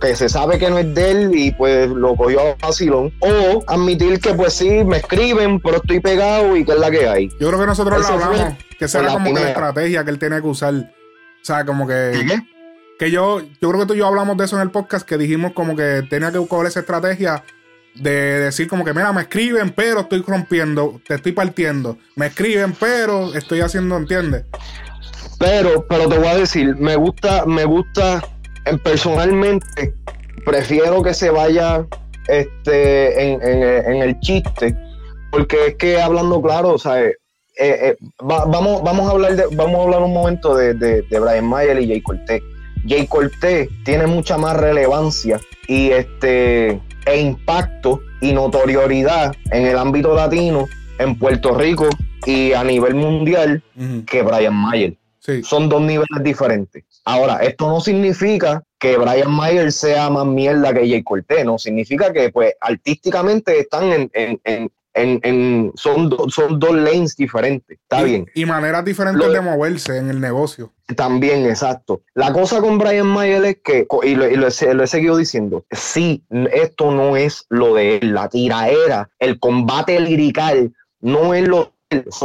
que, 0.00 0.16
se 0.16 0.28
sabe 0.28 0.58
que 0.58 0.70
no 0.70 0.78
es 0.78 0.94
de 0.94 1.10
él 1.10 1.30
y 1.34 1.50
pues 1.50 1.90
lo 1.90 2.14
cogió 2.14 2.40
a 2.40 2.56
vacilón. 2.66 3.12
O 3.18 3.64
admitir 3.66 4.20
que 4.20 4.32
pues 4.34 4.52
sí, 4.54 4.84
me 4.84 4.98
escriben, 4.98 5.58
pero 5.58 5.78
estoy 5.78 5.98
pegado 5.98 6.56
y 6.56 6.64
que 6.64 6.72
es 6.72 6.78
la 6.78 6.90
que 6.92 7.08
hay. 7.08 7.28
Yo 7.40 7.48
creo 7.48 7.58
que 7.58 7.66
nosotros 7.66 8.00
lo 8.00 8.06
hablamos, 8.06 8.54
que 8.78 8.84
esa 8.84 9.00
era 9.00 9.12
como 9.14 9.34
que 9.34 9.40
la 9.40 9.48
estrategia 9.48 10.04
que 10.04 10.10
él 10.10 10.18
tenía 10.20 10.40
que 10.40 10.46
usar. 10.46 10.74
O 10.74 11.44
sea, 11.44 11.64
como 11.64 11.86
que... 11.86 12.24
¿Qué? 12.26 12.40
Que 12.98 13.10
yo, 13.10 13.40
yo 13.60 13.68
creo 13.68 13.80
que 13.80 13.86
tú 13.86 13.94
y 13.94 13.98
yo 13.98 14.06
hablamos 14.06 14.36
de 14.36 14.44
eso 14.44 14.56
en 14.56 14.62
el 14.62 14.70
podcast, 14.70 15.06
que 15.06 15.18
dijimos 15.18 15.52
como 15.52 15.74
que 15.76 16.06
tenía 16.08 16.30
que 16.30 16.38
buscar 16.38 16.64
esa 16.64 16.80
estrategia 16.80 17.42
de 17.98 18.40
decir 18.40 18.68
como 18.68 18.84
que, 18.84 18.92
mira, 18.92 19.12
me 19.12 19.22
escriben, 19.22 19.70
pero 19.70 20.00
estoy 20.00 20.22
rompiendo, 20.26 21.00
te 21.06 21.14
estoy 21.14 21.32
partiendo. 21.32 21.98
Me 22.14 22.26
escriben, 22.26 22.74
pero 22.78 23.34
estoy 23.34 23.60
haciendo, 23.60 23.96
¿entiendes? 23.96 24.44
Pero, 25.38 25.86
pero 25.88 26.08
te 26.08 26.18
voy 26.18 26.28
a 26.28 26.36
decir, 26.36 26.76
me 26.76 26.96
gusta, 26.96 27.44
me 27.46 27.64
gusta, 27.64 28.22
eh, 28.64 28.78
personalmente, 28.82 29.94
prefiero 30.44 31.02
que 31.02 31.12
se 31.12 31.30
vaya 31.30 31.86
este, 32.28 33.32
en, 33.32 34.02
el 34.02 34.18
chiste, 34.20 34.76
porque 35.30 35.66
es 35.68 35.74
que 35.76 36.00
hablando 36.00 36.40
claro, 36.40 36.70
o 36.70 36.78
sea, 36.78 37.02
eh, 37.02 37.14
eh, 37.58 37.96
vamos, 38.20 38.82
vamos, 38.82 39.08
a 39.08 39.12
hablar 39.12 39.36
de, 39.36 39.46
vamos 39.52 39.78
a 39.78 39.82
hablar 39.82 40.02
un 40.02 40.12
momento 40.12 40.56
de, 40.56 40.74
de, 40.74 41.02
Brian 41.10 41.46
Mayer 41.46 41.80
y 41.80 41.88
Jay 41.88 42.02
Cortés. 42.02 42.42
Jay 42.88 43.06
Cortés 43.06 43.68
tiene 43.84 44.06
mucha 44.06 44.38
más 44.38 44.56
relevancia 44.56 45.40
y 45.68 45.90
este 45.90 46.80
e 47.06 47.20
impacto 47.20 48.00
y 48.20 48.32
notoriedad 48.32 49.34
en 49.52 49.66
el 49.66 49.78
ámbito 49.78 50.14
latino, 50.14 50.66
en 50.98 51.18
Puerto 51.18 51.54
Rico 51.54 51.88
y 52.24 52.52
a 52.52 52.64
nivel 52.64 52.94
mundial 52.94 53.62
que 54.06 54.22
Brian 54.22 54.54
Mayer. 54.54 54.96
Son 55.42 55.68
dos 55.68 55.82
niveles 55.82 56.22
diferentes. 56.22 56.84
Ahora, 57.04 57.38
esto 57.38 57.68
no 57.68 57.80
significa 57.80 58.62
que 58.78 58.96
Brian 58.96 59.30
Mayer 59.30 59.72
sea 59.72 60.08
más 60.10 60.26
mierda 60.26 60.72
que 60.72 60.88
Jay 60.88 61.02
Cortez, 61.02 61.44
no 61.44 61.58
significa 61.58 62.12
que 62.12 62.30
pues 62.30 62.54
artísticamente 62.60 63.58
están 63.58 64.10
en, 64.12 64.70
son, 65.74 66.30
son 66.30 66.58
dos 66.58 66.74
lanes 66.74 67.16
diferentes. 67.16 67.78
Está 67.78 68.02
bien. 68.02 68.26
Y 68.34 68.46
maneras 68.46 68.84
diferentes 68.84 69.30
de 69.30 69.40
moverse 69.40 69.98
en 69.98 70.10
el 70.10 70.20
negocio. 70.20 70.72
También, 70.94 71.46
exacto. 71.46 72.02
La 72.14 72.32
cosa 72.32 72.60
con 72.60 72.78
Brian 72.78 73.06
Mayer 73.06 73.44
es 73.44 73.56
que, 73.64 73.86
y 74.04 74.14
lo, 74.14 74.24
he, 74.24 74.86
seguido 74.86 75.16
diciendo, 75.16 75.64
sí, 75.70 76.24
esto 76.52 76.92
no 76.92 77.16
es 77.16 77.46
lo 77.48 77.74
de 77.74 78.00
la 78.02 78.28
tiraera, 78.28 79.10
el 79.18 79.38
combate 79.40 79.98
lirical, 80.00 80.72
no 81.00 81.34
es 81.34 81.46
lo. 81.46 81.72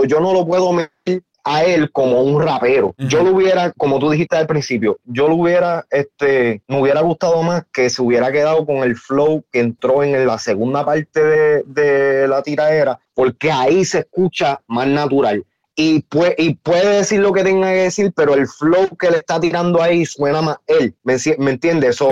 yo 0.07 0.19
no 0.19 0.33
lo 0.33 0.45
puedo 0.45 0.71
meter 0.73 1.23
a 1.43 1.63
él 1.63 1.91
como 1.91 2.21
un 2.21 2.41
rapero. 2.41 2.93
Yo 2.97 3.23
lo 3.23 3.31
hubiera, 3.35 3.71
como 3.71 3.99
tú 3.99 4.09
dijiste 4.09 4.35
al 4.35 4.47
principio, 4.47 4.99
yo 5.05 5.27
lo 5.27 5.35
hubiera, 5.35 5.85
este, 5.89 6.61
me 6.67 6.79
hubiera 6.79 7.01
gustado 7.01 7.41
más 7.43 7.65
que 7.71 7.89
se 7.89 8.01
hubiera 8.01 8.31
quedado 8.31 8.65
con 8.65 8.77
el 8.77 8.95
flow 8.95 9.43
que 9.51 9.59
entró 9.59 10.03
en 10.03 10.25
la 10.25 10.37
segunda 10.37 10.85
parte 10.85 11.63
de, 11.65 12.27
la 12.27 12.43
tiraera, 12.43 12.99
porque 13.13 13.51
ahí 13.51 13.83
se 13.85 13.99
escucha 13.99 14.61
más 14.67 14.87
natural. 14.87 15.45
Y 15.75 16.01
puede, 16.01 16.35
y 16.37 16.55
puede 16.55 16.97
decir 16.97 17.21
lo 17.21 17.31
que 17.31 17.43
tenga 17.43 17.69
que 17.69 17.83
decir, 17.83 18.13
pero 18.15 18.35
el 18.35 18.47
flow 18.47 18.89
que 18.97 19.09
le 19.09 19.17
está 19.17 19.39
tirando 19.39 19.81
ahí 19.81 20.05
suena 20.05 20.41
más 20.41 20.57
él. 20.67 20.93
¿Me, 21.03 21.15
me 21.39 21.51
entiendes? 21.51 21.95
So, 21.95 22.11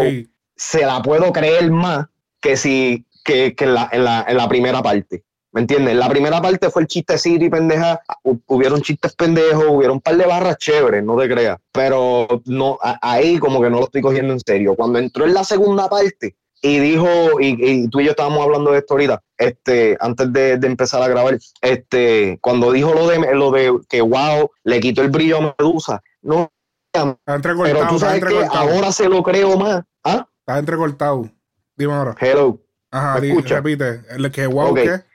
Se 0.56 0.86
la 0.86 1.02
puedo 1.02 1.32
creer 1.32 1.70
más 1.70 2.08
que 2.42 2.58
si 2.58 3.06
que, 3.24 3.56
en, 3.58 3.74
la, 3.74 4.26
en 4.28 4.38
la 4.38 4.50
primera 4.50 4.82
parte. 4.82 5.24
¿Me 5.52 5.62
entiendes? 5.62 5.96
La 5.96 6.08
primera 6.08 6.42
parte 6.42 6.70
fue 6.70 6.84
el 6.84 6.88
chiste 6.88 7.16
y 7.26 7.50
pendeja. 7.50 8.02
Hubieron 8.48 8.82
chistes 8.82 9.16
pendejos, 9.16 9.66
hubieron 9.68 9.96
un 9.96 10.02
par 10.02 10.16
de 10.16 10.26
barras 10.26 10.58
chéveres, 10.58 11.04
no 11.04 11.18
te 11.18 11.28
creas. 11.28 11.58
Pero 11.72 12.28
no, 12.46 12.78
ahí 13.02 13.40
como 13.40 13.62
que 13.62 13.70
no 13.70 13.80
lo 13.80 13.86
estoy 13.86 14.02
cogiendo 14.02 14.34
en 14.34 14.40
serio. 14.40 14.76
Cuando 14.76 15.00
entró 15.00 15.26
en 15.26 15.34
la 15.34 15.44
segunda 15.44 15.90
parte 15.90 16.36
y 16.62 16.80
dijo, 16.80 17.08
y, 17.40 17.88
tú 17.90 18.00
y 18.00 18.06
yo 18.06 18.12
estábamos 18.12 18.44
hablando 18.44 18.72
de 18.72 18.80
esto 18.80 18.94
ahorita, 18.94 19.24
este, 19.38 19.98
antes 20.00 20.32
de, 20.32 20.52
empezar 20.54 21.02
a 21.02 21.08
grabar, 21.08 21.40
este, 21.62 22.38
cuando 22.42 22.72
dijo 22.72 22.94
lo 22.94 23.08
de, 23.08 23.34
lo 23.34 23.50
de 23.52 23.80
que 23.90 24.02
wow, 24.02 24.52
le 24.64 24.80
quitó 24.80 25.02
el 25.02 25.10
brillo 25.10 25.38
a 25.38 25.56
Medusa, 25.58 26.04
no. 26.22 26.52
Pero 26.92 27.88
tú 27.88 28.00
sabes 28.00 28.24
que 28.24 28.46
ahora 28.52 28.92
se 28.92 29.08
lo 29.08 29.24
creo 29.24 29.58
más. 29.58 29.84
¿Ah? 30.04 30.28
Está 30.40 30.60
entrecortado. 30.60 31.30
Dime 31.76 31.94
ahora. 31.94 32.16
Hello. 32.20 32.60
Ajá, 32.92 33.20
repite. 33.20 34.02
El 34.10 34.32
que 34.32 34.48
wow, 34.48 34.74
¿qué? 34.74 35.09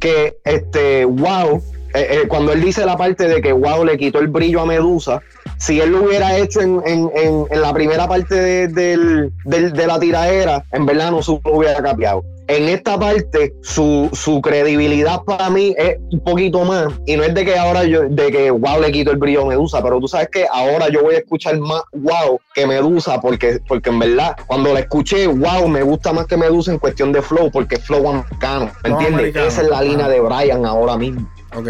Que 0.00 0.38
este 0.44 1.04
wow, 1.04 1.62
eh, 1.94 2.08
eh, 2.10 2.28
cuando 2.28 2.52
él 2.52 2.62
dice 2.62 2.84
la 2.84 2.96
parte 2.96 3.28
de 3.28 3.40
que 3.40 3.52
wow 3.52 3.84
le 3.84 3.98
quitó 3.98 4.18
el 4.18 4.28
brillo 4.28 4.60
a 4.60 4.66
Medusa, 4.66 5.20
si 5.58 5.80
él 5.80 5.90
lo 5.90 6.04
hubiera 6.04 6.36
hecho 6.38 6.60
en, 6.60 6.82
en, 6.86 7.10
en, 7.14 7.60
la 7.60 7.72
primera 7.72 8.08
parte 8.08 8.34
de, 8.34 8.68
de 8.68 9.86
la 9.86 10.00
tiradera, 10.00 10.64
en 10.72 10.86
verdad 10.86 11.10
no 11.10 11.22
se 11.22 11.32
hubiera 11.44 11.82
cambiado. 11.82 12.24
En 12.50 12.68
esta 12.68 12.98
parte 12.98 13.54
su, 13.62 14.10
su 14.12 14.40
credibilidad 14.40 15.22
para 15.22 15.48
mí 15.50 15.72
es 15.78 15.98
un 16.10 16.20
poquito 16.20 16.64
más. 16.64 16.92
Y 17.06 17.16
no 17.16 17.22
es 17.22 17.32
de 17.32 17.44
que 17.44 17.56
ahora 17.56 17.84
yo, 17.84 18.08
de 18.08 18.30
que 18.32 18.50
wow 18.50 18.80
le 18.80 18.90
quito 18.90 19.12
el 19.12 19.18
brillo 19.18 19.42
a 19.42 19.46
Medusa, 19.46 19.80
pero 19.82 20.00
tú 20.00 20.08
sabes 20.08 20.28
que 20.30 20.46
ahora 20.50 20.88
yo 20.88 21.02
voy 21.02 21.14
a 21.14 21.18
escuchar 21.18 21.58
más 21.60 21.82
wow 21.92 22.40
que 22.52 22.66
Medusa, 22.66 23.20
porque, 23.20 23.60
porque 23.68 23.90
en 23.90 24.00
verdad, 24.00 24.36
cuando 24.46 24.74
la 24.74 24.80
escuché, 24.80 25.28
wow, 25.28 25.68
me 25.68 25.82
gusta 25.82 26.12
más 26.12 26.26
que 26.26 26.36
Medusa 26.36 26.72
en 26.72 26.78
cuestión 26.78 27.12
de 27.12 27.22
flow, 27.22 27.50
porque 27.52 27.76
es 27.76 27.84
flow 27.84 28.08
americano. 28.08 28.70
¿Me 28.82 28.90
entiendes? 28.90 29.36
Esa 29.36 29.62
es 29.62 29.68
la 29.68 29.82
línea 29.82 30.08
de 30.08 30.20
Brian 30.20 30.66
ahora 30.66 30.96
mismo. 30.96 31.30
Ok. 31.56 31.68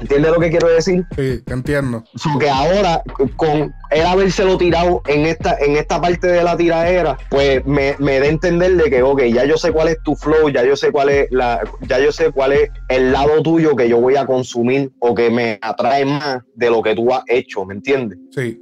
¿Entiendes 0.00 0.32
lo 0.32 0.40
que 0.40 0.50
quiero 0.50 0.68
decir? 0.68 1.04
Sí, 1.16 1.42
entiendo. 1.46 2.04
Que 2.38 2.48
ahora, 2.48 3.02
con 3.36 3.74
él 3.90 4.06
habérselo 4.06 4.56
tirado 4.56 5.02
en 5.06 5.26
esta, 5.26 5.56
en 5.58 5.76
esta 5.76 6.00
parte 6.00 6.26
de 6.26 6.42
la 6.42 6.56
tiradera, 6.56 7.18
pues 7.28 7.64
me, 7.66 7.96
me 7.98 8.18
da 8.18 8.24
a 8.26 8.28
entender 8.28 8.76
de 8.76 8.88
que, 8.90 9.02
ok, 9.02 9.22
ya 9.24 9.44
yo 9.44 9.56
sé 9.58 9.72
cuál 9.72 9.88
es 9.88 10.02
tu 10.02 10.16
flow, 10.16 10.48
ya 10.48 10.64
yo 10.64 10.74
sé 10.76 10.90
cuál 10.90 11.10
es 11.10 11.26
la, 11.30 11.60
ya 11.82 11.98
yo 11.98 12.12
sé 12.12 12.30
cuál 12.32 12.52
es 12.52 12.70
el 12.88 13.12
lado 13.12 13.42
tuyo 13.42 13.76
que 13.76 13.88
yo 13.88 14.00
voy 14.00 14.16
a 14.16 14.24
consumir 14.26 14.90
o 15.00 15.14
que 15.14 15.30
me 15.30 15.58
atrae 15.60 16.04
más 16.06 16.40
de 16.54 16.70
lo 16.70 16.82
que 16.82 16.94
tú 16.94 17.12
has 17.12 17.22
hecho, 17.28 17.64
¿me 17.66 17.74
entiendes? 17.74 18.18
Sí. 18.34 18.58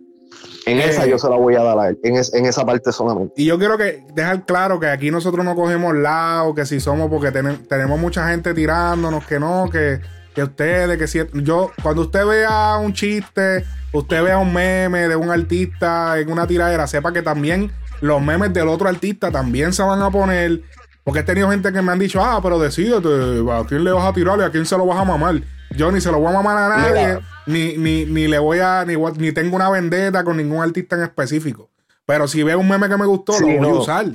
En 0.66 0.78
esa 0.80 1.06
Eh. 1.06 1.10
yo 1.10 1.18
se 1.18 1.28
la 1.30 1.36
voy 1.36 1.54
a 1.54 1.62
dar 1.62 1.78
a 1.78 1.88
él, 1.88 1.98
en, 2.02 2.16
es- 2.16 2.34
en 2.34 2.46
esa 2.46 2.66
parte 2.66 2.92
solamente. 2.92 3.32
Y 3.36 3.46
yo 3.46 3.58
quiero 3.58 3.78
que 3.78 4.04
dejar 4.12 4.44
claro 4.44 4.78
que 4.80 4.88
aquí 4.88 5.10
nosotros 5.10 5.44
no 5.44 5.54
cogemos 5.54 5.94
lado, 5.94 6.54
que 6.54 6.66
si 6.66 6.80
somos 6.80 7.08
porque 7.08 7.28
tenem- 7.32 7.66
tenemos 7.68 7.98
mucha 7.98 8.28
gente 8.28 8.52
tirándonos, 8.54 9.24
que 9.24 9.38
no, 9.40 9.68
que, 9.70 10.00
que 10.38 10.44
ustedes, 10.44 10.98
que 10.98 11.08
si 11.08 11.18
yo, 11.42 11.72
cuando 11.82 12.02
usted 12.02 12.24
vea 12.24 12.76
un 12.76 12.92
chiste, 12.92 13.64
usted 13.92 14.22
vea 14.22 14.38
un 14.38 14.52
meme 14.52 15.08
de 15.08 15.16
un 15.16 15.30
artista 15.30 16.16
en 16.16 16.30
una 16.30 16.46
tiradera, 16.46 16.86
sepa 16.86 17.12
que 17.12 17.22
también 17.22 17.72
los 18.00 18.22
memes 18.22 18.52
del 18.52 18.68
otro 18.68 18.88
artista 18.88 19.32
también 19.32 19.72
se 19.72 19.82
van 19.82 20.00
a 20.00 20.12
poner. 20.12 20.62
Porque 21.02 21.20
he 21.20 21.22
tenido 21.24 21.50
gente 21.50 21.72
que 21.72 21.82
me 21.82 21.90
han 21.90 21.98
dicho, 21.98 22.22
ah, 22.22 22.38
pero 22.40 22.60
decídete, 22.60 23.08
¿a 23.50 23.64
quién 23.66 23.82
le 23.82 23.90
vas 23.90 24.06
a 24.06 24.12
tirar 24.12 24.38
y 24.38 24.42
a 24.42 24.50
quién 24.52 24.64
se 24.64 24.78
lo 24.78 24.86
vas 24.86 25.00
a 25.00 25.04
mamar? 25.04 25.42
Yo 25.76 25.90
ni 25.90 26.00
se 26.00 26.12
lo 26.12 26.20
voy 26.20 26.28
a 26.28 26.40
mamar 26.40 26.56
a 26.56 26.68
nadie, 26.68 27.18
ni, 27.46 27.76
ni, 27.76 28.04
ni 28.04 28.28
le 28.28 28.38
voy 28.38 28.60
a, 28.60 28.84
ni, 28.84 28.94
ni 28.94 29.32
tengo 29.32 29.56
una 29.56 29.68
vendetta 29.70 30.22
con 30.22 30.36
ningún 30.36 30.62
artista 30.62 30.94
en 30.94 31.02
específico. 31.02 31.68
Pero 32.06 32.28
si 32.28 32.44
veo 32.44 32.60
un 32.60 32.68
meme 32.68 32.88
que 32.88 32.96
me 32.96 33.06
gustó, 33.06 33.32
Sí, 33.32 33.58
lo 33.58 33.70
voy 33.70 33.78
a 33.78 33.80
usar. 33.80 34.06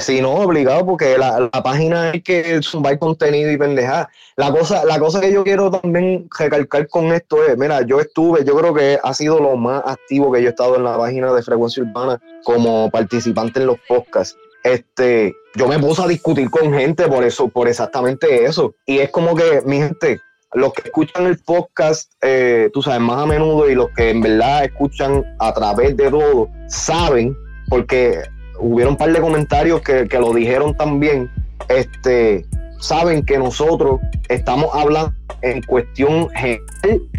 Sí, 0.00 0.22
no, 0.22 0.32
obligado, 0.32 0.86
porque 0.86 1.18
la, 1.18 1.50
la 1.52 1.62
página 1.62 2.12
hay 2.12 2.22
que 2.22 2.62
zumbar 2.62 2.98
contenido 2.98 3.50
y 3.50 3.58
pendejar. 3.58 4.08
La 4.34 4.50
cosa, 4.50 4.86
la 4.86 4.98
cosa 4.98 5.20
que 5.20 5.30
yo 5.30 5.44
quiero 5.44 5.70
también 5.70 6.28
recalcar 6.38 6.88
con 6.88 7.12
esto 7.12 7.44
es, 7.44 7.58
mira, 7.58 7.82
yo 7.82 8.00
estuve, 8.00 8.42
yo 8.42 8.56
creo 8.56 8.72
que 8.72 8.98
ha 9.02 9.12
sido 9.12 9.38
lo 9.38 9.54
más 9.56 9.82
activo 9.84 10.32
que 10.32 10.40
yo 10.40 10.48
he 10.48 10.50
estado 10.50 10.76
en 10.76 10.84
la 10.84 10.96
página 10.96 11.32
de 11.32 11.42
Frecuencia 11.42 11.82
Urbana 11.82 12.18
como 12.44 12.90
participante 12.90 13.60
en 13.60 13.66
los 13.66 13.76
podcasts. 13.86 14.38
Este, 14.64 15.36
yo 15.54 15.68
me 15.68 15.78
puse 15.78 16.02
a 16.02 16.08
discutir 16.08 16.50
con 16.50 16.72
gente 16.72 17.06
por 17.06 17.22
eso, 17.22 17.48
por 17.48 17.68
exactamente 17.68 18.46
eso. 18.46 18.74
Y 18.86 18.98
es 18.98 19.10
como 19.10 19.36
que, 19.36 19.62
mi 19.66 19.76
gente, 19.76 20.20
los 20.54 20.72
que 20.72 20.82
escuchan 20.86 21.26
el 21.26 21.38
podcast, 21.38 22.10
eh, 22.22 22.70
tú 22.72 22.80
sabes, 22.80 23.00
más 23.00 23.24
a 23.24 23.26
menudo 23.26 23.68
y 23.68 23.74
los 23.74 23.90
que 23.90 24.08
en 24.08 24.22
verdad 24.22 24.64
escuchan 24.64 25.22
a 25.38 25.52
través 25.52 25.96
de 25.98 26.10
todo, 26.10 26.48
saben, 26.66 27.36
porque 27.68 28.22
hubieron 28.58 28.94
un 28.94 28.96
par 28.96 29.12
de 29.12 29.20
comentarios 29.20 29.80
que, 29.82 30.08
que 30.08 30.18
lo 30.18 30.32
dijeron 30.32 30.74
también, 30.76 31.30
este, 31.68 32.46
saben 32.78 33.24
que 33.24 33.38
nosotros 33.38 34.00
estamos 34.28 34.74
hablando 34.74 35.12
en 35.42 35.62
cuestión 35.62 36.28
general, 36.30 36.62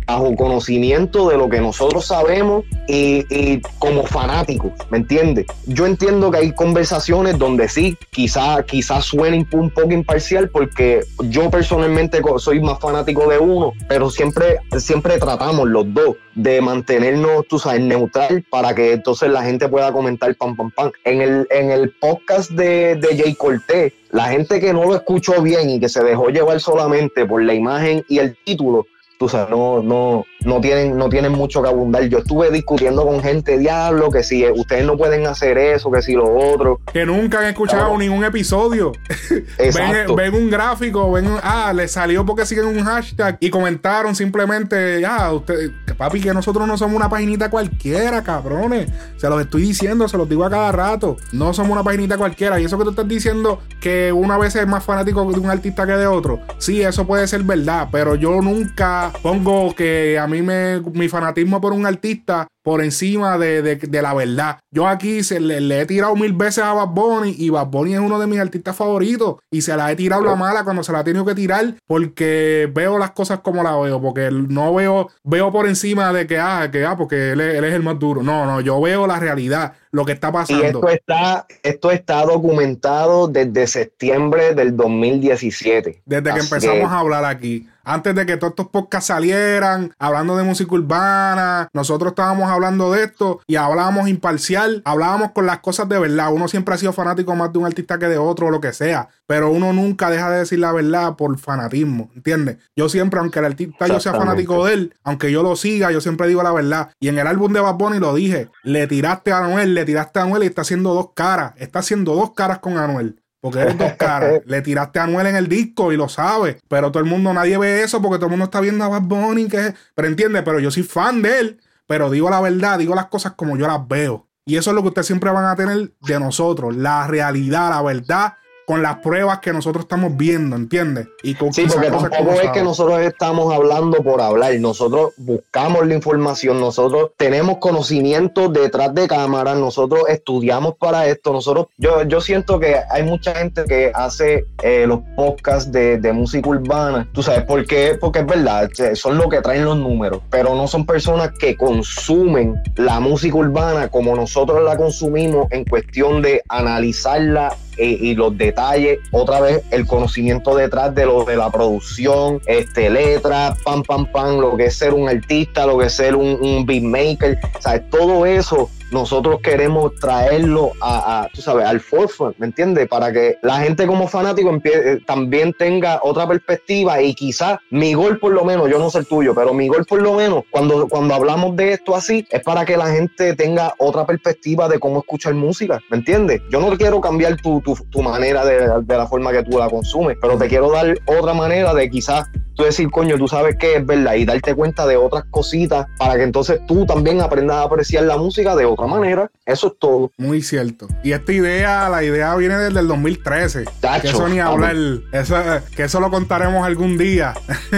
bajo 0.06 0.36
conocimiento 0.36 1.30
de 1.30 1.38
lo 1.38 1.50
que 1.50 1.60
nosotros 1.60 2.06
sabemos 2.06 2.64
y, 2.88 3.26
y 3.30 3.62
como 3.80 4.04
fanáticos, 4.04 4.72
¿me 4.90 5.00
entiendes? 5.00 5.46
Yo 5.66 5.86
entiendo 5.86 6.32
que 6.32 6.38
hay 6.38 6.52
conversaciones 6.54 7.38
donde 7.38 7.68
sí, 7.68 7.98
quizás 8.12 8.64
quizá 8.64 9.02
suene 9.02 9.46
un 9.52 9.70
poco 9.70 9.92
imparcial 9.92 10.50
porque 10.50 11.02
yo 11.26 11.50
personalmente 11.50 12.22
soy 12.38 12.62
más 12.62 12.80
fanático 12.80 13.28
de 13.30 13.38
uno, 13.40 13.74
pero 13.90 14.10
siempre, 14.10 14.58
siempre 14.78 15.18
tratamos 15.18 15.68
los 15.68 15.94
dos 15.94 16.16
de 16.36 16.62
mantenernos, 16.62 17.48
tú 17.48 17.58
sabes, 17.58 17.82
neutral 17.82 18.46
para 18.50 18.74
que 18.76 18.94
entonces 18.94 19.30
la 19.30 19.44
gente 19.44 19.68
pueda 19.68 19.92
comentar 19.92 20.36
pam, 20.36 20.56
pam, 20.56 20.72
pam. 20.72 20.92
En 21.04 21.22
el, 21.22 21.48
en 21.50 21.72
el 21.72 21.92
podcast 21.92 22.52
de, 22.52 22.96
de 22.96 23.18
Jay 23.18 23.34
Cortés, 23.34 23.94
la 24.12 24.30
gente 24.30 24.60
que 24.60 24.72
no 24.72 24.84
lo 24.86 24.96
escuchó 24.96 25.42
bien 25.42 25.70
y 25.70 25.80
que 25.80 25.90
se 25.90 26.04
dejó 26.04 26.30
llevar 26.30 26.60
solamente 26.60 27.26
por 27.26 27.44
la 27.44 27.54
imagen 27.54 27.97
y 28.08 28.20
el 28.20 28.38
título, 28.44 28.86
tú 29.20 29.28
sabes, 29.28 29.50
no, 29.50 29.82
no, 29.82 30.26
no 30.46 30.62
tienen, 30.62 30.96
no 30.98 31.10
tienen 31.10 31.32
mucho 31.32 31.62
que 31.64 31.70
abundar. 31.70 32.04
Yo 32.04 32.20
estuve 32.20 32.52
discutiendo 32.52 33.04
con 33.06 33.22
gente, 33.22 33.58
diablo, 33.58 34.12
que 34.12 34.24
si 34.24 34.46
ustedes 34.50 34.86
no 34.86 34.96
pueden 34.96 35.26
hacer 35.26 35.58
eso, 35.58 35.90
que 35.92 36.02
si 36.02 36.14
lo 36.14 36.32
otro. 36.54 36.80
Que 36.94 37.06
nunca 37.06 37.40
han 37.40 37.46
escuchado 37.46 37.84
Claro. 37.86 37.98
ningún 37.98 38.24
episodio. 38.24 38.92
Ven, 39.30 39.46
Exacto. 39.58 40.16
ven 40.16 40.34
un 40.36 40.50
gráfico, 40.50 41.12
ven, 41.12 41.28
un- 41.28 41.40
ah, 41.42 41.74
le 41.74 41.88
salió 41.88 42.26
porque 42.26 42.46
siguen 42.46 42.66
un 42.66 42.84
hashtag 42.84 43.38
y 43.40 43.50
comentaron 43.50 44.16
simplemente, 44.16 45.06
ah, 45.06 45.34
usted, 45.34 45.72
papi, 45.98 46.22
que 46.22 46.34
nosotros 46.34 46.68
no 46.68 46.78
somos 46.78 46.96
una 46.96 47.10
paginita 47.10 47.50
cualquiera, 47.50 48.24
cabrones. 48.24 48.90
Se 49.18 49.28
los 49.30 49.42
estoy 49.42 49.64
diciendo, 49.64 50.08
se 50.08 50.18
los 50.18 50.30
digo 50.30 50.44
a 50.46 50.50
cada 50.50 50.72
rato. 50.72 51.18
No 51.32 51.54
somos 51.54 51.72
una 51.72 51.84
paginita 51.84 52.18
cualquiera. 52.18 52.60
Y 52.60 52.66
eso 52.66 52.78
que 52.78 52.84
tú 52.84 52.92
estás 52.92 53.08
diciendo, 53.08 53.60
que 53.82 54.12
una 54.14 54.38
vez 54.38 54.56
es 54.56 54.68
más 54.68 54.84
fanático 54.84 55.26
de 55.32 55.40
un 55.40 55.50
artista 55.50 55.86
que 55.86 55.94
de 55.94 56.08
otro, 56.08 56.40
sí, 56.60 56.82
eso 56.84 57.06
puede 57.08 57.28
ser 57.28 57.44
verdad, 57.44 57.90
pero 57.92 58.16
yo 58.16 58.42
nunca 58.42 59.07
pongo 59.22 59.74
que 59.76 60.18
a 60.20 60.28
mí 60.28 60.42
me, 60.42 60.80
mi 60.94 61.10
fanatismo 61.10 61.60
por 61.62 61.74
un 61.74 61.86
artista 61.86 62.48
por 62.64 62.84
encima 62.84 63.38
de, 63.38 63.62
de- 63.62 63.76
de 63.78 64.02
la 64.02 64.14
verdad. 64.14 64.60
Yo 64.72 64.88
aquí 64.90 65.24
se, 65.24 65.40
le, 65.40 65.62
le 65.62 65.82
he 65.82 65.86
tirado 65.86 66.14
mil 66.16 66.34
veces 66.34 66.64
a 66.66 66.74
Bad 66.74 66.90
Bunny 66.90 67.34
y 67.38 67.50
Bad 67.50 67.68
Bunny 67.68 67.94
es 67.94 68.00
uno 68.02 68.20
de 68.20 68.28
mis 68.28 68.40
artistas 68.42 68.76
favoritos 68.76 69.38
y 69.50 69.62
se 69.62 69.76
la 69.78 69.90
he 69.90 69.96
tirado 69.96 70.24
la 70.24 70.36
mala 70.36 70.66
cuando 70.66 70.84
se 70.84 70.92
la 70.92 71.00
he 71.00 71.04
tenido 71.06 71.24
que 71.26 71.34
tirar 71.34 71.76
porque 71.88 72.70
veo 72.74 72.98
las 72.98 73.12
cosas 73.12 73.40
como 73.40 73.64
las 73.64 73.80
veo, 73.82 74.02
porque 74.02 74.30
no 74.32 74.74
veo, 74.74 75.08
veo 75.24 75.50
por 75.52 75.66
encima 75.68 76.12
de 76.12 76.28
que, 76.28 76.40
ah, 76.40 76.70
que, 76.70 76.86
ah, 76.86 76.98
porque 76.98 77.32
él 77.32 77.40
es, 77.42 77.56
él 77.56 77.64
es 77.64 77.74
el 77.74 77.84
más 77.84 77.98
duro. 78.00 78.22
No, 78.22 78.46
no, 78.46 78.60
yo 78.60 78.82
veo 78.82 79.08
la 79.08 79.18
realidad, 79.18 79.74
lo 79.92 80.04
que 80.04 80.12
está 80.12 80.28
Y 80.28 80.32
pasando. 80.34 80.66
esto 80.66 80.90
está, 80.90 81.46
esto 81.64 81.92
está 81.92 82.26
documentado 82.26 83.30
desde 83.30 83.66
septiembre 83.68 84.54
del 84.54 84.76
2017. 84.76 86.02
Desde 86.06 86.24
que 86.24 86.30
Así 86.32 86.40
empezamos 86.54 86.92
a 86.92 87.00
hablar 87.00 87.24
aquí. 87.26 87.66
Antes 87.90 88.14
de 88.16 88.26
que 88.26 88.36
todos 88.36 88.52
estos 88.52 88.68
podcasts 88.68 89.08
salieran, 89.08 89.94
hablando 89.98 90.36
de 90.36 90.44
música 90.44 90.76
urbana, 90.76 91.70
nosotros 91.72 92.12
estábamos 92.12 92.52
hablando 92.52 92.92
de 92.92 93.06
esto 93.06 93.40
y 93.48 93.56
hablábamos 93.56 94.10
imparcial, 94.10 94.82
hablábamos 94.84 95.32
con 95.32 95.46
las 95.46 95.60
cosas 95.60 95.88
de 95.88 95.98
verdad. 95.98 96.34
Uno 96.34 96.50
siempre 96.50 96.76
ha 96.76 96.78
sido 96.78 96.92
fanático 96.92 97.34
más 97.34 97.54
de 97.54 97.60
un 97.60 97.66
artista 97.66 97.98
que 97.98 98.10
de 98.10 98.18
otro 98.18 98.48
o 98.48 98.52
lo 98.52 98.60
que 98.60 98.74
sea, 98.74 99.08
pero 99.26 99.52
uno 99.52 99.72
nunca 99.72 100.10
deja 100.10 100.30
de 100.30 100.40
decir 100.40 100.60
la 100.60 100.74
verdad 100.74 101.16
por 101.16 101.40
fanatismo, 101.40 102.10
¿entiendes? 102.14 102.58
Yo 102.76 102.90
siempre, 102.90 103.22
aunque 103.22 103.40
el 103.40 103.46
artista 103.46 103.88
yo 103.88 104.02
sea 104.02 104.14
fanático 104.14 104.66
de 104.66 104.74
él, 104.74 104.94
aunque 105.06 105.32
yo 105.32 105.42
lo 105.42 105.56
siga, 105.56 105.90
yo 105.90 106.02
siempre 106.02 106.28
digo 106.28 106.44
la 106.44 106.52
verdad. 106.52 106.90
Y 107.00 107.08
en 107.08 107.18
el 107.20 107.26
álbum 107.26 107.54
de 107.54 107.62
Bad 107.62 107.76
Bunny 107.76 108.00
lo 108.00 108.14
dije, 108.14 108.50
le 108.64 108.88
tiraste 108.88 109.32
a 109.32 109.38
Anuel, 109.38 109.74
le 109.74 109.86
tiraste 109.86 110.20
a 110.20 110.24
Anuel 110.24 110.44
y 110.44 110.48
está 110.48 110.64
haciendo 110.64 110.94
dos 110.94 111.12
caras, 111.14 111.54
está 111.56 111.80
haciendo 111.80 112.16
dos 112.16 112.34
caras 112.34 112.60
con 112.60 112.78
Anuel. 112.78 113.22
Porque 113.48 113.62
eres 113.62 113.78
dos 113.78 113.94
caras. 113.94 114.42
Le 114.46 114.62
tiraste 114.62 115.00
a 115.00 115.04
Anuel 115.04 115.28
en 115.28 115.36
el 115.36 115.48
disco 115.48 115.92
y 115.92 115.98
lo 115.98 116.10
sabe. 116.10 116.60
Pero 116.68 116.92
todo 116.92 117.02
el 117.02 117.10
mundo, 117.10 117.34
nadie 117.34 117.58
ve 117.58 117.82
eso 117.82 118.02
porque 118.02 118.18
todo 118.18 118.26
el 118.26 118.32
mundo 118.32 118.46
está 118.46 118.60
viendo 118.60 118.84
a 118.84 118.90
Bad 118.90 119.04
Bunny. 119.04 119.48
Que... 119.48 119.74
Pero 119.96 120.08
entiende, 120.08 120.44
pero 120.44 120.60
yo 120.60 120.70
soy 120.70 120.84
fan 120.84 121.22
de 121.22 121.40
él. 121.40 121.62
Pero 121.88 122.10
digo 122.10 122.30
la 122.30 122.42
verdad, 122.42 122.78
digo 122.78 122.94
las 122.94 123.08
cosas 123.08 123.34
como 123.34 123.58
yo 123.58 123.66
las 123.66 123.88
veo. 123.88 124.28
Y 124.46 124.58
eso 124.58 124.72
es 124.72 124.76
lo 124.76 124.82
que 124.82 124.90
ustedes 124.90 125.08
siempre 125.08 125.32
van 125.32 125.46
a 125.46 125.56
tener 125.56 125.92
de 126.02 126.20
nosotros. 126.20 126.76
La 126.76 127.08
realidad, 127.08 127.70
la 127.70 127.82
verdad, 127.82 128.34
con 128.68 128.84
las 128.84 128.98
pruebas 128.98 129.40
que 129.40 129.54
nosotros 129.54 129.86
estamos 129.86 130.18
viendo, 130.18 130.58
¿entiendes? 130.58 131.08
Y 131.24 131.36
con 131.36 131.54
Sí, 131.54 131.66
porque 131.72 131.90
tampoco 131.90 132.34
es 132.34 132.52
que 132.52 132.62
nosotros 132.62 133.00
estamos 133.00 133.54
hablando 133.54 134.04
por 134.04 134.20
hablar, 134.20 134.54
nosotros 134.60 135.14
buscamos 135.16 135.88
la 135.88 135.94
información, 135.94 136.60
nosotros 136.60 137.12
tenemos 137.16 137.60
conocimiento 137.60 138.50
detrás 138.50 138.94
de 138.94 139.08
cámara, 139.08 139.56
nosotros 139.56 140.02
estudiamos 140.10 140.76
para 140.76 141.08
esto, 141.08 141.32
nosotros, 141.32 141.68
yo, 141.78 142.04
yo 142.04 142.20
siento 142.20 142.60
que 142.60 142.76
hay 142.90 143.04
mucha 143.04 143.36
gente 143.36 143.64
que 143.64 143.90
hace 143.96 144.46
eh, 144.62 144.84
los 144.86 145.00
podcasts 145.16 145.72
de, 145.72 145.98
de 145.98 146.12
música 146.12 146.50
urbana, 146.50 147.08
tú 147.14 147.24
sabes, 147.24 147.44
¿por 147.44 147.66
qué? 147.66 147.98
Porque 147.98 148.20
es 148.20 148.26
verdad, 148.26 148.70
eh, 148.80 148.98
son 148.98 149.18
lo 149.18 149.30
que 149.30 149.40
traen 149.40 149.64
los 149.64 149.78
números, 149.78 150.24
pero 150.30 150.56
no 150.56 150.68
son 150.68 150.86
personas 150.86 151.32
que 151.40 151.56
consumen 151.56 152.62
la 152.76 153.00
música 153.00 153.38
urbana 153.38 153.88
como 153.88 154.14
nosotros 154.14 154.62
la 154.62 154.76
consumimos 154.76 155.48
en 155.52 155.64
cuestión 155.64 156.22
de 156.22 156.42
analizarla 156.50 157.56
eh, 157.78 157.98
y 158.02 158.16
los 158.16 158.38
detalles, 158.38 159.00
otra 159.12 159.40
vez 159.40 159.64
el 159.72 159.86
conocimiento 159.86 160.56
detrás 160.56 160.94
de 160.96 161.06
lo 161.06 161.24
de 161.26 161.36
la 161.36 161.50
producción, 161.52 162.42
este, 162.46 162.90
letra, 162.90 163.56
pam, 163.64 163.84
pam, 163.84 164.06
pam, 164.12 164.40
lo 164.40 164.56
que 164.58 164.66
es 164.66 164.76
ser 164.76 164.94
un 164.94 165.10
artista, 165.10 165.66
lo 165.66 165.78
que 165.78 165.88
es 165.88 165.94
ser 165.94 166.16
un, 166.16 166.38
un 166.42 166.66
beatmaker, 166.66 167.40
¿sabes? 167.60 167.90
Todo 167.90 168.26
eso 168.26 168.70
nosotros 168.92 169.40
queremos 169.42 169.96
traerlo 169.96 170.72
a, 170.82 171.28
tú 171.34 171.42
sabes, 171.42 171.66
al 171.66 171.80
forefront, 171.80 172.38
¿me 172.38 172.48
entiendes? 172.48 172.88
Para 172.88 173.12
que 173.12 173.38
la 173.42 173.60
gente 173.60 173.86
como 173.86 174.08
fanático 174.08 174.56
eh, 174.64 175.00
también 175.06 175.54
tenga 175.54 176.00
otra 176.04 176.28
perspectiva 176.28 177.02
y 177.02 177.14
quizás 177.14 177.60
mi 177.70 177.94
gol 177.94 178.20
por 178.20 178.34
lo 178.34 178.46
menos, 178.46 178.70
yo 178.70 178.80
no 178.80 178.90
sé 178.90 179.00
el 179.00 179.08
tuyo, 179.08 179.34
pero 179.36 179.54
mi 179.54 179.68
gol 179.68 179.86
por 179.86 180.02
lo 180.02 180.14
menos, 180.14 180.44
cuando, 180.52 180.88
cuando 180.88 181.14
hablamos 181.14 181.56
de 181.56 181.74
esto 181.74 181.96
así, 181.96 182.26
es 182.30 182.42
para 182.42 182.66
que 182.66 182.78
la 182.78 182.88
gente 182.88 183.36
tenga 183.36 183.74
otra 183.78 184.06
perspectiva 184.06 184.68
de 184.68 184.80
cómo 184.80 185.00
escuchar 185.00 185.34
música, 185.34 185.80
¿me 185.90 185.98
entiendes? 185.98 186.42
Yo 186.50 186.60
no 186.60 186.76
quiero 186.78 187.02
cambiar 187.02 187.38
tu, 187.38 187.62
manera 188.02 188.46
de, 188.46 188.84
de 188.84 188.98
la 188.98 189.08
forma 189.08 189.32
que 189.32 189.44
tú 189.44 189.58
la 189.58 189.70
consumes, 189.70 190.18
pero 190.22 190.38
te 190.38 190.48
quiero 190.48 190.72
dar 190.72 190.98
otra 191.08 191.34
manera 191.34 191.74
de 191.74 191.90
quizás 191.90 192.28
tú 192.58 192.64
decir, 192.64 192.90
coño, 192.90 193.18
tú 193.18 193.28
sabes 193.28 193.56
que 193.56 193.76
es 193.76 193.86
verdad 193.86 194.16
y 194.16 194.26
darte 194.26 194.56
cuenta 194.56 194.86
de 194.88 194.98
otras 194.98 195.26
cositas 195.30 195.88
para 195.98 196.16
que 196.16 196.24
entonces 196.24 196.60
tú 196.68 196.86
también 196.86 197.22
aprendas 197.22 197.58
a 197.58 197.64
apreciar 197.64 198.04
la 198.04 198.18
música 198.18 198.56
de 198.56 198.66
otra 198.66 198.88
manera. 198.88 199.30
Eso 199.46 199.68
es 199.68 199.74
todo. 199.80 200.12
Muy 200.18 200.42
cierto. 200.42 200.88
Y 201.04 201.12
esta 201.12 201.32
idea, 201.32 201.88
la 201.88 202.04
idea 202.04 202.36
viene 202.36 202.58
desde 202.58 202.80
el 202.80 202.88
2013. 202.88 203.66
que 204.02 204.08
eso 204.08 204.28
ni 204.28 204.40
hablar, 204.40 204.76
eso, 205.12 205.36
que 205.76 205.84
eso 205.84 206.00
lo 206.00 206.10
contaremos 206.10 206.66
algún 206.66 206.98
día. 206.98 207.36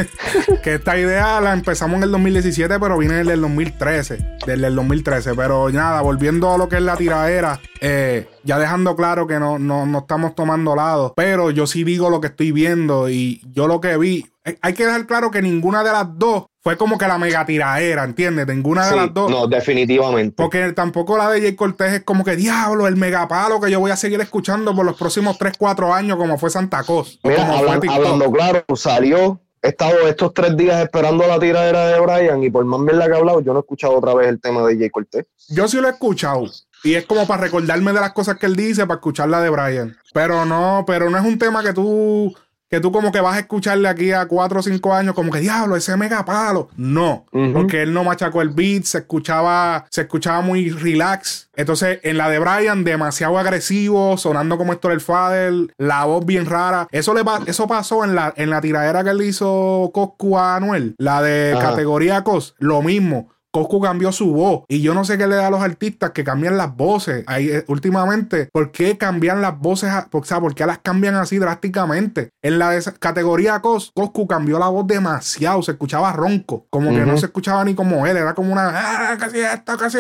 que 0.64 0.76
esta 0.76 0.98
idea 0.98 1.42
la 1.42 1.54
empezamos 1.54 1.98
en 1.98 2.04
el 2.04 2.12
2017, 2.12 2.80
pero 2.80 2.98
viene 2.98 3.16
desde 3.16 3.34
el 3.34 3.42
2013. 3.42 4.38
Desde 4.48 4.68
el 4.68 4.76
2013. 4.76 5.36
Pero 5.36 5.70
nada, 5.70 6.02
volviendo 6.02 6.54
a 6.54 6.58
lo 6.58 6.70
que 6.70 6.78
es 6.78 6.82
la 6.82 6.96
tiradera, 6.96 7.60
eh, 7.82 8.28
ya 8.44 8.58
dejando 8.58 8.96
claro 8.96 9.28
que 9.28 9.40
no, 9.40 9.60
no, 9.60 9.86
no 9.86 10.00
estamos 10.00 10.36
tomando 10.36 10.76
lado, 10.76 11.14
pero 11.16 11.52
yo 11.52 11.68
sí 11.68 11.84
digo 11.84 12.10
lo 12.10 12.22
que 12.22 12.28
estoy 12.28 12.52
viendo 12.52 13.10
y 13.10 13.42
yo 13.54 13.68
lo 13.68 13.82
que 13.82 13.98
vi 13.98 14.26
hay 14.62 14.74
que 14.74 14.86
dejar 14.86 15.06
claro 15.06 15.32
que 15.32 15.42
ninguna 15.42 15.84
de 15.84 15.92
las 15.92 16.18
dos 16.18 16.46
fue 16.62 16.78
como 16.78 16.98
que 16.98 17.08
la 17.08 17.18
mega 17.18 17.46
tiraera, 17.46 18.04
¿entiendes? 18.04 18.48
Ninguna 18.48 18.90
de 18.90 18.96
las 18.96 19.14
dos. 19.14 19.32
No, 19.32 19.48
definitivamente. 19.48 20.36
Porque 20.36 20.74
tampoco 20.74 21.18
la 21.18 21.30
de 21.30 21.42
Jay 21.42 21.56
Cortés 21.56 21.94
es 21.94 22.04
como 22.04 22.24
que 22.24 22.36
diablo, 22.36 22.88
el 22.88 22.98
megapalo 22.98 23.62
que 23.62 23.72
yo 23.72 23.80
voy 23.80 23.92
a 23.92 23.96
seguir 23.96 24.20
escuchando 24.22 24.76
por 24.76 24.86
los 24.86 24.98
próximos 24.98 25.38
3, 25.38 25.54
4 25.58 25.94
años, 25.94 26.18
como 26.18 26.38
fue 26.38 26.50
Santa 26.50 26.84
Cos. 26.84 27.20
Mira, 27.24 27.48
hablando 27.48 28.32
claro, 28.32 28.64
salió. 28.76 29.40
He 29.62 29.70
estado 29.70 30.08
estos 30.08 30.34
tres 30.34 30.56
días 30.56 30.82
esperando 30.82 31.28
la 31.28 31.38
tiradera 31.38 31.88
de 31.88 32.00
Brian 32.00 32.42
y 32.42 32.50
por 32.50 32.64
más 32.64 32.80
bien 32.86 32.98
la 32.98 33.08
que 33.08 33.14
ha 33.14 33.18
hablado, 33.18 33.42
yo 33.42 33.52
no 33.52 33.60
he 33.60 33.62
escuchado 33.62 33.98
otra 33.98 34.14
vez 34.14 34.30
el 34.30 34.40
tema 34.40 34.66
de 34.66 34.78
Jay 34.78 34.90
Cortés. 34.90 35.26
Yo 35.50 35.68
sí 35.68 35.82
lo 35.82 35.88
he 35.88 35.92
escuchado. 35.92 36.46
Y 36.82 36.94
es 36.94 37.06
como 37.06 37.28
para 37.28 37.42
recordarme 37.42 37.92
de 37.92 38.00
las 38.00 38.14
cosas 38.14 38.38
que 38.38 38.46
él 38.46 38.56
dice, 38.56 38.88
para 38.88 39.00
escuchar 39.00 39.28
la 39.28 39.42
de 39.42 39.50
Brian. 39.50 39.98
Pero 40.14 40.46
no, 40.46 40.86
pero 40.88 41.10
no 41.10 41.18
es 41.18 41.26
un 41.26 41.38
tema 41.38 41.62
que 41.62 41.74
tú 41.74 42.34
que 42.70 42.80
tú 42.80 42.92
como 42.92 43.12
que 43.12 43.22
vas 43.22 43.36
a 43.36 43.40
escucharle 43.40 43.88
aquí 43.88 44.12
a 44.12 44.28
cuatro 44.28 44.60
o 44.60 44.64
cinco 44.64 44.94
años 44.94 45.16
como 45.16 45.32
que 45.32 45.40
diablo, 45.40 45.76
ese 45.76 45.98
mega 45.98 46.24
palo. 46.24 46.70
No, 46.78 47.26
porque 47.32 47.82
él 47.82 47.94
no 47.94 48.04
machacó 48.04 48.42
el 48.42 48.50
beat, 48.50 48.84
se 48.84 49.00
escuchaba, 49.00 49.86
se 49.90 50.02
escuchaba 50.02 50.42
muy 50.42 50.70
relax. 50.70 51.50
Entonces, 51.56 52.00
en 52.04 52.18
la 52.18 52.30
de 52.30 52.40
Brian, 52.40 52.84
demasiado 52.84 53.38
agresivo, 53.38 54.18
sonando 54.18 54.58
como 54.58 54.74
Héctor 54.74 54.94
el 54.94 55.02
Fader, 55.02 55.54
la 55.78 56.06
voz 56.06 56.26
bien 56.26 56.46
rara. 56.46 56.88
Eso 56.92 57.14
le 57.14 57.24
eso 57.48 57.68
pasó 57.68 58.04
en 58.04 58.16
la, 58.16 58.34
en 58.38 58.50
la 58.50 58.62
tiradera 58.62 59.04
que 59.04 59.10
él 59.10 59.22
hizo 59.24 59.90
Coscu 59.94 60.38
a 60.38 60.56
Anuel, 60.56 60.96
la 60.98 61.22
de 61.22 61.58
categoría 61.60 62.24
Cos, 62.24 62.56
lo 62.60 62.82
mismo 62.82 63.30
Coscu 63.52 63.82
cambió 63.82 64.12
su 64.12 64.32
voz. 64.34 64.64
Y 64.68 64.82
yo 64.82 64.94
no 64.94 65.06
sé 65.06 65.18
qué 65.18 65.28
le 65.28 65.36
da 65.36 65.48
a 65.48 65.50
los 65.52 65.62
artistas 65.62 66.12
que 66.12 66.24
cambian 66.24 66.58
las 66.58 66.76
voces. 66.76 67.24
Ahí, 67.28 67.50
eh, 67.50 67.66
últimamente, 67.68 68.50
¿por 68.52 68.72
qué 68.72 68.98
cambian 68.98 69.42
las 69.42 69.58
voces? 69.58 69.92
o 70.12 70.24
sea, 70.24 70.40
¿por 70.40 70.56
qué 70.56 70.66
las 70.66 70.80
cambian 70.80 71.16
así 71.16 71.38
drásticamente? 71.38 72.30
En 72.42 72.60
la 72.60 72.80
categoría 73.00 73.60
Cos, 73.62 73.92
Coscu 73.96 74.28
cambió 74.28 74.60
la 74.60 74.68
voz 74.68 74.88
demasiado. 74.88 75.62
Se 75.62 75.72
escuchaba 75.72 76.14
ronco. 76.14 76.68
Como 76.70 76.92
que 76.92 77.06
no 77.06 77.18
se 77.18 77.28
escuchaba 77.28 77.64
ni 77.64 77.76
como 77.76 78.06
él. 78.06 78.18
Era 78.18 78.34
como 78.34 78.52
una. 78.54 78.72
Ah, 78.74 79.18
casi 79.18 79.40
esto, 79.40 79.78
casi. 79.78 79.98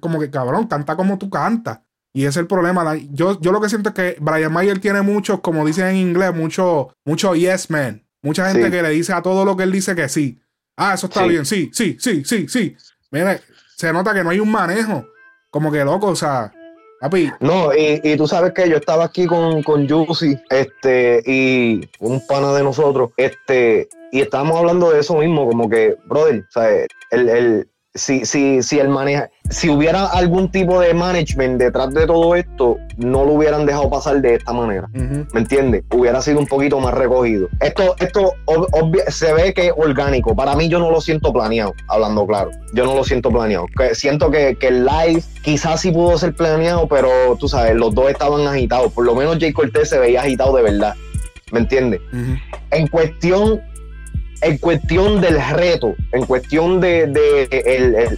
Como 0.00 0.20
que 0.20 0.30
cabrón, 0.30 0.66
canta 0.66 0.96
como 0.96 1.18
tú 1.18 1.28
cantas. 1.30 1.80
Y 2.16 2.22
ese 2.22 2.30
es 2.30 2.36
el 2.38 2.46
problema. 2.46 2.96
Yo, 3.10 3.38
yo 3.40 3.52
lo 3.52 3.60
que 3.60 3.68
siento 3.68 3.90
es 3.90 3.94
que 3.94 4.16
Brian 4.20 4.50
Mayer 4.50 4.78
tiene 4.78 5.02
muchos, 5.02 5.40
como 5.40 5.66
dicen 5.66 5.88
en 5.88 5.96
inglés, 5.96 6.34
mucho, 6.34 6.94
mucho 7.04 7.34
yes 7.34 7.68
man. 7.68 8.06
Mucha 8.22 8.50
gente 8.50 8.70
que 8.70 8.82
le 8.82 8.88
dice 8.88 9.12
a 9.12 9.20
todo 9.20 9.44
lo 9.44 9.56
que 9.56 9.64
él 9.64 9.72
dice 9.72 9.94
que 9.94 10.08
sí. 10.08 10.40
Ah, 10.76 10.94
eso 10.94 11.06
está 11.06 11.24
bien, 11.24 11.46
sí, 11.46 11.70
sí, 11.72 11.96
sí, 11.98 12.24
sí, 12.24 12.46
sí. 12.48 12.76
Mira, 13.10 13.40
se 13.76 13.92
nota 13.92 14.12
que 14.12 14.22
no 14.22 14.30
hay 14.30 14.40
un 14.40 14.50
manejo. 14.50 15.06
Como 15.50 15.72
que 15.72 15.84
loco, 15.84 16.08
o 16.08 16.16
sea, 16.16 16.52
papi. 17.00 17.32
No, 17.40 17.74
y, 17.74 18.00
y 18.04 18.16
tú 18.16 18.26
sabes 18.26 18.52
que 18.52 18.68
yo 18.68 18.76
estaba 18.76 19.04
aquí 19.04 19.26
con, 19.26 19.62
con 19.62 19.88
Juicy, 19.88 20.38
este, 20.50 21.22
y 21.24 21.88
un 22.00 22.24
pana 22.26 22.52
de 22.52 22.62
nosotros, 22.62 23.10
este, 23.16 23.88
y 24.12 24.20
estábamos 24.20 24.58
hablando 24.58 24.90
de 24.90 25.00
eso 25.00 25.16
mismo, 25.16 25.46
como 25.48 25.70
que, 25.70 25.96
brother, 26.04 26.40
o 26.40 26.52
sea, 26.52 26.68
el, 27.10 27.28
el, 27.28 27.68
si, 27.94 28.26
si, 28.26 28.62
si 28.62 28.78
el 28.78 28.90
maneja, 28.90 29.30
si 29.50 29.68
hubiera 29.68 30.06
algún 30.06 30.50
tipo 30.50 30.80
de 30.80 30.94
management 30.94 31.58
detrás 31.58 31.92
de 31.92 32.06
todo 32.06 32.34
esto, 32.34 32.78
no 32.96 33.24
lo 33.24 33.32
hubieran 33.32 33.66
dejado 33.66 33.90
pasar 33.90 34.20
de 34.20 34.34
esta 34.34 34.52
manera. 34.52 34.88
¿Me 34.92 35.40
entiendes? 35.40 35.84
Hubiera 35.90 36.20
sido 36.22 36.38
un 36.38 36.46
poquito 36.46 36.80
más 36.80 36.94
recogido. 36.94 37.48
Esto, 37.60 37.94
esto 37.98 38.32
se 39.08 39.32
ve 39.32 39.54
que 39.54 39.68
es 39.68 39.72
orgánico. 39.76 40.34
Para 40.34 40.54
mí 40.56 40.68
yo 40.68 40.78
no 40.78 40.90
lo 40.90 41.00
siento 41.00 41.32
planeado, 41.32 41.74
hablando 41.88 42.26
claro. 42.26 42.50
Yo 42.72 42.84
no 42.84 42.94
lo 42.94 43.04
siento 43.04 43.30
planeado. 43.30 43.66
siento 43.92 44.30
que, 44.30 44.56
que 44.56 44.68
el 44.68 44.84
live 44.84 45.22
quizás 45.42 45.80
sí 45.80 45.90
pudo 45.90 46.18
ser 46.18 46.34
planeado, 46.34 46.86
pero 46.88 47.08
tú 47.38 47.48
sabes, 47.48 47.74
los 47.74 47.94
dos 47.94 48.10
estaban 48.10 48.46
agitados. 48.46 48.92
Por 48.92 49.04
lo 49.04 49.14
menos 49.14 49.38
Jay 49.38 49.52
Cortez 49.52 49.88
se 49.88 49.98
veía 49.98 50.22
agitado 50.22 50.56
de 50.56 50.62
verdad. 50.62 50.94
¿Me 51.52 51.60
entiendes? 51.60 52.00
En 52.70 52.88
cuestión 52.88 53.60
en 54.42 54.58
cuestión 54.58 55.20
del 55.20 55.40
reto, 55.54 55.94
en 56.12 56.24
cuestión 56.26 56.80
de, 56.80 57.08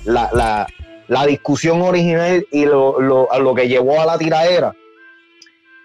la, 0.04 0.66
discusión 1.26 1.82
original 1.82 2.46
y 2.50 2.64
lo, 2.66 3.32
a 3.32 3.38
lo 3.38 3.54
que 3.54 3.68
llevó 3.68 4.00
a 4.00 4.06
la 4.06 4.18
tiradera, 4.18 4.74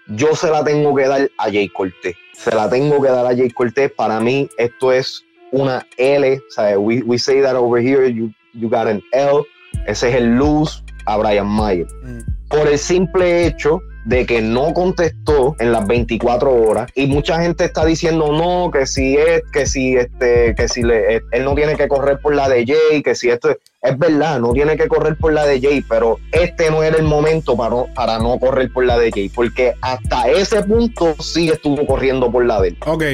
yo 0.08 0.34
se 0.34 0.50
la 0.50 0.62
tengo 0.62 0.94
que 0.94 1.06
dar 1.06 1.30
a 1.38 1.44
Jay 1.44 1.68
Cortés. 1.68 2.16
Se 2.32 2.54
la 2.54 2.68
tengo 2.68 3.00
que 3.00 3.08
dar 3.08 3.26
a 3.26 3.34
Jay 3.34 3.50
Cortés. 3.50 3.90
Para 3.90 4.20
mí, 4.20 4.48
esto 4.58 4.92
es 4.92 5.24
una 5.50 5.86
L. 5.96 6.42
We, 6.78 7.02
we 7.02 7.18
say 7.18 7.40
that 7.40 7.56
over 7.56 7.80
here, 7.80 8.06
you, 8.06 8.32
you 8.52 8.68
got 8.68 8.86
an 8.86 9.02
L. 9.12 9.44
Ese 9.86 10.08
es 10.10 10.16
el 10.16 10.36
luz 10.36 10.82
a 11.06 11.16
Brian 11.16 11.46
Mayer. 11.46 11.86
Mm. 12.02 12.20
Por 12.48 12.68
el 12.68 12.78
simple 12.78 13.46
hecho 13.46 13.80
de 14.04 14.26
que 14.26 14.42
no 14.42 14.74
contestó 14.74 15.56
en 15.58 15.72
las 15.72 15.86
24 15.86 16.52
horas 16.52 16.90
y 16.94 17.06
mucha 17.06 17.40
gente 17.40 17.64
está 17.64 17.84
diciendo 17.84 18.32
no, 18.32 18.70
que 18.70 18.86
si 18.86 19.16
es, 19.16 19.42
que 19.52 19.66
si 19.66 19.96
este, 19.96 20.54
que 20.54 20.68
si 20.68 20.82
le, 20.82 21.22
él 21.30 21.44
no 21.44 21.54
tiene 21.54 21.76
que 21.76 21.88
correr 21.88 22.18
por 22.20 22.34
la 22.34 22.48
de 22.48 22.66
Jay, 22.66 23.02
que 23.02 23.14
si 23.14 23.30
esto 23.30 23.56
es 23.82 23.98
verdad, 23.98 24.40
no 24.40 24.52
tiene 24.52 24.76
que 24.76 24.88
correr 24.88 25.16
por 25.16 25.32
la 25.32 25.44
de 25.46 25.60
Jay, 25.60 25.84
pero 25.86 26.18
este 26.32 26.70
no 26.70 26.82
era 26.82 26.96
el 26.96 27.04
momento 27.04 27.56
para 27.56 27.70
no, 27.70 27.86
para 27.94 28.18
no 28.18 28.38
correr 28.38 28.72
por 28.72 28.84
la 28.84 28.98
de 28.98 29.10
Jay, 29.10 29.28
porque 29.28 29.74
hasta 29.80 30.30
ese 30.30 30.62
punto 30.62 31.14
sí 31.20 31.48
estuvo 31.48 31.86
corriendo 31.86 32.30
por 32.30 32.44
la 32.44 32.60
de 32.60 32.68
él. 32.68 32.78
Ok, 32.86 33.04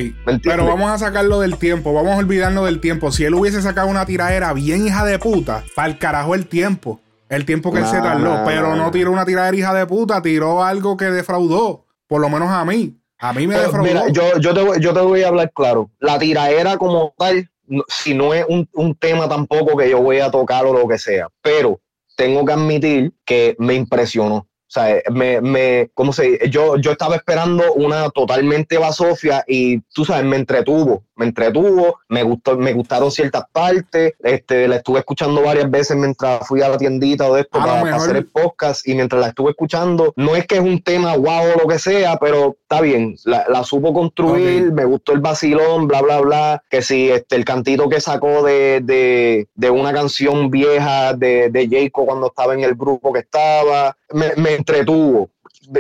pero 0.42 0.66
vamos 0.66 0.90
a 0.90 0.98
sacarlo 0.98 1.40
del 1.40 1.57
tiempo, 1.57 1.92
vamos 1.92 2.12
a 2.12 2.16
olvidarnos 2.16 2.64
del 2.66 2.81
tiempo. 2.81 3.11
Si 3.11 3.24
él 3.24 3.35
hubiese 3.35 3.62
sacado 3.62 3.88
una 3.88 4.07
tiradera 4.07 4.53
bien 4.53 4.87
hija 4.87 5.05
de 5.05 5.18
puta, 5.18 5.64
para 5.74 5.88
el 5.88 5.98
carajo 5.98 6.35
el 6.35 6.46
tiempo 6.46 7.00
el 7.30 7.46
tiempo 7.46 7.72
que 7.72 7.78
él 7.78 7.86
se 7.86 8.00
tardó. 8.00 8.42
pero 8.44 8.76
no 8.76 8.90
tiró 8.90 9.12
una 9.12 9.24
tiradera 9.24 9.56
hija 9.56 9.72
de 9.72 9.86
puta, 9.86 10.20
tiró 10.20 10.62
algo 10.62 10.96
que 10.96 11.06
defraudó. 11.06 11.86
Por 12.06 12.20
lo 12.20 12.28
menos 12.28 12.50
a 12.50 12.64
mí. 12.64 12.96
A 13.18 13.32
mí 13.32 13.46
me 13.46 13.56
defraudó. 13.56 13.88
Mira, 13.88 14.08
yo, 14.08 14.38
yo, 14.38 14.52
te, 14.52 14.80
yo 14.80 14.92
te 14.92 15.00
voy 15.00 15.22
a 15.22 15.28
hablar 15.28 15.52
claro. 15.52 15.90
La 16.00 16.18
tiradera 16.18 16.76
como 16.76 17.14
tal, 17.16 17.48
si 17.88 18.14
no 18.14 18.34
es 18.34 18.44
un, 18.48 18.68
un 18.74 18.94
tema 18.96 19.28
tampoco 19.28 19.76
que 19.76 19.88
yo 19.88 20.02
voy 20.02 20.18
a 20.18 20.30
tocar 20.30 20.66
o 20.66 20.72
lo 20.72 20.88
que 20.88 20.98
sea, 20.98 21.28
pero 21.40 21.80
tengo 22.16 22.44
que 22.44 22.52
admitir 22.52 23.12
que 23.24 23.54
me 23.58 23.74
impresionó. 23.74 24.36
O 24.36 24.72
sea, 24.72 25.02
me, 25.10 25.40
me, 25.40 25.90
¿cómo 25.94 26.12
se 26.12 26.48
Yo, 26.48 26.76
yo 26.76 26.92
estaba 26.92 27.16
esperando 27.16 27.72
una 27.74 28.08
totalmente 28.10 28.78
basofia 28.78 29.44
y 29.46 29.80
tú 29.92 30.04
sabes, 30.04 30.24
me 30.24 30.36
entretuvo, 30.36 31.04
me 31.20 31.26
entretuvo, 31.26 32.00
me 32.09 32.22
gustó, 32.22 32.56
me 32.56 32.72
gustaron 32.72 33.11
ciertas 33.11 33.44
partes, 33.52 34.14
este, 34.20 34.66
la 34.66 34.76
estuve 34.76 35.00
escuchando 35.00 35.42
varias 35.42 35.70
veces 35.70 35.94
mientras 35.94 36.48
fui 36.48 36.62
a 36.62 36.70
la 36.70 36.78
tiendita 36.78 37.28
o 37.28 37.35
de 37.35 37.42
esto 37.42 37.59
para, 37.59 37.94
hacer 37.94 38.16
el 38.16 38.26
podcast 38.26 38.88
y 38.88 38.94
mientras 38.94 39.20
la 39.20 39.28
estuve 39.28 39.50
escuchando, 39.50 40.14
no 40.16 40.35
es 40.35 40.46
que 40.46 40.54
es 40.54 40.62
un 40.62 40.83
tema 40.83 41.14
guau 41.16 41.44
o 41.44 41.62
lo 41.62 41.68
que 41.68 41.78
sea, 41.78 42.16
pero 42.16 42.56
está 42.62 42.80
bien, 42.80 43.16
la, 43.26 43.62
supo 43.64 43.92
construir, 43.92 44.72
me 44.72 44.87
gustó 44.87 45.12
el 45.12 45.20
vacilón, 45.20 45.87
bla, 45.87 46.00
bla, 46.00 46.20
bla, 46.20 46.62
que 46.70 46.80
si 46.80 47.11
este, 47.11 47.37
el 47.37 47.44
cantito 47.44 47.90
que 47.90 48.00
sacó 48.00 48.42
de, 48.42 48.80
de, 48.83 49.46
de 49.54 49.70
una 49.70 49.92
canción 49.92 50.50
vieja 50.50 51.12
de, 51.12 51.50
de 51.50 51.68
Jacob 51.68 52.06
cuando 52.06 52.28
estaba 52.28 52.54
en 52.54 52.64
el 52.64 52.74
grupo 52.74 53.12
que 53.12 53.20
estaba, 53.20 53.94
me 54.14 54.54
entretuvo. 54.54 55.28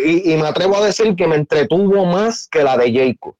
Y, 0.04 0.36
me 0.36 0.46
atrevo 0.46 0.76
a 0.76 0.86
decir 0.86 1.16
que 1.16 1.26
me 1.26 1.36
entretuvo 1.36 2.04
más 2.04 2.46
que 2.46 2.62
la 2.62 2.76
de 2.76 2.92
Jacob. 2.92 3.34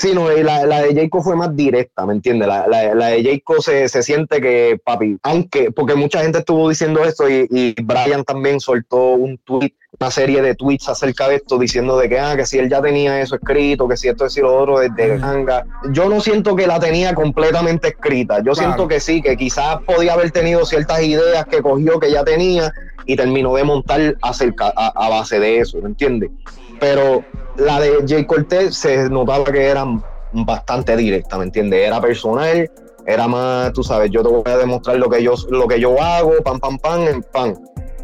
Sí, 0.00 0.14
no, 0.14 0.30
la, 0.30 0.64
la 0.64 0.80
de 0.80 0.94
Jayco 0.94 1.22
fue 1.22 1.36
más 1.36 1.54
directa, 1.54 2.06
¿me 2.06 2.14
entiendes? 2.14 2.48
La, 2.48 2.66
la, 2.66 3.08
de 3.08 3.22
Jayco 3.22 3.60
se, 3.60 3.86
se, 3.86 4.02
siente 4.02 4.40
que, 4.40 4.80
papi, 4.82 5.18
aunque, 5.22 5.72
porque 5.72 5.94
mucha 5.94 6.22
gente 6.22 6.38
estuvo 6.38 6.70
diciendo 6.70 7.04
esto 7.04 7.28
y, 7.28 7.46
y 7.50 7.74
Brian 7.82 8.24
también 8.24 8.60
soltó 8.60 9.12
un 9.12 9.36
tweet 9.44 9.74
una 9.98 10.10
serie 10.10 10.40
de 10.40 10.54
tweets 10.54 10.88
acerca 10.88 11.28
de 11.28 11.36
esto 11.36 11.58
diciendo 11.58 11.98
de 11.98 12.08
que, 12.08 12.18
ah, 12.18 12.34
que 12.34 12.46
si 12.46 12.58
él 12.58 12.70
ya 12.70 12.80
tenía 12.80 13.20
eso 13.20 13.34
escrito, 13.34 13.86
que 13.86 13.98
si 13.98 14.08
esto 14.08 14.24
es 14.24 14.36
y 14.38 14.40
lo 14.40 14.56
otro 14.56 14.78
desde 14.78 15.18
manga. 15.18 15.66
Yo 15.92 16.08
no 16.08 16.22
siento 16.22 16.56
que 16.56 16.66
la 16.66 16.80
tenía 16.80 17.14
completamente 17.14 17.88
escrita. 17.88 18.42
Yo 18.42 18.54
siento 18.54 18.88
que 18.88 19.00
sí, 19.00 19.20
que 19.20 19.36
quizás 19.36 19.80
podía 19.84 20.14
haber 20.14 20.30
tenido 20.30 20.64
ciertas 20.64 21.02
ideas 21.02 21.44
que 21.44 21.60
cogió 21.60 22.00
que 22.00 22.10
ya 22.10 22.24
tenía 22.24 22.72
y 23.04 23.16
terminó 23.16 23.54
de 23.56 23.64
montar 23.64 24.16
acerca, 24.22 24.72
a, 24.74 25.08
base 25.10 25.40
de 25.40 25.58
eso, 25.58 25.78
¿me 25.82 25.88
entiendes? 25.88 26.30
Pero 26.78 27.24
la 27.60 27.80
de 27.80 28.04
Jay 28.06 28.24
Cortez 28.24 28.74
se 28.74 29.08
notaba 29.08 29.44
que 29.44 29.66
era 29.66 29.84
bastante 30.32 30.96
directa, 30.96 31.38
¿me 31.38 31.44
entiendes? 31.44 31.86
Era 31.86 32.00
personal, 32.00 32.70
era 33.06 33.28
más, 33.28 33.72
tú 33.72 33.82
sabes, 33.82 34.10
yo 34.10 34.22
te 34.22 34.28
voy 34.28 34.42
a 34.46 34.56
demostrar 34.56 34.96
lo 34.96 35.08
que 35.08 35.22
yo, 35.22 35.34
lo 35.50 35.66
que 35.68 35.80
yo 35.80 36.00
hago, 36.00 36.32
pam, 36.42 36.58
pam, 36.58 36.78
pam, 36.78 37.08
en 37.08 37.22
pan. 37.22 37.54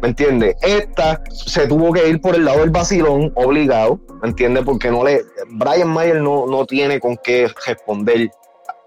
¿me 0.01 0.09
entiendes? 0.09 0.55
Esta 0.61 1.21
se 1.31 1.67
tuvo 1.67 1.91
que 1.91 2.07
ir 2.07 2.21
por 2.21 2.35
el 2.35 2.45
lado 2.45 2.59
del 2.59 2.69
vacilón, 2.69 3.31
obligado, 3.35 3.99
¿me 4.21 4.29
entiendes? 4.29 4.63
Porque 4.63 4.91
no 4.91 5.03
le, 5.03 5.23
Brian 5.49 5.89
Mayer 5.89 6.21
no, 6.21 6.45
no 6.45 6.65
tiene 6.65 6.99
con 6.99 7.17
qué 7.23 7.49
responder, 7.65 8.29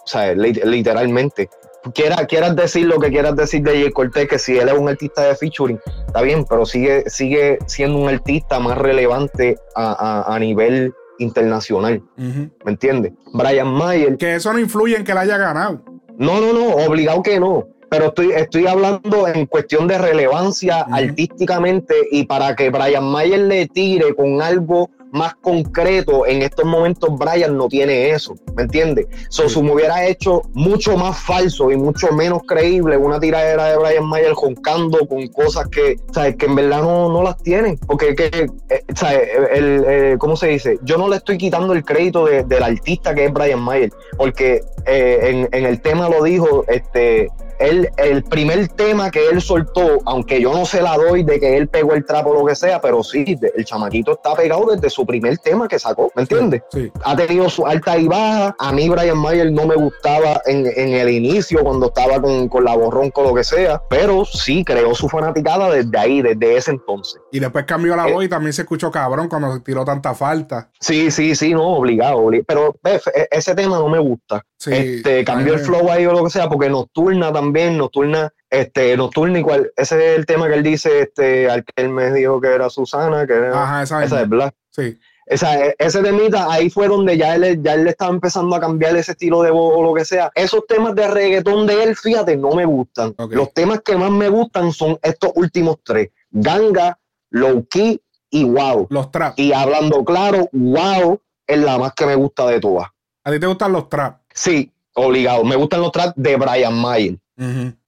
sea, 0.05 0.35
literalmente. 0.35 1.49
Quieras, 1.95 2.27
quieras 2.27 2.55
decir 2.57 2.87
lo 2.87 2.99
que 2.99 3.09
quieras 3.09 3.37
decir 3.37 3.63
de 3.63 3.73
Jay 3.73 3.91
Cortez, 3.91 4.29
que 4.29 4.39
si 4.39 4.59
él 4.59 4.69
es 4.69 4.75
un 4.79 4.89
artista 4.89 5.23
de 5.23 5.35
featuring, 5.35 5.81
está 6.07 6.21
bien, 6.21 6.45
pero 6.45 6.67
sigue, 6.67 7.05
sigue 7.09 7.59
siendo 7.67 7.99
un 7.99 8.09
artista 8.09 8.59
más 8.59 8.77
relevante 8.77 9.57
a, 9.75 10.37
nivel 10.39 10.93
internacional. 11.19 12.03
¿Me 12.17 12.73
entiendes? 12.73 13.13
Brian 13.33 13.69
Mayer. 13.69 14.17
Que 14.17 14.37
eso 14.37 14.53
no 14.53 14.59
influye 14.59 14.97
en 14.97 15.05
que 15.05 15.13
él 15.13 15.19
haya 15.19 15.39
ganado. 15.39 15.83
No, 16.19 16.41
no, 16.41 16.53
no, 16.53 16.69
obligado 16.85 17.23
que 17.23 17.41
no 17.41 17.67
pero 17.91 18.07
estoy, 18.07 18.31
estoy 18.31 18.67
hablando 18.69 19.27
en 19.27 19.47
cuestión 19.47 19.89
de 19.89 19.99
relevancia 19.99 20.87
artísticamente 20.93 21.95
y 22.13 22.25
para 22.25 22.55
que 22.55 22.71
Brian 22.71 23.05
Mayer 23.05 23.41
le 23.41 23.67
tire 23.67 24.15
con 24.15 24.41
algo 24.41 24.91
más 25.13 25.35
concreto, 25.37 26.27
en 26.27 26.43
estos 26.43 26.65
momentos 26.65 27.11
Brian 27.19 27.57
no 27.57 27.69
tiene 27.69 28.11
eso, 28.11 28.35
¿me 28.55 28.63
entiendes? 28.63 29.07
So, 29.29 29.49
si 29.49 29.63
me 29.63 29.73
hubiera 29.73 30.07
hecho 30.07 30.43
mucho 30.53 30.97
más 30.97 31.19
falso 31.19 31.71
y 31.71 31.77
mucho 31.77 32.13
menos 32.13 32.43
creíble 32.47 32.97
una 32.97 33.19
tiradera 33.19 33.67
de 33.67 33.77
Brian 33.77 34.07
Mayer 34.07 34.33
joncando 34.33 35.07
con 35.07 35.27
cosas 35.29 35.69
que, 35.69 35.97
¿sabes? 36.13 36.37
que 36.37 36.47
en 36.47 36.55
verdad 36.55 36.83
no, 36.83 37.09
no 37.09 37.23
las 37.23 37.43
tienen, 37.43 37.79
porque, 37.79 38.15
que, 38.15 38.51
eh, 38.69 38.85
¿sabes? 38.95 39.29
El, 39.53 39.85
eh, 39.87 40.17
¿cómo 40.19 40.37
se 40.37 40.49
dice? 40.49 40.79
Yo 40.83 40.97
no 40.97 41.09
le 41.09 41.17
estoy 41.17 41.39
quitando 41.39 41.73
el 41.73 41.85
crédito 41.85 42.27
del 42.27 42.63
artista 42.63 43.15
que 43.15 43.27
es 43.27 43.33
Brian 43.33 43.61
Mayer, 43.61 43.91
porque 44.17 44.63
eh, 44.87 45.19
en, 45.23 45.49
en 45.53 45.67
el 45.67 45.81
tema 45.81 46.09
lo 46.09 46.23
dijo, 46.23 46.65
este, 46.69 47.29
el 47.61 48.25
primer 48.25 48.69
tema 48.69 49.11
que 49.11 49.29
él 49.29 49.41
soltó, 49.41 49.99
aunque 50.07 50.41
yo 50.41 50.53
no 50.53 50.65
se 50.65 50.81
la 50.83 50.97
doy 50.97 51.23
de 51.23 51.39
que 51.39 51.57
él 51.57 51.69
pegó 51.69 51.93
el 51.93 52.05
trapo 52.05 52.31
o 52.31 52.35
lo 52.35 52.47
que 52.47 52.55
sea, 52.55 52.81
pero 52.81 53.03
sí, 53.03 53.39
el 53.57 53.65
chamaquito 53.65 54.13
está 54.13 54.35
pegado 54.35 54.67
desde 54.67 54.89
su 54.91 55.05
primer 55.07 55.39
tema 55.39 55.69
que 55.69 55.79
sacó, 55.79 56.11
¿me 56.15 56.23
entiendes? 56.23 56.63
Ha 57.05 57.17
tenido 57.17 57.49
su 57.49 57.67
alta 57.67 57.99
y 57.99 58.09
baja. 58.09 58.55
A 58.59 58.73
mí 58.73 58.89
Brian 58.89 59.19
Mayer 59.19 59.53
no 59.53 59.67
me 59.67 59.77
gustaba 59.77 60.41
en, 60.47 60.67
el 60.67 61.11
inicio, 61.11 61.63
cuando 61.63 61.87
estaba 61.87 62.21
con, 62.21 62.65
la 62.65 62.77
borrón, 62.77 63.11
con 63.11 63.25
lo 63.25 63.35
que 63.35 63.45
sea, 63.45 63.83
pero 63.89 64.25
sí 64.25 64.65
creó 64.65 64.95
su 64.95 65.09
fanaticada 65.09 65.71
desde 65.71 65.99
ahí, 65.99 66.23
desde 66.23 66.57
ese 66.57 66.71
entonces. 66.73 67.21
Y 67.33 67.41
después 67.41 67.65
cambió 67.65 67.97
la 67.97 68.09
eh, 68.09 68.13
voz 68.13 68.25
y 68.25 68.29
también 68.29 68.53
se 68.53 68.63
escuchó 68.63 68.91
cabrón 68.91 69.29
cuando 69.29 69.55
se 69.55 69.61
tiró 69.61 69.85
tanta 69.85 70.15
falta. 70.15 70.71
Sí, 70.81 71.11
sí, 71.11 71.35
sí, 71.35 71.53
no, 71.53 71.65
obligado. 71.77 72.29
Pero 72.47 72.77
e, 72.85 73.01
ese 73.31 73.55
tema 73.55 73.79
no 73.79 73.89
me 73.89 73.99
gusta. 73.99 74.45
este, 74.67 75.25
cambió 75.25 75.55
el 75.55 75.61
flow 75.61 75.91
ahí 75.91 76.07
o 76.07 76.13
lo 76.13 76.25
que 76.25 76.31
sea, 76.31 76.49
porque 76.49 76.69
Nocturna 76.69 77.33
también, 77.33 77.79
Nocturna, 77.79 78.33
este, 78.49 78.97
Nocturna 78.97 79.39
igual, 79.39 79.71
ese 79.77 80.13
es 80.13 80.19
el 80.19 80.27
tema 80.27 80.49
que 80.49 80.55
él 80.55 80.63
dice, 80.63 81.01
este, 81.01 81.49
al 81.49 81.65
que 81.65 81.83
él 81.83 81.91
me 81.91 82.13
dijo 82.13 82.41
que 82.41 82.49
era 82.49 82.69
Susana, 82.69 83.27
que 83.27 83.35
era, 83.35 83.63
Ajá, 83.63 83.83
esa, 83.83 84.05
esa 84.05 84.23
es 84.23 84.29
Black. 84.29 84.55
Sí. 84.71 84.99
Esa, 85.31 85.65
e, 85.65 85.77
ese 85.79 86.03
temita, 86.03 86.53
ahí 86.53 86.71
fue 86.71 86.89
donde 86.89 87.17
ya 87.17 87.37
él, 87.37 87.63
ya 87.63 87.75
él 87.75 87.87
estaba 87.87 88.11
empezando 88.11 88.57
a 88.57 88.61
cambiar 88.61 88.97
ese 88.97 89.13
estilo 89.13 89.43
de 89.43 89.53
voz 89.53 89.75
o 89.77 89.83
lo 89.83 89.95
que 89.95 90.05
sea. 90.05 90.33
Esos 90.35 90.67
temas 90.67 90.97
de 90.97 91.07
reggaetón 91.07 91.69
de 91.69 91.85
él, 91.85 91.95
fíjate, 91.97 92.37
no 92.37 92.51
me 92.51 92.65
gustan. 92.65 93.15
Los 93.31 93.55
temas 93.55 93.81
que 93.83 93.97
más 93.97 94.11
me 94.11 94.29
gustan 94.29 94.73
son 94.73 94.99
estos 95.03 95.31
últimos 95.37 95.77
tres. 95.85 96.11
Ganga, 96.33 96.99
Low 97.31 97.67
Key 97.69 98.01
y 98.31 98.45
Wow. 98.45 98.87
Los 98.91 99.11
trap. 99.11 99.39
Y 99.39 99.53
hablando 99.53 100.05
claro, 100.05 100.49
Wow 100.53 101.21
es 101.47 101.59
la 101.59 101.79
más 101.79 101.93
que 101.95 102.07
me 102.07 102.15
gusta 102.15 102.47
de 102.47 102.61
todas. 102.61 102.89
¿A 103.25 103.31
ti 103.31 103.41
te 103.41 103.47
gustan 103.47 103.73
los 103.73 103.89
trap? 103.89 104.21
Sí, 104.33 104.73
obligado. 104.95 105.45
Me 105.45 105.57
gustan 105.57 105.81
los 105.81 105.93
trap 105.93 106.17
de 106.17 106.37
Brian 106.37 106.75
Mayer. 106.75 107.19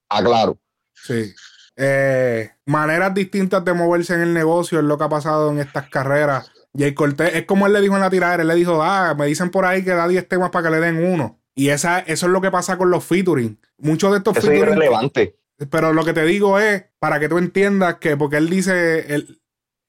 Aclaro. 0.09 0.59
Sí. 0.95 1.33
Eh, 1.77 2.51
maneras 2.67 3.15
distintas 3.15 3.65
de 3.65 3.73
moverse 3.73 4.15
en 4.15 4.21
el 4.21 4.35
negocio 4.35 4.79
es 4.79 4.85
lo 4.85 4.99
que 4.99 5.05
ha 5.05 5.09
pasado 5.09 5.51
en 5.51 5.59
estas 5.59 5.89
carreras. 5.89 6.51
Jay 6.77 6.95
Cortés, 6.95 7.35
es 7.35 7.45
como 7.45 7.67
él 7.67 7.73
le 7.73 7.81
dijo 7.81 7.95
en 7.95 8.01
la 8.01 8.11
tiradera, 8.11 8.43
él 8.43 8.49
le 8.49 8.55
dijo, 8.55 8.83
ah, 8.83 9.15
me 9.17 9.27
dicen 9.27 9.51
por 9.51 9.65
ahí 9.65 9.85
que 9.85 9.91
da 9.91 10.09
10 10.09 10.29
temas 10.29 10.51
para 10.51 10.69
que 10.69 10.75
le 10.75 10.81
den 10.81 11.05
uno. 11.05 11.39
Y 11.55 11.69
esa, 11.69 11.99
eso 12.01 12.27
es 12.27 12.33
lo 12.33 12.41
que 12.41 12.51
pasa 12.51 12.79
con 12.79 12.91
los 12.91 13.05
featuring. 13.05 13.59
Muchos 13.79 14.11
de 14.11 14.19
estos 14.19 14.39
eso 14.39 14.51
Es 14.51 14.59
irrelevante. 14.59 15.37
Pero 15.71 15.93
lo 15.93 16.05
que 16.05 16.13
te 16.13 16.25
digo 16.25 16.59
es, 16.59 16.85
para 16.99 17.21
que 17.21 17.29
tú 17.29 17.39
entiendas 17.39 17.97
que, 17.97 18.17
porque 18.17 18.37
él 18.37 18.49
dice, 18.49 19.27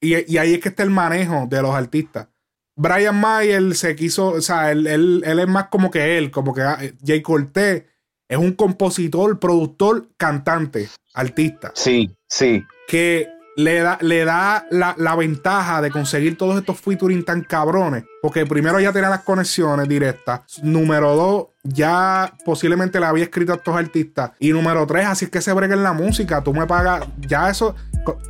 y, 0.00 0.14
ahí 0.36 0.54
es 0.54 0.60
que 0.60 0.68
está 0.68 0.82
el 0.82 0.90
manejo 0.90 1.46
de 1.48 1.62
los 1.62 1.74
artistas. 1.74 2.28
Brian 2.76 3.20
Mayer 3.20 3.74
se 3.74 3.94
quiso, 3.94 4.28
o 4.28 4.40
sea, 4.40 4.72
él, 4.72 4.86
él, 4.86 5.22
es 5.24 5.48
más 5.48 5.68
como 5.68 5.90
que 5.90 6.18
él, 6.18 6.30
como 6.30 6.52
que 6.52 6.62
ah, 6.62 6.78
Jay 7.04 7.22
Cortés 7.22 7.84
es 8.28 8.38
un 8.38 8.52
compositor, 8.52 9.38
productor, 9.38 10.08
cantante, 10.16 10.88
artista. 11.14 11.72
Sí, 11.74 12.16
sí. 12.28 12.64
Que 12.88 13.28
le 13.56 13.80
da, 13.80 13.98
le 14.00 14.24
da 14.24 14.66
la, 14.70 15.16
ventaja 15.16 15.80
de 15.80 15.90
conseguir 15.90 16.36
todos 16.36 16.58
estos 16.58 16.80
featuring 16.80 17.24
tan 17.24 17.42
cabrones. 17.42 18.04
Porque 18.22 18.46
primero 18.46 18.80
ya 18.80 18.92
tenía 18.92 19.10
las 19.10 19.22
conexiones 19.22 19.88
directas. 19.88 20.60
Número 20.62 21.14
dos, 21.14 21.46
ya 21.64 22.34
posiblemente 22.44 23.00
le 23.00 23.06
había 23.06 23.24
escrito 23.24 23.52
a 23.52 23.56
estos 23.56 23.74
artistas. 23.74 24.32
Y 24.38 24.52
número 24.52 24.86
tres, 24.86 25.06
así 25.06 25.24
es 25.24 25.30
que 25.30 25.40
se 25.40 25.52
bregue 25.52 25.74
en 25.74 25.82
la 25.82 25.92
música. 25.92 26.42
Tú 26.42 26.52
me 26.52 26.66
pagas, 26.66 27.06
ya 27.18 27.50
eso. 27.50 27.74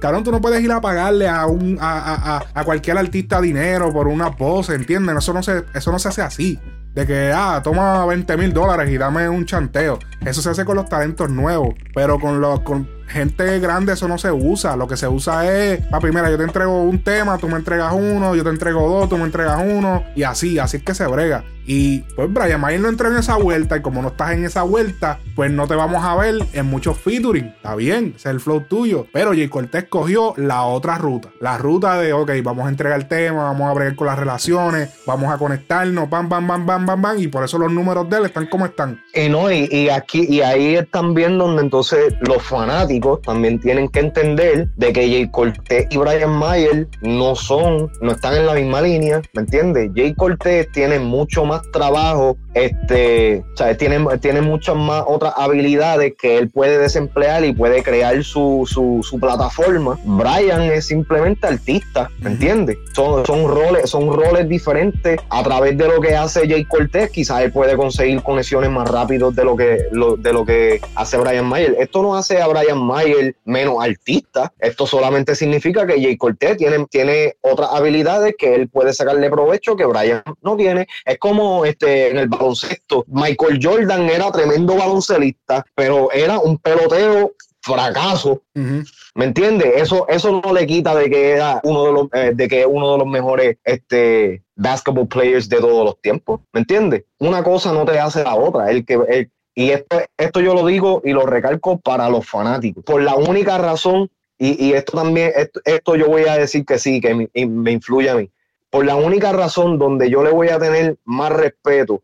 Cabrón, 0.00 0.22
tú 0.22 0.30
no 0.30 0.40
puedes 0.40 0.62
ir 0.62 0.70
a 0.70 0.80
pagarle 0.80 1.28
a 1.28 1.46
un 1.46 1.78
a, 1.80 2.44
a, 2.54 2.64
cualquier 2.64 2.96
artista 2.96 3.40
dinero 3.40 3.92
por 3.92 4.06
una 4.06 4.36
pose, 4.36 4.74
¿entiendes? 4.74 5.16
Eso 5.16 5.32
no 5.32 5.42
se, 5.42 5.64
eso 5.74 5.90
no 5.90 5.98
se 5.98 6.08
hace 6.08 6.22
así 6.22 6.60
de 6.94 7.06
que, 7.06 7.32
ah, 7.34 7.60
toma 7.62 8.06
20 8.06 8.36
mil 8.36 8.52
dólares 8.52 8.88
y 8.88 8.96
dame 8.96 9.28
un 9.28 9.44
chanteo. 9.46 9.98
Eso 10.24 10.40
se 10.40 10.50
hace 10.50 10.64
con 10.64 10.76
los 10.76 10.88
talentos 10.88 11.28
nuevos, 11.28 11.74
pero 11.92 12.20
con 12.20 12.40
los, 12.40 12.60
con, 12.60 12.88
gente 13.08 13.58
grande 13.60 13.92
eso 13.92 14.08
no 14.08 14.18
se 14.18 14.30
usa. 14.30 14.76
Lo 14.76 14.86
que 14.86 14.96
se 14.96 15.08
usa 15.08 15.50
es, 15.50 15.90
la 15.90 16.00
primera, 16.00 16.30
yo 16.30 16.36
te 16.36 16.44
entrego 16.44 16.82
un 16.82 17.02
tema, 17.02 17.38
tú 17.38 17.48
me 17.48 17.56
entregas 17.56 17.92
uno, 17.92 18.34
yo 18.34 18.42
te 18.42 18.50
entrego 18.50 18.88
dos, 18.88 19.08
tú 19.08 19.18
me 19.18 19.24
entregas 19.24 19.60
uno, 19.64 20.04
y 20.14 20.22
así, 20.22 20.58
así 20.58 20.78
es 20.78 20.82
que 20.82 20.94
se 20.94 21.06
brega. 21.06 21.44
Y 21.66 22.00
pues 22.14 22.32
Brian 22.32 22.60
Mayer 22.60 22.80
no 22.80 22.88
entró 22.88 23.10
en 23.10 23.16
esa 23.16 23.36
vuelta, 23.36 23.76
y 23.76 23.82
como 23.82 24.02
no 24.02 24.08
estás 24.08 24.32
en 24.32 24.44
esa 24.44 24.62
vuelta, 24.62 25.18
pues 25.34 25.50
no 25.50 25.66
te 25.66 25.74
vamos 25.74 26.04
a 26.04 26.14
ver 26.16 26.34
en 26.52 26.66
muchos 26.66 26.98
featuring. 26.98 27.46
Está 27.46 27.74
bien, 27.74 28.14
es 28.16 28.26
el 28.26 28.40
flow 28.40 28.62
tuyo. 28.62 29.06
Pero 29.12 29.30
Jay 29.30 29.48
Cortés 29.48 29.84
cogió 29.88 30.34
la 30.36 30.64
otra 30.64 30.98
ruta. 30.98 31.30
La 31.40 31.58
ruta 31.58 31.98
de, 31.98 32.12
ok, 32.12 32.30
vamos 32.42 32.66
a 32.66 32.68
entregar 32.68 32.98
el 32.98 33.08
tema, 33.08 33.44
vamos 33.44 33.70
a 33.70 33.74
bregar 33.74 33.96
con 33.96 34.06
las 34.06 34.18
relaciones, 34.18 34.90
vamos 35.06 35.32
a 35.32 35.38
conectarnos, 35.38 36.08
bam, 36.08 36.28
bam, 36.28 36.46
bam, 36.46 36.66
bam, 36.66 36.86
bam, 36.86 37.02
bam. 37.02 37.18
Y 37.18 37.28
por 37.28 37.44
eso 37.44 37.58
los 37.58 37.72
números 37.72 38.08
de 38.10 38.18
él 38.18 38.24
están 38.26 38.46
como 38.46 38.66
están. 38.66 39.00
Y 39.14 39.28
no, 39.28 39.50
y, 39.50 39.88
aquí, 39.88 40.26
y 40.28 40.40
ahí 40.40 40.76
es 40.76 40.90
también 40.90 41.38
donde 41.38 41.62
entonces 41.62 42.14
los 42.20 42.42
fanáticos 42.42 43.22
también 43.22 43.58
tienen 43.60 43.88
que 43.88 44.00
entender 44.00 44.68
de 44.76 44.92
que 44.92 45.08
Jay 45.08 45.30
Cortez 45.30 45.86
y 45.90 45.96
Brian 45.96 46.36
Mayer 46.36 46.88
no 47.02 47.34
son, 47.34 47.90
no 48.00 48.12
están 48.12 48.34
en 48.34 48.46
la 48.46 48.54
misma 48.54 48.82
línea, 48.82 49.22
¿me 49.32 49.42
entiendes? 49.42 49.90
Jay 49.94 50.14
Cortez 50.14 50.70
tiene 50.72 50.98
mucho 50.98 51.44
más 51.44 51.53
trabajo, 51.60 52.36
este, 52.54 53.44
o 53.52 53.56
sea, 53.56 53.76
tiene, 53.76 54.04
tiene 54.18 54.40
muchas 54.40 54.76
más 54.76 55.04
otras 55.06 55.34
habilidades 55.36 56.14
que 56.20 56.38
él 56.38 56.50
puede 56.50 56.78
desemplear 56.78 57.44
y 57.44 57.52
puede 57.52 57.82
crear 57.82 58.22
su, 58.22 58.64
su, 58.66 59.18
plataforma. 59.20 59.98
Brian 60.04 60.62
es 60.62 60.86
simplemente 60.86 61.46
artista, 61.46 62.10
¿me 62.20 62.30
entiendes? 62.30 62.76
Son, 62.94 63.24
son, 63.24 63.48
roles, 63.48 63.88
son 63.90 64.12
roles 64.12 64.48
diferentes. 64.48 65.20
A 65.30 65.42
través 65.42 65.76
de 65.78 65.88
lo 65.88 66.00
que 66.00 66.14
hace 66.16 66.48
Jay 66.48 66.64
Cortez, 66.64 67.10
quizás 67.10 67.42
él 67.42 67.52
puede 67.52 67.76
conseguir 67.76 68.22
conexiones 68.22 68.70
más 68.70 68.88
rápidos 68.90 69.34
de 69.34 69.44
lo 69.44 69.56
que, 69.56 69.86
de 70.18 70.32
lo 70.32 70.44
que 70.44 70.80
hace 70.94 71.16
Brian 71.16 71.46
Mayer. 71.46 71.76
Esto 71.78 72.02
no 72.02 72.16
hace 72.16 72.40
a 72.40 72.46
Brian 72.46 72.82
Mayer 72.82 73.34
menos 73.44 73.82
artista. 73.82 74.52
Esto 74.58 74.86
solamente 74.86 75.34
significa 75.34 75.86
que 75.86 76.00
Jay 76.00 76.16
Cortez 76.16 76.56
tiene, 76.56 76.86
tiene 76.90 77.34
otras 77.40 77.70
habilidades 77.72 78.34
que 78.38 78.54
él 78.54 78.68
puede 78.68 78.92
sacarle 78.92 79.30
provecho 79.30 79.76
que 79.76 79.86
Brian 79.86 80.22
no 80.42 80.56
tiene. 80.56 80.86
Es 81.04 81.18
como 81.18 81.64
este, 81.64 82.10
en 82.10 82.18
el 82.18 82.28
baloncesto. 82.44 83.04
Michael 83.08 83.58
Jordan 83.62 84.08
era 84.08 84.30
tremendo 84.30 84.76
baloncelista, 84.76 85.64
pero 85.74 86.10
era 86.12 86.38
un 86.38 86.58
peloteo 86.58 87.32
fracaso. 87.62 88.42
¿Me 88.52 89.24
entiendes? 89.24 89.72
Eso, 89.76 90.06
eso 90.08 90.42
no 90.44 90.52
le 90.52 90.66
quita 90.66 90.94
de 90.94 91.08
que 91.08 91.30
era 91.30 91.60
uno 91.64 91.84
de 91.84 91.92
los, 91.92 92.08
eh, 92.12 92.32
de 92.34 92.48
que 92.48 92.66
uno 92.66 92.92
de 92.92 92.98
los 92.98 93.06
mejores 93.06 93.56
este, 93.64 94.42
basketball 94.56 95.08
players 95.08 95.48
de 95.48 95.58
todos 95.58 95.84
los 95.84 96.00
tiempos. 96.00 96.40
¿Me 96.52 96.60
entiendes? 96.60 97.04
Una 97.18 97.42
cosa 97.42 97.72
no 97.72 97.84
te 97.84 97.98
hace 97.98 98.22
la 98.22 98.34
otra. 98.34 98.70
El 98.70 98.84
que, 98.84 99.28
y 99.54 99.70
esto, 99.70 99.98
esto 100.16 100.40
yo 100.40 100.52
lo 100.54 100.66
digo 100.66 101.00
y 101.04 101.12
lo 101.12 101.26
recalco 101.26 101.78
para 101.78 102.08
los 102.08 102.28
fanáticos. 102.28 102.84
Por 102.84 103.02
la 103.02 103.14
única 103.14 103.56
razón, 103.56 104.10
y, 104.36 104.72
esto 104.72 104.98
también, 104.98 105.32
esto, 105.64 105.96
yo 105.96 106.08
voy 106.08 106.24
a 106.24 106.36
decir 106.36 106.66
que 106.66 106.78
sí, 106.78 107.00
que 107.00 107.14
me, 107.14 107.46
me 107.46 107.72
influye 107.72 108.10
a 108.10 108.16
mí. 108.16 108.30
Por 108.68 108.84
la 108.84 108.96
única 108.96 109.32
razón 109.32 109.78
donde 109.78 110.10
yo 110.10 110.24
le 110.24 110.30
voy 110.30 110.48
a 110.48 110.58
tener 110.58 110.96
más 111.04 111.30
respeto 111.30 112.02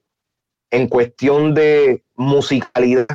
en 0.70 0.88
cuestión 0.88 1.54
de 1.54 2.02
musicalidad 2.14 3.06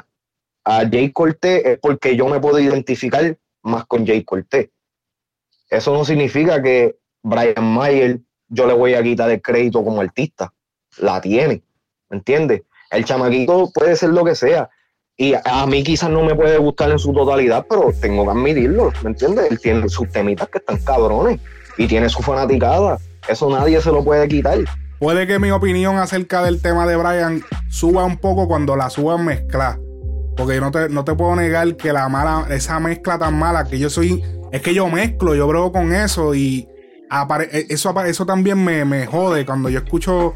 a 0.64 0.80
Jay 0.90 1.12
Cortés 1.12 1.64
es 1.66 1.80
porque 1.80 2.16
yo 2.16 2.28
me 2.28 2.40
puedo 2.40 2.60
identificar 2.60 3.38
más 3.64 3.86
con 3.86 4.06
Jay 4.06 4.24
Cortés. 4.24 4.70
Eso 5.70 5.94
no 5.94 6.06
significa 6.06 6.62
que 6.62 6.98
Brian 7.24 7.64
Mayer 7.64 8.20
yo 8.48 8.68
le 8.68 8.74
voy 8.74 8.94
a 8.94 9.04
quitar 9.04 9.30
el 9.32 9.42
crédito 9.42 9.84
como 9.84 10.02
artista. 10.02 10.54
La 10.98 11.22
tiene, 11.22 11.64
¿me 12.10 12.18
entiendes? 12.18 12.64
El 12.92 13.06
chamaquito 13.06 13.72
puede 13.74 13.96
ser 13.96 14.10
lo 14.10 14.24
que 14.24 14.36
sea. 14.36 14.70
Y 15.18 15.34
a 15.34 15.66
mí 15.66 15.84
quizás 15.84 16.10
no 16.10 16.24
me 16.24 16.36
puede 16.36 16.58
gustar 16.58 16.92
en 16.92 17.00
su 17.00 17.14
totalidad, 17.14 17.66
pero 17.70 17.92
tengo 18.02 18.26
que 18.26 18.32
admitirlo, 18.32 18.92
¿me 19.02 19.12
entiendes? 19.12 19.50
Él 19.50 19.60
tiene 19.60 19.88
sus 19.88 20.10
temitas 20.12 20.50
que 20.50 20.58
están 20.58 20.78
cabrones 20.84 21.40
y 21.78 21.88
tiene 21.88 22.10
su 22.10 22.22
fanaticada. 22.22 22.98
Eso 23.28 23.50
nadie 23.50 23.82
se 23.82 23.92
lo 23.92 24.04
puede 24.04 24.28
quitar. 24.28 24.60
Puede 25.06 25.28
que 25.28 25.38
mi 25.38 25.52
opinión 25.52 26.00
acerca 26.00 26.42
del 26.42 26.64
tema 26.64 26.88
de 26.88 26.96
Brian 26.96 27.44
suba 27.70 28.04
un 28.06 28.18
poco 28.18 28.48
cuando 28.48 28.76
la 28.76 28.90
suban 28.90 29.24
mezclar. 29.24 29.80
Porque 30.36 30.56
yo 30.56 30.62
no 30.62 30.72
te, 30.72 30.90
no 30.90 31.06
te 31.06 31.14
puedo 31.14 31.36
negar 31.36 31.78
que 31.78 31.94
la 31.94 32.10
mala, 32.10 32.48
esa 32.50 32.80
mezcla 32.80 33.20
tan 33.20 33.38
mala 33.38 33.66
que 33.66 33.78
yo 33.78 33.92
soy, 33.92 34.24
es 34.52 34.62
que 34.62 34.74
yo 34.74 34.90
mezclo, 34.90 35.36
yo 35.36 35.48
brego 35.48 35.72
con 35.72 35.94
eso 35.94 36.34
y 36.34 36.68
e, 37.52 37.68
eso, 37.70 38.04
eso 38.04 38.26
también 38.26 38.64
me, 38.64 38.84
me 38.84 39.06
jode 39.06 39.46
cuando 39.46 39.70
yo 39.70 39.78
escucho 39.78 40.34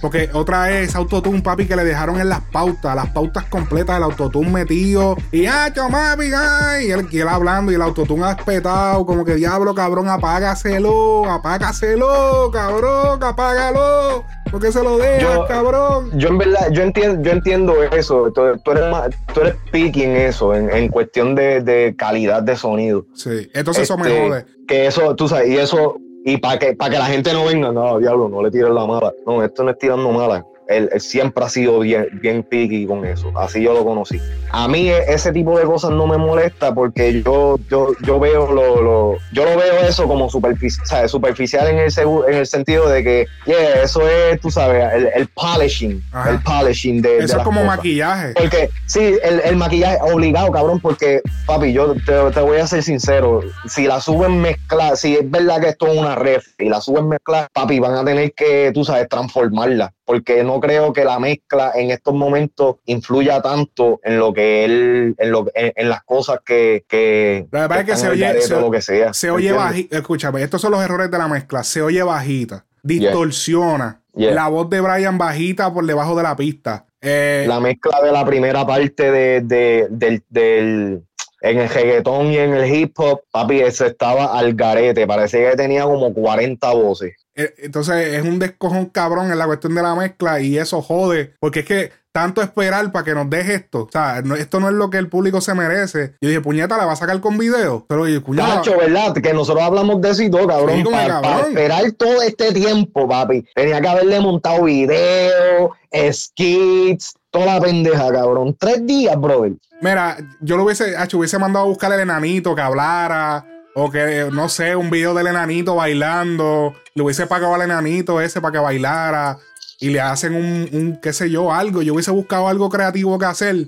porque 0.00 0.28
otra 0.32 0.70
es 0.70 0.94
autotune, 0.94 1.40
papi, 1.40 1.66
que 1.66 1.76
le 1.76 1.84
dejaron 1.84 2.20
en 2.20 2.28
las 2.28 2.40
pautas, 2.40 2.94
las 2.94 3.10
pautas 3.10 3.44
completas 3.44 3.96
del 3.96 4.04
autotune 4.04 4.50
metido. 4.50 5.16
Y 5.32 5.46
ah, 5.46 5.72
papi, 5.74 6.30
ay. 6.36 6.88
Y 6.88 6.90
él, 6.90 7.08
y 7.10 7.20
él 7.20 7.28
hablando 7.28 7.72
y 7.72 7.76
el 7.76 7.82
autotune 7.82 8.30
espetado, 8.30 9.06
como 9.06 9.24
que 9.24 9.34
diablo, 9.34 9.74
cabrón, 9.74 10.08
apágaselo, 10.08 11.30
apágaselo, 11.30 12.50
cabrón, 12.52 13.22
apágalo. 13.22 14.24
porque 14.50 14.70
se 14.72 14.82
lo 14.82 14.98
dejas, 14.98 15.40
cabrón? 15.48 16.10
Yo 16.18 16.28
en 16.28 16.38
verdad, 16.38 16.70
yo 16.70 16.82
entiendo, 16.82 17.22
yo 17.22 17.32
entiendo 17.32 17.82
eso. 17.82 18.30
Tú, 18.32 18.42
eres 18.70 18.90
más, 18.90 19.10
tú 19.32 19.40
eres 19.40 19.56
picky 19.72 20.02
en 20.02 20.16
eso, 20.16 20.54
en, 20.54 20.88
cuestión 20.88 21.34
de, 21.34 21.94
calidad 21.96 22.42
de 22.42 22.56
sonido. 22.56 23.06
Sí, 23.14 23.50
entonces 23.54 23.84
eso 23.84 23.96
me 23.96 24.08
este, 24.08 24.28
jode. 24.28 24.46
Que 24.66 24.86
eso, 24.86 25.14
tú 25.14 25.28
sabes, 25.28 25.48
y 25.48 25.56
eso 25.56 25.96
y 26.24 26.38
para 26.38 26.58
que, 26.58 26.74
para 26.74 26.90
que 26.90 26.98
la 26.98 27.06
gente 27.06 27.32
no 27.32 27.44
venga, 27.44 27.70
no, 27.70 27.98
diablo, 27.98 28.28
no 28.28 28.42
le 28.42 28.50
tiren 28.50 28.74
la 28.74 28.86
mala. 28.86 29.12
No, 29.26 29.42
esto 29.44 29.62
no 29.62 29.70
es 29.70 29.78
tirando 29.78 30.10
mala 30.10 30.44
él, 30.68 30.90
siempre 30.98 31.44
ha 31.44 31.48
sido 31.48 31.80
bien, 31.80 32.08
bien 32.20 32.42
picky 32.42 32.86
con 32.86 33.04
eso. 33.04 33.32
Así 33.36 33.62
yo 33.62 33.74
lo 33.74 33.84
conocí. 33.84 34.20
A 34.50 34.68
mí 34.68 34.88
e, 34.88 35.12
ese 35.12 35.32
tipo 35.32 35.58
de 35.58 35.64
cosas 35.64 35.90
no 35.90 36.06
me 36.06 36.16
molesta 36.16 36.74
porque 36.74 37.22
yo, 37.22 37.58
yo, 37.68 37.92
yo 38.02 38.20
veo 38.20 38.50
lo, 38.52 39.16
yo 39.32 39.44
lo 39.44 39.56
veo 39.56 39.78
eso 39.80 40.06
como 40.06 40.30
superficial, 40.30 41.08
superficial 41.08 41.68
en 41.68 41.78
el, 41.78 41.92
en 42.28 42.34
el 42.34 42.46
sentido 42.46 42.88
de 42.88 43.02
que, 43.02 43.26
yeah, 43.46 43.82
eso 43.82 44.08
es, 44.08 44.40
tú 44.40 44.50
sabes, 44.50 44.84
el, 45.14 45.26
polishing, 45.28 46.02
el 46.28 46.40
polishing 46.40 47.02
de. 47.02 47.18
Eso 47.18 47.38
es 47.38 47.44
como 47.44 47.64
maquillaje. 47.64 48.32
Porque, 48.34 48.70
sí, 48.86 49.16
el, 49.22 49.40
el, 49.40 49.56
maquillaje 49.56 49.98
obligado, 50.02 50.50
cabrón, 50.50 50.80
porque, 50.80 51.20
papi, 51.46 51.72
yo 51.72 51.94
te, 51.94 52.30
te, 52.32 52.40
voy 52.40 52.58
a 52.58 52.66
ser 52.66 52.82
sincero, 52.82 53.40
si 53.66 53.86
la 53.86 54.00
suben 54.00 54.40
mezclar, 54.40 54.96
si 54.96 55.16
es 55.16 55.30
verdad 55.30 55.60
que 55.60 55.68
esto 55.68 55.86
es 55.88 55.98
una 55.98 56.14
ref 56.14 56.46
y 56.58 56.68
la 56.68 56.80
suben 56.80 57.08
mezclar, 57.08 57.48
papi, 57.52 57.78
van 57.80 57.94
a 57.94 58.04
tener 58.04 58.32
que, 58.32 58.70
tú 58.72 58.84
sabes, 58.84 59.08
transformarla 59.08 59.92
porque 60.04 60.44
no 60.44 60.60
creo 60.60 60.92
que 60.92 61.04
la 61.04 61.18
mezcla 61.18 61.72
en 61.74 61.90
estos 61.90 62.14
momentos 62.14 62.76
influya 62.84 63.40
tanto 63.40 64.00
en 64.02 64.18
lo 64.18 64.32
que 64.32 64.64
él, 64.64 65.14
en, 65.18 65.30
lo, 65.30 65.46
en, 65.54 65.88
las 65.88 66.02
cosas 66.04 66.40
que, 66.44 66.84
que, 66.88 67.46
la 67.50 67.62
verdad 67.62 67.80
es 67.80 67.86
que 67.86 67.96
se 67.96 68.08
oye, 68.08 68.40
se, 68.42 68.60
lo 68.60 68.70
que 68.70 68.82
sea, 68.82 69.14
se 69.14 69.30
oye 69.30 69.52
bajita, 69.52 69.96
escúchame, 69.96 70.42
estos 70.42 70.60
son 70.60 70.72
los 70.72 70.82
errores 70.82 71.10
de 71.10 71.18
la 71.18 71.28
mezcla, 71.28 71.64
se 71.64 71.82
oye 71.82 72.02
bajita, 72.02 72.64
distorsiona, 72.82 74.02
la 74.14 74.48
voz 74.48 74.68
de 74.70 74.80
Brian 74.80 75.18
bajita 75.18 75.72
por 75.72 75.86
debajo 75.86 76.16
de 76.16 76.22
la 76.22 76.36
pista. 76.36 76.86
Eh, 77.00 77.44
la 77.46 77.60
mezcla 77.60 78.00
de 78.02 78.12
la 78.12 78.24
primera 78.24 78.66
parte 78.66 79.10
de, 79.10 79.40
de, 79.42 79.88
del, 79.90 80.22
del 80.30 81.02
en 81.44 81.58
el 81.58 81.68
reggaetón 81.68 82.32
y 82.32 82.38
en 82.38 82.54
el 82.54 82.74
hip 82.74 82.98
hop, 82.98 83.20
papi, 83.30 83.60
ese 83.60 83.88
estaba 83.88 84.38
al 84.38 84.54
garete. 84.54 85.06
Parecía 85.06 85.50
que 85.50 85.56
tenía 85.56 85.84
como 85.84 86.14
40 86.14 86.72
voces. 86.72 87.14
Eh, 87.34 87.54
entonces 87.58 88.14
es 88.14 88.22
un 88.22 88.38
descojón 88.38 88.86
cabrón 88.86 89.30
en 89.30 89.38
la 89.38 89.46
cuestión 89.46 89.74
de 89.74 89.82
la 89.82 89.94
mezcla 89.94 90.40
y 90.40 90.58
eso 90.58 90.82
jode. 90.82 91.34
Porque 91.40 91.60
es 91.60 91.66
que 91.66 91.92
tanto 92.14 92.42
esperar 92.42 92.92
para 92.92 93.04
que 93.04 93.12
nos 93.12 93.28
deje 93.28 93.54
esto. 93.54 93.82
O 93.82 93.88
sea, 93.90 94.22
esto 94.38 94.60
no 94.60 94.68
es 94.68 94.74
lo 94.74 94.88
que 94.88 94.98
el 94.98 95.08
público 95.08 95.40
se 95.40 95.52
merece. 95.52 96.14
Yo 96.20 96.28
dije, 96.28 96.40
puñeta, 96.40 96.76
la 96.76 96.86
va 96.86 96.92
a 96.92 96.96
sacar 96.96 97.20
con 97.20 97.36
video. 97.36 97.84
Pero 97.88 98.04
dije, 98.04 98.20
puñeta. 98.20 98.62
¿verdad? 98.78 99.14
Que 99.14 99.34
nosotros 99.34 99.64
hablamos 99.64 100.00
de 100.00 100.10
eso 100.10 100.22
y 100.22 100.30
todo, 100.30 100.46
cabrón. 100.46 100.84
para, 100.84 101.40
esperar 101.40 101.90
todo 101.92 102.22
este 102.22 102.52
tiempo, 102.52 103.08
papi. 103.08 103.44
Tenía 103.52 103.80
que 103.80 103.88
haberle 103.88 104.20
montado 104.20 104.62
video, 104.62 105.72
skits, 106.12 107.14
toda 107.32 107.46
la 107.46 107.60
pendeja, 107.60 108.12
cabrón. 108.12 108.54
Tres 108.60 108.86
días, 108.86 109.20
brother. 109.20 109.54
Mira, 109.80 110.16
yo 110.40 110.56
lo 110.56 110.62
hubiese, 110.62 110.94
hecho, 111.02 111.18
hubiese 111.18 111.40
mandado 111.40 111.64
a 111.64 111.68
buscar 111.68 111.92
el 111.92 111.98
enanito 111.98 112.54
que 112.54 112.62
hablara. 112.62 113.44
O 113.74 113.90
que, 113.90 114.28
no 114.32 114.48
sé, 114.48 114.76
un 114.76 114.88
video 114.88 115.14
del 115.14 115.26
enanito 115.26 115.74
bailando. 115.74 116.74
Le 116.94 117.02
hubiese 117.02 117.26
pagado 117.26 117.54
al 117.54 117.62
enanito 117.62 118.20
ese 118.20 118.40
para 118.40 118.52
que 118.52 118.58
bailara. 118.58 119.38
Y 119.80 119.90
le 119.90 120.00
hacen 120.00 120.34
un, 120.34 120.68
un, 120.72 121.00
qué 121.02 121.12
sé 121.12 121.28
yo, 121.30 121.52
algo. 121.52 121.82
Yo 121.82 121.94
hubiese 121.94 122.12
buscado 122.12 122.48
algo 122.48 122.70
creativo 122.70 123.18
que 123.18 123.26
hacer. 123.26 123.66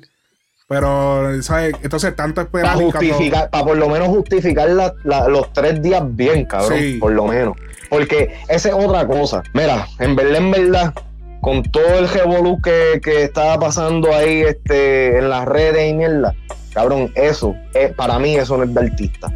Pero, 0.69 1.43
¿sabes? 1.43 1.75
Entonces, 1.83 2.15
tanto 2.17 2.41
esperar. 2.41 2.75
Para 2.75 2.85
justificar, 2.85 3.51
para 3.51 3.65
por 3.65 3.77
lo 3.77 3.89
menos 3.89 4.09
justificar 4.09 4.69
los 4.69 5.53
tres 5.53 5.81
días 5.83 6.03
bien, 6.09 6.45
cabrón. 6.45 6.79
Por 6.99 7.13
lo 7.13 7.27
menos. 7.27 7.57
Porque 7.89 8.35
esa 8.49 8.69
es 8.71 8.75
otra 8.75 9.07
cosa. 9.07 9.43
Mira, 9.55 9.87
en 10.01 10.17
verdad, 10.17 10.37
en 10.37 10.51
verdad, 10.51 10.95
con 11.41 11.63
todo 11.63 11.99
el 11.99 12.09
revolú 12.09 12.61
que, 12.61 13.01
que 13.03 13.25
estaba 13.25 13.59
pasando 13.61 14.13
ahí 14.13 14.43
este, 14.43 15.19
en 15.19 15.31
las 15.31 15.45
redes 15.45 15.89
y 15.89 15.95
mierda, 15.95 16.35
cabrón, 16.73 17.13
eso, 17.15 17.55
es, 17.75 17.93
para 17.93 18.19
mí 18.19 18.37
eso 18.37 18.57
no 18.57 18.65
es 18.65 18.75
de 18.75 18.81
artista. 18.81 19.29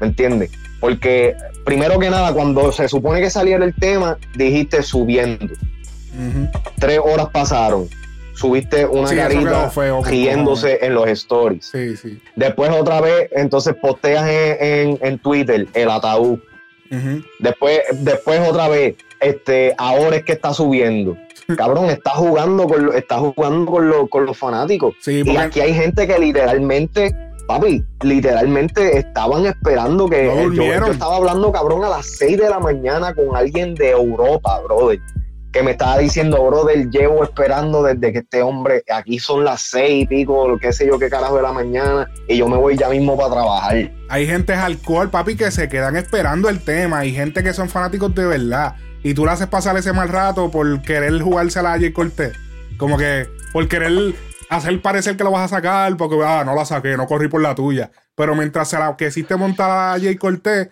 ¿Me 0.00 0.06
entiendes? 0.06 0.52
Porque 0.78 1.34
primero 1.68 1.98
que 1.98 2.08
nada, 2.08 2.32
cuando 2.32 2.72
se 2.72 2.88
supone 2.88 3.20
que 3.20 3.28
saliera 3.28 3.62
el 3.62 3.74
tema, 3.74 4.16
dijiste 4.34 4.82
subiendo. 4.82 5.54
Tres 6.78 6.98
horas 7.04 7.28
pasaron. 7.30 7.88
Subiste 8.32 8.86
una 8.86 9.14
carita 9.14 9.70
riéndose 10.04 10.78
en 10.80 10.94
los 10.94 11.06
stories. 11.08 11.66
Sí, 11.66 11.96
sí. 11.96 12.20
Después 12.36 12.70
otra 12.70 13.00
vez, 13.00 13.28
entonces 13.32 13.74
posteas 13.74 14.26
en, 14.28 14.98
en, 15.02 15.18
Twitter 15.18 15.66
el 15.74 15.90
ataúd. 15.90 16.38
después, 17.38 17.80
después 17.92 18.40
otra 18.48 18.68
vez, 18.68 18.96
este, 19.20 19.74
ahora 19.76 20.16
es 20.16 20.24
que 20.24 20.32
está 20.32 20.54
subiendo 20.54 21.18
cabrón, 21.56 21.90
está 21.90 22.10
jugando 22.10 22.66
con, 22.66 22.94
está 22.94 23.18
jugando 23.18 23.70
con, 23.70 24.08
con 24.08 24.26
los 24.26 24.36
fanáticos. 24.36 24.94
Y 25.06 25.36
aquí 25.36 25.60
hay 25.60 25.74
gente 25.74 26.06
que 26.06 26.18
literalmente, 26.18 27.14
papi, 27.48 27.82
literalmente 28.02 28.98
estaban 28.98 29.46
esperando 29.46 30.08
que 30.08 30.30
yo, 30.54 30.86
estaba 30.86 31.16
hablando, 31.16 31.50
cabrón, 31.50 31.82
a 31.82 31.88
las 31.88 32.06
6 32.18 32.36
de 32.36 32.50
la 32.50 32.60
mañana 32.60 33.14
con 33.14 33.34
alguien 33.34 33.74
de 33.74 33.90
Europa, 33.90 34.60
brother. 34.60 35.00
Que 35.50 35.62
me 35.62 35.70
estaba 35.70 35.96
diciendo, 35.96 36.44
brother, 36.44 36.90
llevo 36.90 37.24
esperando 37.24 37.82
desde 37.82 38.12
que 38.12 38.18
este 38.18 38.42
hombre, 38.42 38.84
aquí 38.94 39.18
son 39.18 39.44
las 39.44 39.62
seis 39.62 40.04
y 40.04 40.06
pico, 40.06 40.46
lo 40.46 40.58
que 40.58 40.74
sé 40.74 40.86
yo, 40.86 40.98
qué 40.98 41.08
carajo 41.08 41.36
de 41.36 41.42
la 41.42 41.52
mañana, 41.52 42.06
y 42.28 42.36
yo 42.36 42.46
me 42.48 42.58
voy 42.58 42.76
ya 42.76 42.90
mismo 42.90 43.16
para 43.16 43.30
trabajar. 43.30 43.90
Hay 44.10 44.26
gente 44.26 44.52
alcohol, 44.52 45.08
papi, 45.08 45.36
que 45.36 45.50
se 45.50 45.70
quedan 45.70 45.96
esperando 45.96 46.50
el 46.50 46.60
tema, 46.60 46.98
hay 46.98 47.14
gente 47.14 47.42
que 47.42 47.54
son 47.54 47.70
fanáticos 47.70 48.14
de 48.14 48.26
verdad 48.26 48.76
y 49.02 49.14
tú 49.14 49.24
le 49.24 49.30
haces 49.30 49.46
pasar 49.46 49.76
ese 49.76 49.92
mal 49.92 50.08
rato 50.08 50.50
por 50.50 50.82
querer 50.82 51.20
jugarse 51.22 51.60
a 51.60 51.62
Jay 51.62 51.92
Cortés. 51.92 52.36
Como 52.76 52.98
que 52.98 53.26
por 53.52 53.66
querer 53.68 54.14
hacer 54.48 54.80
parecer 54.82 55.16
que 55.16 55.24
lo 55.24 55.30
vas 55.30 55.50
a 55.52 55.56
sacar 55.56 55.96
porque, 55.96 56.16
ah, 56.24 56.44
no 56.44 56.54
la 56.54 56.64
saqué, 56.64 56.96
no 56.96 57.06
corrí 57.06 57.28
por 57.28 57.40
la 57.40 57.54
tuya. 57.54 57.90
Pero 58.14 58.34
mientras 58.34 58.68
se 58.68 58.78
la 58.78 58.96
que 58.96 59.10
montar 59.36 59.70
a 59.70 60.00
Jay 60.00 60.16
Cortés, 60.16 60.68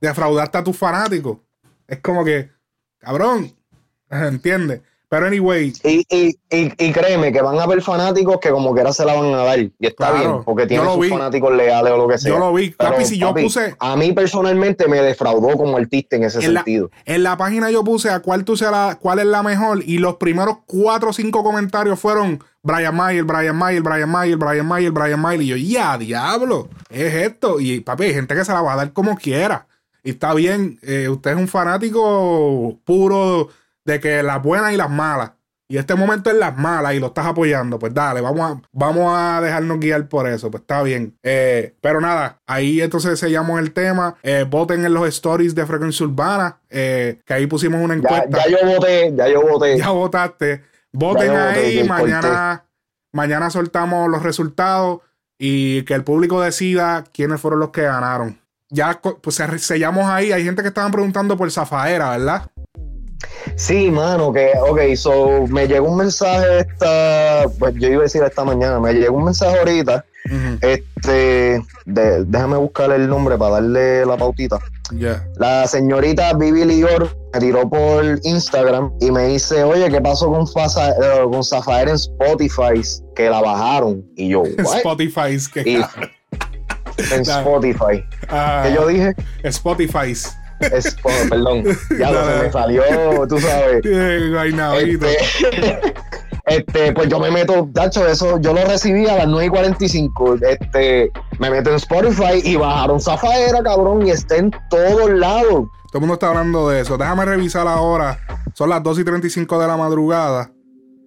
defraudaste 0.00 0.58
a 0.58 0.64
tus 0.64 0.76
fanáticos. 0.76 1.38
Es 1.86 2.00
como 2.00 2.24
que, 2.24 2.50
cabrón, 2.98 3.54
¿entiendes? 4.10 4.82
Pero 5.12 5.26
anyway. 5.26 5.74
Y, 5.84 6.06
y, 6.08 6.38
y, 6.48 6.90
créeme 6.90 7.34
que 7.34 7.42
van 7.42 7.58
a 7.58 7.64
haber 7.64 7.82
fanáticos 7.82 8.38
que 8.40 8.48
como 8.48 8.72
quiera 8.72 8.94
se 8.94 9.04
la 9.04 9.12
van 9.12 9.34
a 9.34 9.44
dar. 9.44 9.58
Y 9.58 9.70
está 9.78 10.10
bien, 10.12 10.42
porque 10.42 10.66
tienen 10.66 10.88
sus 10.88 11.06
fanáticos 11.06 11.54
leales 11.54 11.92
o 11.92 11.98
lo 11.98 12.08
que 12.08 12.16
sea. 12.16 12.30
Yo 12.30 12.38
lo 12.38 12.54
vi. 12.54 12.70
Pero, 12.70 13.04
si 13.04 13.18
yo 13.18 13.34
puse. 13.34 13.76
A 13.78 13.94
mí 13.94 14.12
personalmente 14.12 14.88
me 14.88 15.02
defraudó 15.02 15.58
como 15.58 15.76
artista 15.76 16.16
en 16.16 16.24
ese 16.24 16.40
sentido. 16.40 16.90
en 17.04 17.22
la 17.22 17.36
página 17.36 17.70
yo 17.70 17.84
puse 17.84 18.08
a 18.08 18.20
cuál 18.20 18.46
tú 18.46 18.54
la, 18.58 18.96
cuál 18.98 19.18
es 19.18 19.26
la 19.26 19.42
mejor. 19.42 19.82
Y 19.84 19.98
los 19.98 20.16
primeros 20.16 20.60
cuatro 20.64 21.10
o 21.10 21.12
cinco 21.12 21.44
comentarios 21.44 22.00
fueron 22.00 22.42
Brian 22.62 22.96
Mayer, 22.96 23.24
Brian 23.24 23.54
Mayer, 23.54 23.82
Brian 23.82 24.08
Mayer, 24.08 24.38
Brian 24.38 24.66
Mayer, 24.66 24.92
Brian 24.92 25.20
Mayer. 25.20 25.42
Y 25.42 25.46
yo, 25.46 25.56
ya, 25.56 25.98
diablo, 25.98 26.70
es 26.88 27.12
esto. 27.12 27.60
Y 27.60 27.80
papi, 27.80 28.04
hay 28.04 28.14
gente 28.14 28.34
que 28.34 28.46
se 28.46 28.52
la 28.52 28.62
va 28.62 28.72
a 28.72 28.76
dar 28.76 28.94
como 28.94 29.14
quiera. 29.18 29.66
Y 30.04 30.12
está 30.12 30.32
bien, 30.32 30.78
eh, 30.80 31.10
usted 31.10 31.32
es 31.32 31.36
un 31.36 31.48
fanático 31.48 32.78
puro 32.86 33.50
de 33.84 34.00
que 34.00 34.22
las 34.22 34.42
buenas 34.42 34.72
y 34.72 34.76
las 34.76 34.90
malas. 34.90 35.32
Y 35.72 35.78
este 35.78 35.94
momento 35.94 36.28
es 36.28 36.36
las 36.36 36.54
malas 36.58 36.92
y 36.92 37.00
lo 37.00 37.06
estás 37.06 37.24
apoyando. 37.24 37.78
Pues 37.78 37.94
dale, 37.94 38.20
vamos 38.20 38.52
a, 38.52 38.62
vamos 38.72 39.10
a 39.16 39.40
dejarnos 39.40 39.80
guiar 39.80 40.06
por 40.06 40.28
eso. 40.28 40.50
Pues 40.50 40.60
está 40.60 40.82
bien. 40.82 41.16
Eh, 41.22 41.74
pero 41.80 41.98
nada, 41.98 42.42
ahí 42.46 42.82
entonces 42.82 43.18
sellamos 43.18 43.58
el 43.58 43.72
tema. 43.72 44.16
Eh, 44.22 44.44
voten 44.46 44.84
en 44.84 44.92
los 44.92 45.08
stories 45.08 45.54
de 45.54 45.64
Frecuencia 45.64 46.04
Urbana. 46.04 46.58
Eh, 46.68 47.20
que 47.24 47.32
ahí 47.32 47.46
pusimos 47.46 47.80
una 47.80 47.94
encuesta. 47.94 48.28
Ya, 48.28 48.50
yo 48.50 48.66
voté, 48.66 49.14
ya 49.16 49.28
yo 49.28 49.40
voté. 49.40 49.78
Ya 49.78 49.88
votaste. 49.88 50.62
Voten 50.92 51.30
ahí. 51.30 51.82
mañana, 51.84 52.66
mañana 53.10 53.48
soltamos 53.48 54.10
los 54.10 54.22
resultados 54.22 55.00
y 55.38 55.84
que 55.84 55.94
el 55.94 56.04
público 56.04 56.42
decida 56.42 57.02
quiénes 57.14 57.40
fueron 57.40 57.60
los 57.60 57.70
que 57.70 57.80
ganaron. 57.80 58.38
Ya 58.68 59.00
pues 59.00 59.42
sellamos 59.58 60.04
ahí. 60.04 60.32
Hay 60.32 60.44
gente 60.44 60.60
que 60.60 60.68
estaban 60.68 60.92
preguntando 60.92 61.36
por 61.38 61.50
Zafaera, 61.50 62.10
¿verdad? 62.10 62.50
Sí, 63.56 63.90
mano, 63.90 64.32
que, 64.32 64.52
ok, 64.60 64.94
so 64.96 65.46
me 65.48 65.66
llegó 65.66 65.88
un 65.88 65.98
mensaje 65.98 66.60
esta, 66.60 67.44
pues 67.58 67.74
yo 67.74 67.88
iba 67.88 68.00
a 68.00 68.02
decir 68.04 68.22
esta 68.22 68.44
mañana, 68.44 68.80
me 68.80 68.92
llegó 68.92 69.16
un 69.16 69.24
mensaje 69.24 69.58
ahorita, 69.58 70.04
este, 70.60 71.62
déjame 71.84 72.56
buscar 72.56 72.92
el 72.92 73.08
nombre 73.08 73.36
para 73.36 73.52
darle 73.52 74.06
la 74.06 74.16
pautita. 74.16 74.58
La 75.36 75.66
señorita 75.66 76.34
Vivi 76.34 76.64
Lior 76.64 77.16
me 77.32 77.40
tiró 77.40 77.68
por 77.68 78.20
Instagram 78.22 78.92
y 79.00 79.10
me 79.10 79.26
dice, 79.28 79.64
oye, 79.64 79.90
¿qué 79.90 80.00
pasó 80.00 80.30
con, 80.30 80.46
Fasa, 80.46 80.90
eh, 80.90 81.24
con 81.30 81.42
Zafaer 81.42 81.88
en 81.88 81.94
Spotify? 81.94 82.82
Que 83.16 83.30
la 83.30 83.40
bajaron. 83.40 84.04
Y 84.16 84.28
yo, 84.28 84.42
Spotify, 84.58 85.38
que 85.52 85.76
en 86.96 87.20
Spotify. 87.22 88.04
Ah, 88.28 88.64
¿Qué 88.66 88.74
yo 88.74 88.86
dije? 88.86 89.14
Spotify. 89.42 90.14
Es, 90.72 90.96
perdón, 91.28 91.64
ya 91.98 92.10
lo 92.10 92.24
se 92.24 92.42
me 92.42 92.52
salió, 92.52 92.82
tú 93.28 93.38
sabes. 93.38 93.82
Este, 94.82 95.94
este, 96.46 96.92
pues 96.92 97.08
yo 97.08 97.20
me 97.20 97.30
meto, 97.30 97.68
Tacho, 97.72 98.06
eso 98.06 98.38
yo 98.40 98.52
lo 98.52 98.64
recibí 98.64 99.06
a 99.06 99.16
las 99.16 99.28
9 99.28 99.46
y 99.46 99.48
45. 99.48 100.36
Este, 100.42 101.10
me 101.38 101.50
meto 101.50 101.70
en 101.70 101.76
Spotify 101.76 102.40
y 102.42 102.56
bajaron 102.56 103.00
Zafaera, 103.00 103.62
cabrón, 103.62 104.06
y 104.06 104.10
está 104.10 104.36
en 104.36 104.50
todos 104.70 105.10
lados. 105.10 105.68
Todo 105.92 105.98
el 105.98 106.00
mundo 106.00 106.14
está 106.14 106.28
hablando 106.28 106.68
de 106.68 106.80
eso. 106.80 106.96
Déjame 106.96 107.24
revisar 107.24 107.68
ahora. 107.68 108.18
Son 108.54 108.68
las 108.68 108.82
2 108.82 109.00
y 109.00 109.04
35 109.04 109.60
de 109.60 109.66
la 109.66 109.76
madrugada. 109.76 110.50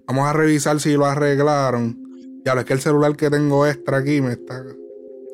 Vamos 0.08 0.28
a 0.28 0.34
revisar 0.34 0.80
si 0.80 0.94
lo 0.94 1.06
arreglaron. 1.06 1.98
Ya 2.46 2.54
es 2.54 2.66
que 2.66 2.74
el 2.74 2.80
celular 2.80 3.16
que 3.16 3.30
tengo 3.32 3.66
extra 3.66 3.98
aquí 3.98 4.22
me 4.22 4.34
está. 4.34 4.64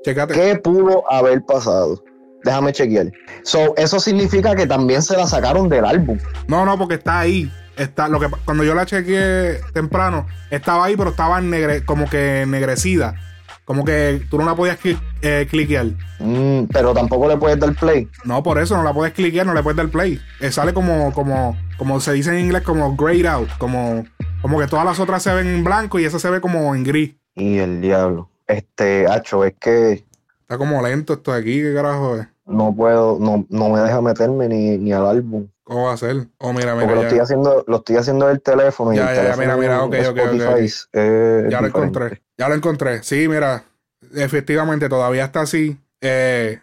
Checate. 0.03 0.33
¿Qué 0.33 0.55
pudo 0.55 1.03
haber 1.11 1.43
pasado? 1.45 2.01
Déjame 2.43 2.73
chequear. 2.73 3.11
So, 3.43 3.75
eso 3.77 3.99
significa 3.99 4.55
que 4.55 4.67
también 4.67 5.01
se 5.01 5.15
la 5.15 5.27
sacaron 5.27 5.69
del 5.69 5.85
álbum. 5.85 6.17
No, 6.47 6.65
no, 6.65 6.77
porque 6.77 6.95
está 6.95 7.19
ahí. 7.19 7.51
Está, 7.77 8.07
lo 8.07 8.19
que, 8.19 8.27
cuando 8.45 8.63
yo 8.63 8.75
la 8.75 8.85
chequeé 8.85 9.59
temprano, 9.73 10.27
estaba 10.49 10.85
ahí, 10.85 10.95
pero 10.95 11.11
estaba 11.11 11.39
negre, 11.41 11.85
como 11.85 12.09
que 12.09 12.41
ennegrecida. 12.41 13.15
Como 13.65 13.85
que 13.85 14.21
tú 14.29 14.37
no 14.37 14.45
la 14.45 14.55
podías 14.55 14.77
eh, 15.21 15.47
cliquear. 15.49 15.85
Mm, 16.19 16.63
pero 16.73 16.93
tampoco 16.93 17.27
le 17.27 17.37
puedes 17.37 17.59
dar 17.59 17.73
play. 17.75 18.07
No, 18.25 18.43
por 18.43 18.59
eso 18.59 18.75
no 18.75 18.83
la 18.83 18.93
puedes 18.93 19.13
cliquear, 19.13 19.45
no 19.45 19.53
le 19.53 19.63
puedes 19.63 19.77
dar 19.77 19.87
play. 19.87 20.19
Eh, 20.41 20.51
sale 20.51 20.73
como, 20.73 21.13
como, 21.13 21.57
como 21.77 21.99
se 21.99 22.11
dice 22.13 22.31
en 22.31 22.45
inglés, 22.45 22.63
como 22.63 22.95
grayed 22.95 23.25
out. 23.27 23.49
Como, 23.59 24.03
como 24.41 24.59
que 24.59 24.67
todas 24.67 24.83
las 24.83 24.99
otras 24.99 25.23
se 25.23 25.33
ven 25.33 25.47
en 25.47 25.63
blanco 25.63 25.99
y 25.99 26.05
esa 26.05 26.19
se 26.19 26.29
ve 26.29 26.41
como 26.41 26.75
en 26.75 26.83
gris. 26.83 27.15
Y 27.35 27.59
el 27.59 27.81
diablo. 27.81 28.29
Este, 28.47 29.07
hacho, 29.07 29.45
es 29.45 29.53
que. 29.59 30.05
Está 30.51 30.57
como 30.57 30.85
lento 30.85 31.13
esto 31.13 31.31
de 31.31 31.39
aquí, 31.39 31.61
¿qué 31.61 31.73
carajo 31.73 32.17
es? 32.17 32.27
no 32.45 32.75
puedo, 32.75 33.17
no, 33.21 33.45
no 33.47 33.69
me 33.69 33.79
deja 33.79 34.01
meterme 34.01 34.49
ni, 34.49 34.77
ni 34.77 34.91
al 34.91 35.07
álbum. 35.07 35.47
¿Cómo 35.63 35.85
va 35.85 35.93
a 35.93 35.97
ser? 35.97 36.27
Oh, 36.39 36.51
mira, 36.51 36.75
mira. 36.75 36.87
Porque 36.87 36.95
lo 36.95 37.01
estoy 37.03 37.19
haciendo, 37.19 37.63
lo 37.65 37.77
estoy 37.77 37.95
haciendo 37.95 38.27
del 38.27 38.41
teléfono. 38.41 38.91
Ya, 38.91 39.13
y 39.13 39.15
ya, 39.15 39.29
ya, 39.29 39.37
mira, 39.37 39.55
mira, 39.55 39.81
ok, 39.81 39.95
ok, 40.09 40.17
ok. 40.17 41.49
ya 41.49 41.61
lo 41.61 41.67
encontré. 41.67 42.21
Ya 42.37 42.49
lo 42.49 42.55
encontré. 42.55 43.01
Sí, 43.01 43.29
mira. 43.29 43.63
Efectivamente, 44.13 44.89
todavía 44.89 45.23
está 45.23 45.39
así. 45.39 45.79
Eh, 46.01 46.59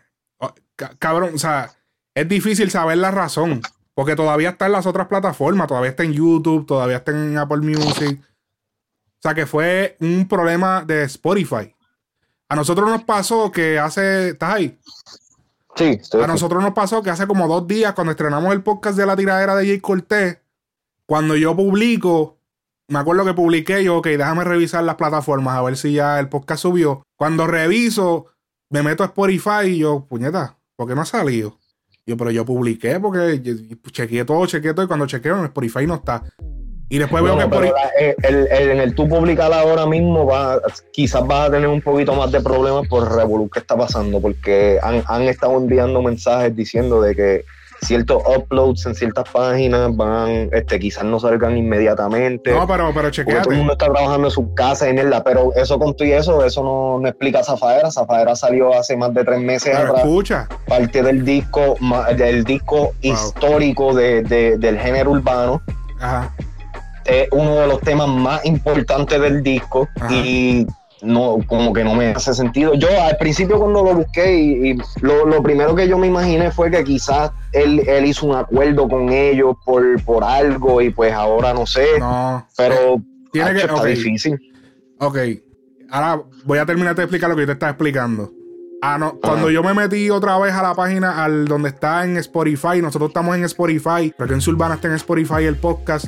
cabrón, 0.98 1.30
o 1.36 1.38
sea, 1.38 1.70
es 2.14 2.28
difícil 2.28 2.70
saber 2.70 2.98
la 2.98 3.10
razón. 3.10 3.62
Porque 3.94 4.16
todavía 4.16 4.50
está 4.50 4.66
en 4.66 4.72
las 4.72 4.84
otras 4.84 5.06
plataformas. 5.06 5.66
Todavía 5.66 5.88
está 5.88 6.02
en 6.02 6.12
YouTube, 6.12 6.66
todavía 6.66 6.98
está 6.98 7.12
en 7.12 7.38
Apple 7.38 7.62
Music. 7.62 8.20
O 8.20 9.22
sea, 9.22 9.32
que 9.32 9.46
fue 9.46 9.96
un 10.00 10.28
problema 10.28 10.84
de 10.84 11.04
Spotify. 11.04 11.74
A 12.48 12.56
nosotros 12.56 12.88
nos 12.88 13.04
pasó 13.04 13.50
que 13.52 13.78
hace. 13.78 14.30
¿Estás 14.30 14.54
ahí? 14.54 14.78
a 16.22 16.26
nosotros 16.26 16.62
nos 16.62 16.72
pasó 16.72 17.02
que 17.02 17.10
hace 17.10 17.26
como 17.26 17.46
dos 17.46 17.66
días, 17.66 17.92
cuando 17.92 18.10
estrenamos 18.10 18.52
el 18.52 18.62
podcast 18.62 18.96
de 18.96 19.06
la 19.06 19.16
tiradera 19.16 19.54
de 19.54 19.66
Jay 19.66 19.80
Cortés, 19.80 20.38
cuando 21.06 21.36
yo 21.36 21.54
publico, 21.54 22.38
me 22.88 22.98
acuerdo 22.98 23.24
que 23.24 23.34
publiqué 23.34 23.84
yo, 23.84 23.98
ok, 23.98 24.08
déjame 24.08 24.44
revisar 24.44 24.82
las 24.82 24.96
plataformas 24.96 25.56
a 25.56 25.62
ver 25.62 25.76
si 25.76 25.92
ya 25.92 26.18
el 26.18 26.28
podcast 26.28 26.62
subió. 26.62 27.02
Cuando 27.16 27.46
reviso, 27.46 28.26
me 28.70 28.82
meto 28.82 29.04
a 29.04 29.06
Spotify 29.06 29.66
y 29.66 29.78
yo, 29.78 30.06
puñeta, 30.08 30.58
¿por 30.74 30.88
qué 30.88 30.94
no 30.94 31.02
ha 31.02 31.06
salido? 31.06 31.58
Yo, 32.06 32.16
pero 32.16 32.30
yo 32.30 32.44
publiqué 32.44 32.98
porque 32.98 33.40
chequeé 33.92 34.24
todo, 34.24 34.46
chequeé 34.46 34.74
todo 34.74 34.84
y 34.84 34.88
cuando 34.88 35.06
chequeo 35.06 35.38
en 35.38 35.44
Spotify 35.44 35.86
no 35.86 35.96
está. 35.96 36.24
Y 36.90 36.98
después 36.98 37.22
veo 37.22 37.36
que 37.36 37.46
por 37.46 37.64
eh, 37.64 38.16
en 38.22 38.80
el 38.80 38.94
tú 38.94 39.06
publicar 39.08 39.52
ahora 39.52 39.84
mismo 39.84 40.24
va, 40.24 40.58
quizás 40.92 41.26
vas 41.26 41.48
a 41.48 41.52
tener 41.52 41.68
un 41.68 41.82
poquito 41.82 42.14
más 42.14 42.32
de 42.32 42.40
problemas 42.40 42.88
por 42.88 43.14
revolver 43.14 43.50
que 43.50 43.58
está 43.58 43.76
pasando, 43.76 44.20
porque 44.20 44.78
han, 44.82 45.02
han, 45.06 45.22
estado 45.22 45.58
enviando 45.58 46.00
mensajes 46.00 46.56
diciendo 46.56 47.02
de 47.02 47.14
que 47.14 47.44
ciertos 47.82 48.22
uploads 48.26 48.86
en 48.86 48.94
ciertas 48.94 49.28
páginas 49.28 49.94
van, 49.94 50.48
este, 50.50 50.78
quizás 50.78 51.04
no 51.04 51.20
salgan 51.20 51.58
inmediatamente. 51.58 52.52
No, 52.52 52.66
pero, 52.66 52.90
pero 52.94 53.10
chequeate. 53.10 53.42
Todo 53.42 53.52
el 53.52 53.58
mundo 53.58 53.74
está 53.74 53.86
trabajando 53.86 54.28
en 54.28 54.30
su 54.30 54.54
casa 54.54 54.88
en 54.88 55.10
la 55.10 55.22
pero 55.22 55.52
eso 55.54 55.78
con 55.78 55.94
tú 55.94 56.04
y 56.04 56.12
eso, 56.12 56.42
eso 56.42 56.62
no, 56.64 56.98
no 57.00 57.06
explica 57.06 57.44
Zafaera. 57.44 57.90
Zafaera 57.90 58.34
salió 58.34 58.72
hace 58.74 58.96
más 58.96 59.12
de 59.12 59.24
tres 59.24 59.40
meses 59.40 59.76
pero 59.76 59.96
escucha. 59.96 60.48
Parte 60.66 61.02
del 61.02 61.22
disco, 61.22 61.76
del 62.16 62.44
disco 62.44 62.94
histórico 63.02 63.94
de, 63.94 64.22
de, 64.22 64.56
del 64.56 64.78
género 64.78 65.10
urbano. 65.10 65.60
Ajá 66.00 66.32
es 67.08 67.28
uno 67.32 67.56
de 67.56 67.66
los 67.66 67.80
temas 67.80 68.08
más 68.08 68.44
importantes 68.44 69.20
del 69.20 69.42
disco 69.42 69.88
y 70.10 70.66
no, 71.02 71.38
como 71.46 71.72
que 71.72 71.84
no 71.84 71.94
me 71.94 72.08
hace 72.08 72.34
sentido. 72.34 72.74
Yo 72.74 72.88
al 73.02 73.16
principio 73.16 73.58
cuando 73.58 73.82
lo 73.82 73.94
busqué 73.94 74.36
y, 74.36 74.78
lo, 75.00 75.42
primero 75.42 75.74
que 75.74 75.88
yo 75.88 75.98
me 75.98 76.06
imaginé 76.06 76.50
fue 76.50 76.70
que 76.70 76.84
quizás 76.84 77.30
él, 77.52 77.82
él 77.88 78.06
hizo 78.06 78.26
un 78.26 78.36
acuerdo 78.36 78.88
con 78.88 79.10
ellos 79.10 79.56
por, 79.64 80.02
por 80.04 80.24
algo 80.24 80.80
y 80.80 80.90
pues 80.90 81.12
ahora 81.12 81.54
no 81.54 81.66
sé. 81.66 81.86
Pero 82.56 83.00
tiene 83.32 83.54
que, 83.54 83.60
está 83.60 83.84
difícil. 83.84 84.38
Ok, 84.98 85.18
ahora 85.90 86.22
voy 86.44 86.58
a 86.58 86.66
terminar 86.66 86.94
de 86.94 87.02
explicar 87.02 87.30
lo 87.30 87.36
que 87.36 87.42
yo 87.42 87.46
te 87.46 87.52
estaba 87.52 87.70
explicando. 87.70 88.32
Ah, 88.80 88.96
no. 88.96 89.18
Cuando 89.20 89.50
yo 89.50 89.62
me 89.62 89.74
metí 89.74 90.08
otra 90.08 90.38
vez 90.38 90.54
a 90.54 90.62
la 90.62 90.74
página 90.74 91.24
al 91.24 91.46
donde 91.46 91.70
está 91.70 92.04
en 92.04 92.16
Spotify, 92.18 92.80
nosotros 92.80 93.10
estamos 93.10 93.36
en 93.36 93.44
Spotify, 93.44 94.14
en 94.18 94.40
Sulvana 94.40 94.76
está 94.76 94.86
en 94.88 94.94
Spotify 94.94 95.44
el 95.44 95.56
podcast. 95.56 96.06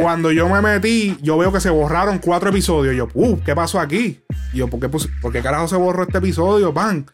Cuando 0.00 0.32
yo 0.32 0.48
me 0.48 0.60
metí, 0.60 1.16
yo 1.20 1.36
veo 1.38 1.52
que 1.52 1.60
se 1.60 1.70
borraron 1.70 2.18
cuatro 2.18 2.50
episodios. 2.50 2.94
yo, 2.94 3.08
uh, 3.14 3.40
¿qué 3.44 3.54
pasó 3.54 3.80
aquí? 3.80 4.20
Y 4.52 4.58
yo, 4.58 4.68
¿por 4.68 4.80
qué, 4.80 4.88
¿por 4.88 5.32
qué 5.32 5.42
carajo 5.42 5.68
se 5.68 5.76
borró 5.76 6.04
este 6.04 6.18
episodio? 6.18 6.72
Van. 6.72 7.06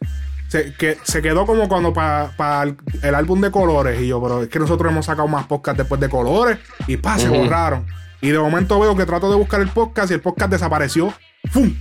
Se, 0.48 0.74
que, 0.74 0.98
se 1.04 1.22
quedó 1.22 1.46
como 1.46 1.68
cuando 1.68 1.92
para 1.92 2.62
el, 3.02 3.14
álbum 3.14 3.40
de 3.40 3.50
colores. 3.50 4.00
Y 4.00 4.08
yo, 4.08 4.22
pero 4.22 4.42
es 4.42 4.48
que 4.48 4.58
nosotros 4.58 4.90
hemos 4.90 5.06
sacado 5.06 5.28
más 5.28 5.46
podcast 5.46 5.78
después 5.78 6.00
de 6.00 6.08
colores. 6.08 6.58
Y 6.86 6.96
pa, 6.96 7.18
se 7.18 7.28
borraron. 7.28 7.86
Y 8.20 8.30
de 8.30 8.38
momento 8.38 8.78
veo 8.78 8.96
que 8.96 9.06
trato 9.06 9.30
de 9.30 9.36
buscar 9.36 9.60
el 9.60 9.68
podcast 9.68 10.10
y 10.10 10.14
el 10.14 10.20
podcast 10.20 10.50
desapareció. 10.50 11.12
¡Fum! 11.50 11.74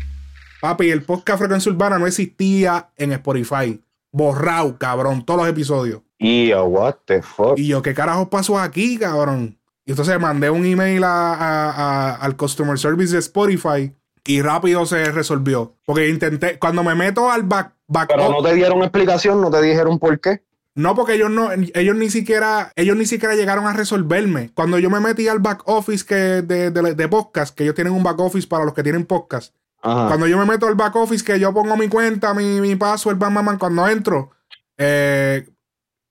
Papi, 0.61 0.89
el 0.89 1.03
podcast 1.03 1.39
Frecuencia 1.39 1.71
Urbana 1.71 1.99
no 1.99 2.07
existía 2.07 2.89
en 2.97 3.11
Spotify. 3.13 3.81
Borrado, 4.11 4.77
cabrón, 4.77 5.25
todos 5.25 5.41
los 5.41 5.49
episodios. 5.49 6.01
Y 6.17 6.53
what 6.53 6.95
the 7.05 7.21
fuck. 7.21 7.57
Y 7.57 7.67
yo, 7.67 7.81
¿qué 7.81 7.93
carajo 7.93 8.29
pasó 8.29 8.59
aquí, 8.59 8.97
cabrón? 8.97 9.58
Y 9.89 9.93
entonces 9.93 10.19
mandé 10.19 10.51
un 10.51 10.63
email 10.67 11.03
al 11.03 12.35
customer 12.37 12.77
service 12.77 13.11
de 13.11 13.17
Spotify 13.17 13.91
y 14.23 14.43
rápido 14.43 14.85
se 14.85 15.05
resolvió. 15.05 15.77
Porque 15.83 16.07
intenté, 16.09 16.59
cuando 16.59 16.83
me 16.83 16.93
meto 16.93 17.31
al 17.31 17.41
back, 17.41 17.73
back 17.87 18.07
Pero 18.07 18.29
no 18.29 18.43
te 18.43 18.53
dieron 18.53 18.83
explicación, 18.83 19.41
no 19.41 19.49
te 19.49 19.59
dijeron 19.63 19.97
por 19.97 20.19
qué. 20.19 20.43
No, 20.75 20.93
porque 20.93 21.15
ellos 21.15 21.31
no, 21.31 21.49
ellos 21.73 21.95
ni 21.95 22.11
siquiera, 22.11 22.71
ellos 22.75 22.95
ni 22.97 23.07
siquiera 23.07 23.33
llegaron 23.33 23.65
a 23.65 23.73
resolverme. 23.73 24.51
Cuando 24.53 24.77
yo 24.77 24.91
me 24.91 24.99
metí 24.99 25.27
al 25.27 25.39
back 25.39 25.63
office 25.65 26.05
que 26.05 26.43
de, 26.43 26.69
de, 26.69 27.07
podcast, 27.07 27.55
que 27.55 27.63
ellos 27.63 27.73
tienen 27.73 27.93
un 27.93 28.03
back 28.03 28.19
office 28.19 28.47
para 28.47 28.65
los 28.65 28.75
que 28.75 28.83
tienen 28.83 29.07
podcast. 29.07 29.55
Cuando 29.81 30.27
yo 30.27 30.37
me 30.37 30.45
meto 30.45 30.67
al 30.67 30.75
back 30.75 30.95
office, 30.97 31.25
que 31.25 31.39
yo 31.39 31.51
pongo 31.51 31.75
mi 31.75 31.87
cuenta, 31.87 32.35
mi, 32.35 32.61
mi 32.61 32.75
password, 32.75 33.17
bam, 33.17 33.33
bam, 33.33 33.57
cuando 33.57 33.87
entro, 33.87 34.29
eh, 34.77 35.49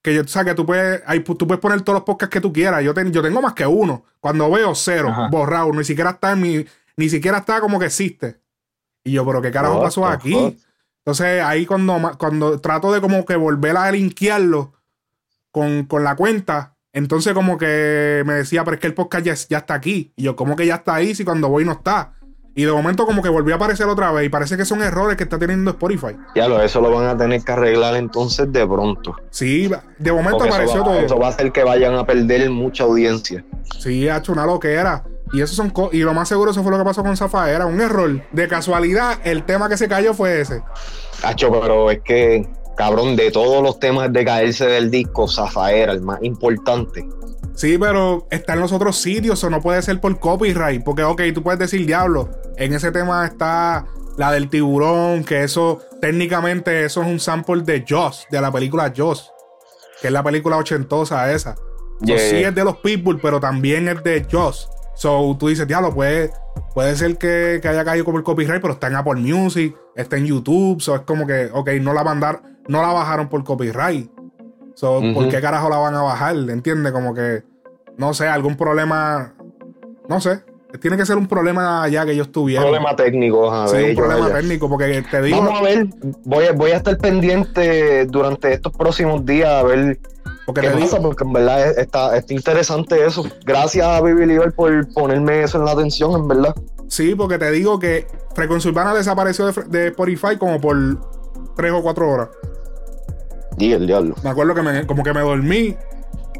que 0.09 0.15
yo, 0.15 0.23
o 0.23 0.27
sea, 0.27 0.45
que 0.45 0.55
tú 0.55 0.65
puedes, 0.65 1.03
tú 1.25 1.47
puedes 1.47 1.61
poner 1.61 1.83
todos 1.83 1.99
los 1.99 2.05
podcasts 2.05 2.33
que 2.33 2.41
tú 2.41 2.51
quieras. 2.53 2.83
Yo, 2.83 2.95
yo 2.95 3.23
tengo 3.23 3.43
más 3.43 3.53
que 3.53 3.67
uno. 3.67 4.05
Cuando 4.21 4.51
veo 4.51 4.75
cero, 4.75 5.15
borrado, 5.31 5.71
ni 5.73 5.85
siquiera 5.85 6.11
está 6.11 6.33
en 6.33 6.41
mi, 6.41 6.67
ni 6.97 7.09
siquiera 7.11 7.39
está 7.39 7.61
como 7.61 7.79
que 7.79 7.87
existe. 7.87 8.41
Y 9.05 9.13
yo, 9.13 9.27
pero 9.27 9.43
qué 9.43 9.51
carajo 9.51 9.83
pasó 9.83 10.07
aquí. 10.07 10.59
Entonces 11.05 11.43
ahí 11.43 11.67
cuando, 11.67 12.17
cuando 12.19 12.59
trato 12.61 12.93
de 12.93 13.01
como 13.01 13.25
que 13.25 13.37
volver 13.37 13.77
a 13.77 13.91
linkearlo 13.91 14.73
con, 15.51 15.85
con 15.85 16.05
la 16.05 16.17
cuenta, 16.17 16.77
entonces 16.93 17.35
como 17.35 17.59
que 17.59 18.23
me 18.27 18.35
decía, 18.35 18.65
pero 18.65 18.77
es 18.77 18.81
que 18.81 18.87
el 18.87 18.95
podcast 18.95 19.25
ya, 19.25 19.35
ya, 19.35 19.59
está 19.59 19.75
aquí. 19.75 20.13
Y 20.17 20.25
yo, 20.25 20.37
¿cómo 20.37 20.57
que 20.57 20.67
ya 20.67 20.77
está 20.77 20.95
ahí 20.95 21.15
si 21.15 21.25
cuando 21.25 21.49
voy 21.49 21.65
no 21.65 21.73
está? 21.73 22.15
Y 22.59 22.65
de 22.65 22.73
momento 22.73 23.07
como 23.07 23.23
que 23.23 23.29
volvió 23.29 23.55
a 23.55 23.57
aparecer 23.57 23.87
otra 23.87 24.11
vez 24.11 24.27
y 24.27 24.29
parece 24.31 24.57
que 24.57 24.65
son 24.65 24.83
errores 24.83 25.17
que 25.17 25.23
está 25.23 25.39
teniendo 25.39 25.71
Spotify. 25.71 26.17
Ya 26.35 26.49
lo, 26.49 26.61
eso 26.61 26.81
lo 26.81 26.91
van 26.91 27.07
a 27.07 27.17
tener 27.17 27.45
que 27.45 27.53
arreglar 27.53 27.95
entonces 27.95 28.53
de 28.53 28.67
pronto. 28.67 29.15
Sí, 29.31 29.71
de 29.97 30.11
momento 30.11 30.43
apareció 30.43 30.83
todo. 30.83 30.99
Eso 30.99 31.21
va 31.21 31.29
a 31.29 31.31
hacer 31.31 31.53
que 31.53 31.63
vayan 31.63 31.95
a 31.95 32.05
perder 32.05 32.51
mucha 32.51 32.83
audiencia. 32.83 33.45
Sí, 33.79 34.09
ha 34.09 34.17
hecho 34.17 34.33
una 34.33 34.45
loquera. 34.45 35.05
Y 35.33 35.41
eso 35.41 35.55
son 35.55 35.73
y 35.93 35.99
lo 35.99 36.13
más 36.15 36.29
seguro 36.29 36.51
eso 36.51 36.65
fue 36.65 36.73
lo 36.73 36.79
que 36.79 36.85
pasó 36.85 37.05
con 37.05 37.17
Zafaera, 37.17 37.65
un 37.65 37.81
error. 37.81 38.23
De 38.33 38.49
casualidad, 38.49 39.21
el 39.23 39.45
tema 39.45 39.69
que 39.69 39.77
se 39.77 39.87
cayó 39.87 40.13
fue 40.13 40.41
ese. 40.41 40.61
Hacho, 41.23 41.53
pero 41.61 41.93
es 41.93 42.01
que, 42.01 42.45
cabrón, 42.77 43.15
de 43.15 43.31
todos 43.31 43.63
los 43.63 43.79
temas 43.79 44.13
de 44.13 44.25
caerse 44.25 44.67
del 44.67 44.91
disco, 44.91 45.29
Zafaera, 45.29 45.93
el 45.93 46.01
más 46.01 46.19
importante. 46.25 47.07
Sí, 47.59 47.77
pero 47.77 48.29
está 48.31 48.53
en 48.53 48.61
los 48.61 48.71
otros 48.71 48.99
sitios, 48.99 49.43
o 49.43 49.51
no 49.51 49.61
puede 49.61 49.83
ser 49.83 50.01
por 50.01 50.17
copyright. 50.21 50.85
Porque, 50.85 51.03
ok, 51.03 51.23
tú 51.35 51.43
puedes 51.43 51.59
decir 51.59 51.85
diablo. 51.85 52.31
En 52.57 52.73
ese 52.73 52.93
tema 52.93 53.27
está 53.27 53.85
la 54.17 54.31
del 54.31 54.49
tiburón, 54.49 55.25
que 55.25 55.43
eso, 55.43 55.81
técnicamente, 56.01 56.85
eso 56.85 57.03
es 57.03 57.09
un 57.09 57.19
sample 57.19 57.63
de 57.63 57.85
Joss, 57.87 58.29
de 58.31 58.41
la 58.41 58.53
película 58.53 58.93
Joss, 58.97 59.33
que 60.01 60.07
es 60.07 60.13
la 60.13 60.23
película 60.23 60.57
ochentosa 60.57 61.33
esa. 61.33 61.57
Sí 62.05 62.37
es 62.45 62.55
de 62.55 62.63
los 62.63 62.77
People, 62.77 63.19
pero 63.21 63.41
también 63.41 63.89
es 63.89 64.05
de 64.05 64.25
Joss. 64.31 64.71
So 64.95 65.37
tú 65.37 65.49
dices, 65.49 65.67
diablo, 65.67 65.93
puede, 65.93 66.31
puede 66.75 66.95
ser 66.95 67.19
que, 67.19 67.61
haya 67.65 67.85
caído 67.85 68.05
como 68.05 68.19
el 68.19 68.25
copyright, 68.25 68.63
pero 68.63 68.75
está 68.75 68.87
en 68.87 68.95
Apple 68.95 69.17
Music, 69.17 69.77
está 69.97 70.17
en 70.17 70.27
YouTube. 70.27 70.81
So 70.81 70.95
es 70.95 71.01
como 71.01 71.27
que, 71.27 71.51
ok, 71.53 71.71
no 71.81 71.93
la 71.93 72.05
mandaron, 72.05 72.41
no 72.69 72.83
la 72.83 72.93
bajaron 72.93 73.29
por 73.29 73.43
copyright. 73.43 74.09
So, 74.79 75.03
¿por 75.13 75.29
qué 75.29 75.41
carajo 75.41 75.69
la 75.69 75.79
van 75.79 75.97
a 75.97 76.03
bajar? 76.03 76.37
¿Entiendes? 76.37 76.93
Como 76.93 77.13
que, 77.13 77.43
no 77.97 78.15
sé, 78.15 78.29
algún 78.29 78.57
problema. 78.57 79.35
No 80.09 80.21
sé. 80.21 80.45
Tiene 80.81 80.97
que 80.97 81.05
ser 81.05 81.17
un 81.17 81.27
problema 81.27 81.83
allá 81.83 82.07
que 82.07 82.13
ellos 82.13 82.31
tuvieron. 82.31 82.67
Un 82.67 82.71
problema 82.71 82.95
técnico, 82.95 83.51
a 83.51 83.67
ver. 83.73 83.85
Sí, 83.85 83.91
un 83.91 83.97
problema 83.97 84.33
técnico, 84.33 84.69
porque 84.69 85.03
te 85.11 85.23
digo. 85.23 85.39
Vamos 85.39 85.59
a 85.59 85.63
ver, 85.65 85.89
voy 86.25 86.45
a, 86.45 86.53
voy 86.53 86.71
a 86.71 86.77
estar 86.77 86.97
pendiente 86.97 88.07
durante 88.07 88.53
estos 88.53 88.73
próximos 88.73 89.27
días 89.27 89.49
a 89.49 89.65
ver 89.65 89.99
porque 90.47 90.61
¿Qué 90.61 90.71
pasa? 90.71 91.03
Porque 91.03 91.25
en 91.25 91.33
verdad 91.33 91.79
está, 91.79 92.17
está, 92.17 92.33
interesante 92.33 93.05
eso. 93.05 93.25
Gracias 93.45 93.85
a 93.85 94.01
Baby 94.01 94.27
Liver 94.27 94.53
por 94.53 94.89
ponerme 94.95 95.43
eso 95.43 95.59
en 95.59 95.65
la 95.65 95.73
atención, 95.73 96.13
en 96.13 96.29
verdad. 96.29 96.55
Sí, 96.87 97.17
porque 97.17 97.37
te 97.37 97.51
digo 97.51 97.81
que 97.81 98.07
Frecuencia 98.35 98.71
Urbana 98.71 98.95
desapareció 98.95 99.51
de, 99.51 99.89
Spotify 99.89 100.37
como 100.39 100.61
por 100.61 100.77
tres 101.57 101.73
o 101.73 101.83
cuatro 101.83 102.11
horas. 102.11 102.29
Y 103.59 103.73
el 103.73 103.87
diablo. 103.87 104.15
Me 104.23 104.31
acuerdo 104.31 104.55
que 104.55 104.63
me, 104.63 104.87
como 104.87 105.03
que 105.03 105.13
me 105.13 105.21
dormí. 105.21 105.77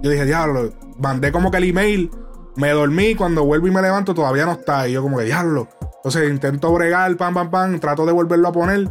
Yo 0.03 0.11
dije, 0.11 0.25
diablo, 0.25 0.73
mandé 0.99 1.33
como 1.33 1.51
que 1.51 1.57
el 1.57 1.65
email, 1.65 2.11
me 2.57 2.71
dormí, 2.71 3.15
cuando 3.15 3.45
vuelvo 3.45 3.67
y 3.67 3.71
me 3.71 3.83
levanto 3.83 4.15
todavía 4.15 4.47
no 4.47 4.53
está. 4.53 4.89
Y 4.89 4.93
yo 4.93 5.03
como 5.03 5.19
que, 5.19 5.25
diablo. 5.25 5.69
Entonces 5.97 6.31
intento 6.31 6.73
bregar, 6.73 7.17
pam, 7.17 7.35
pam, 7.35 7.51
pam, 7.51 7.81
trato 7.81 8.07
de 8.07 8.13
volverlo 8.13 8.49
a 8.49 8.53
poner. 8.53 8.89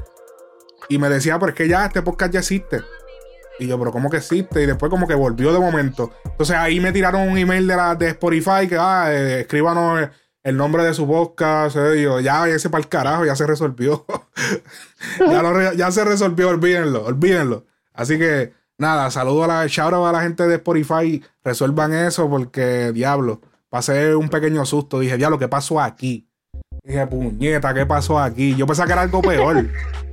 Y 0.90 0.98
me 0.98 1.10
decía, 1.10 1.40
pero 1.40 1.52
es 1.52 1.56
que 1.56 1.68
ya 1.68 1.86
este 1.86 2.02
podcast 2.02 2.34
ya 2.34 2.40
existe. 2.40 2.82
Y 3.60 3.68
yo, 3.68 3.80
pero 3.80 3.92
¿cómo 3.92 4.10
que 4.10 4.18
existe? 4.18 4.62
Y 4.62 4.66
después 4.66 4.90
como 4.90 5.08
que 5.08 5.16
volvió 5.16 5.52
de 5.52 5.60
momento. 5.60 6.12
Entonces 6.26 6.56
ahí 6.56 6.80
me 6.80 6.92
tiraron 6.92 7.28
un 7.28 7.38
email 7.38 7.66
de, 7.66 7.76
la, 7.76 7.96
de 7.96 8.10
Spotify 8.10 8.68
que, 8.68 8.78
ah, 8.80 9.08
eh, 9.10 9.42
escríbanos 9.42 10.10
el 10.44 10.56
nombre 10.56 10.84
de 10.84 10.94
su 10.94 11.08
podcast. 11.08 11.76
Eh, 11.78 12.00
y 12.00 12.04
yo, 12.04 12.20
ya, 12.20 12.48
ese 12.48 12.70
para 12.70 12.84
el 12.84 12.90
carajo, 12.90 13.26
ya 13.26 13.36
se 13.36 13.48
resolvió. 13.48 14.06
ya 15.76 15.92
se 15.92 16.06
resolvió, 16.06 16.50
olvídenlo, 16.50 17.06
olvídenlo. 17.06 17.66
Así 17.98 18.18
que, 18.20 18.54
nada, 18.78 19.10
saludo 19.10 19.44
a 19.44 19.48
la, 19.48 19.68
shout 19.68 19.94
a 19.94 20.12
la 20.12 20.22
gente 20.22 20.48
de 20.48 20.56
Spotify, 20.56 21.22
resuelvan 21.44 21.94
eso 21.94 22.30
porque, 22.30 22.92
diablo, 22.94 23.42
pasé 23.70 24.16
un 24.16 24.30
pequeño 24.30 24.66
susto. 24.66 25.00
Dije, 25.00 25.18
diablo, 25.18 25.40
¿qué 25.40 25.48
pasó 25.48 25.82
aquí? 25.82 26.30
Dije, 26.84 27.06
puñeta, 27.08 27.74
¿qué 27.74 27.88
pasó 27.88 28.20
aquí? 28.20 28.56
Yo 28.56 28.68
pensaba 28.68 28.86
que 28.86 28.94
era 28.94 29.02
algo 29.02 29.22
peor. 29.22 29.68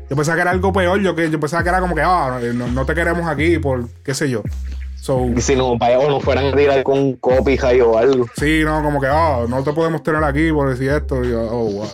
Yo 0.08 0.16
pensaba 0.16 0.36
que 0.36 0.42
era 0.42 0.50
algo 0.50 0.72
peor. 0.72 0.98
Yo, 1.00 1.14
que, 1.14 1.30
yo 1.30 1.38
pensaba 1.38 1.62
que 1.62 1.68
era 1.68 1.80
como 1.80 1.94
que, 1.94 2.00
ah, 2.02 2.40
no, 2.54 2.86
te 2.86 2.94
queremos 2.94 3.26
aquí 3.26 3.58
por 3.58 3.86
qué 4.02 4.14
sé 4.14 4.30
yo. 4.30 4.42
y 5.36 5.40
si 5.42 5.54
no, 5.54 5.78
para 5.78 5.96
no 6.08 6.20
fueran 6.20 6.46
a 6.46 6.56
tirar 6.56 6.82
con 6.82 7.12
copyright 7.16 7.82
o 7.82 7.98
algo. 7.98 8.26
Sí, 8.38 8.62
no, 8.64 8.82
como 8.82 8.98
que, 8.98 9.08
ah, 9.10 9.44
no 9.46 9.62
te 9.62 9.74
podemos 9.74 10.02
tener 10.02 10.24
aquí 10.24 10.50
por 10.52 10.70
decir 10.70 10.90
esto. 10.90 11.20
oh, 11.50 11.86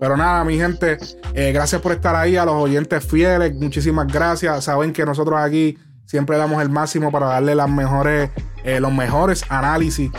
Pero 0.00 0.16
nada, 0.16 0.44
mi 0.44 0.56
gente, 0.56 0.98
eh, 1.34 1.52
gracias 1.52 1.80
por 1.80 1.92
estar 1.92 2.14
ahí, 2.14 2.36
a 2.36 2.44
los 2.44 2.54
oyentes 2.54 3.04
fieles, 3.04 3.54
muchísimas 3.54 4.06
gracias. 4.06 4.64
Saben 4.64 4.92
que 4.92 5.04
nosotros 5.04 5.38
aquí 5.40 5.76
siempre 6.06 6.36
damos 6.36 6.62
el 6.62 6.70
máximo 6.70 7.10
para 7.10 7.26
darle 7.26 7.54
las 7.54 7.68
mejores, 7.68 8.30
eh, 8.64 8.80
los 8.80 8.92
mejores 8.92 9.44
análisis 9.48 10.10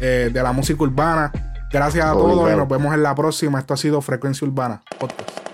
eh, 0.00 0.30
de 0.32 0.42
la 0.42 0.52
música 0.52 0.82
urbana. 0.82 1.32
Gracias 1.70 2.04
a 2.04 2.12
todos 2.12 2.50
y 2.52 2.56
nos 2.56 2.68
vemos 2.68 2.94
en 2.94 3.02
la 3.02 3.14
próxima. 3.14 3.58
Esto 3.58 3.74
ha 3.74 3.76
sido 3.76 4.00
Frecuencia 4.00 4.46
Urbana 4.46 4.82
Frecuencia 4.98 5.47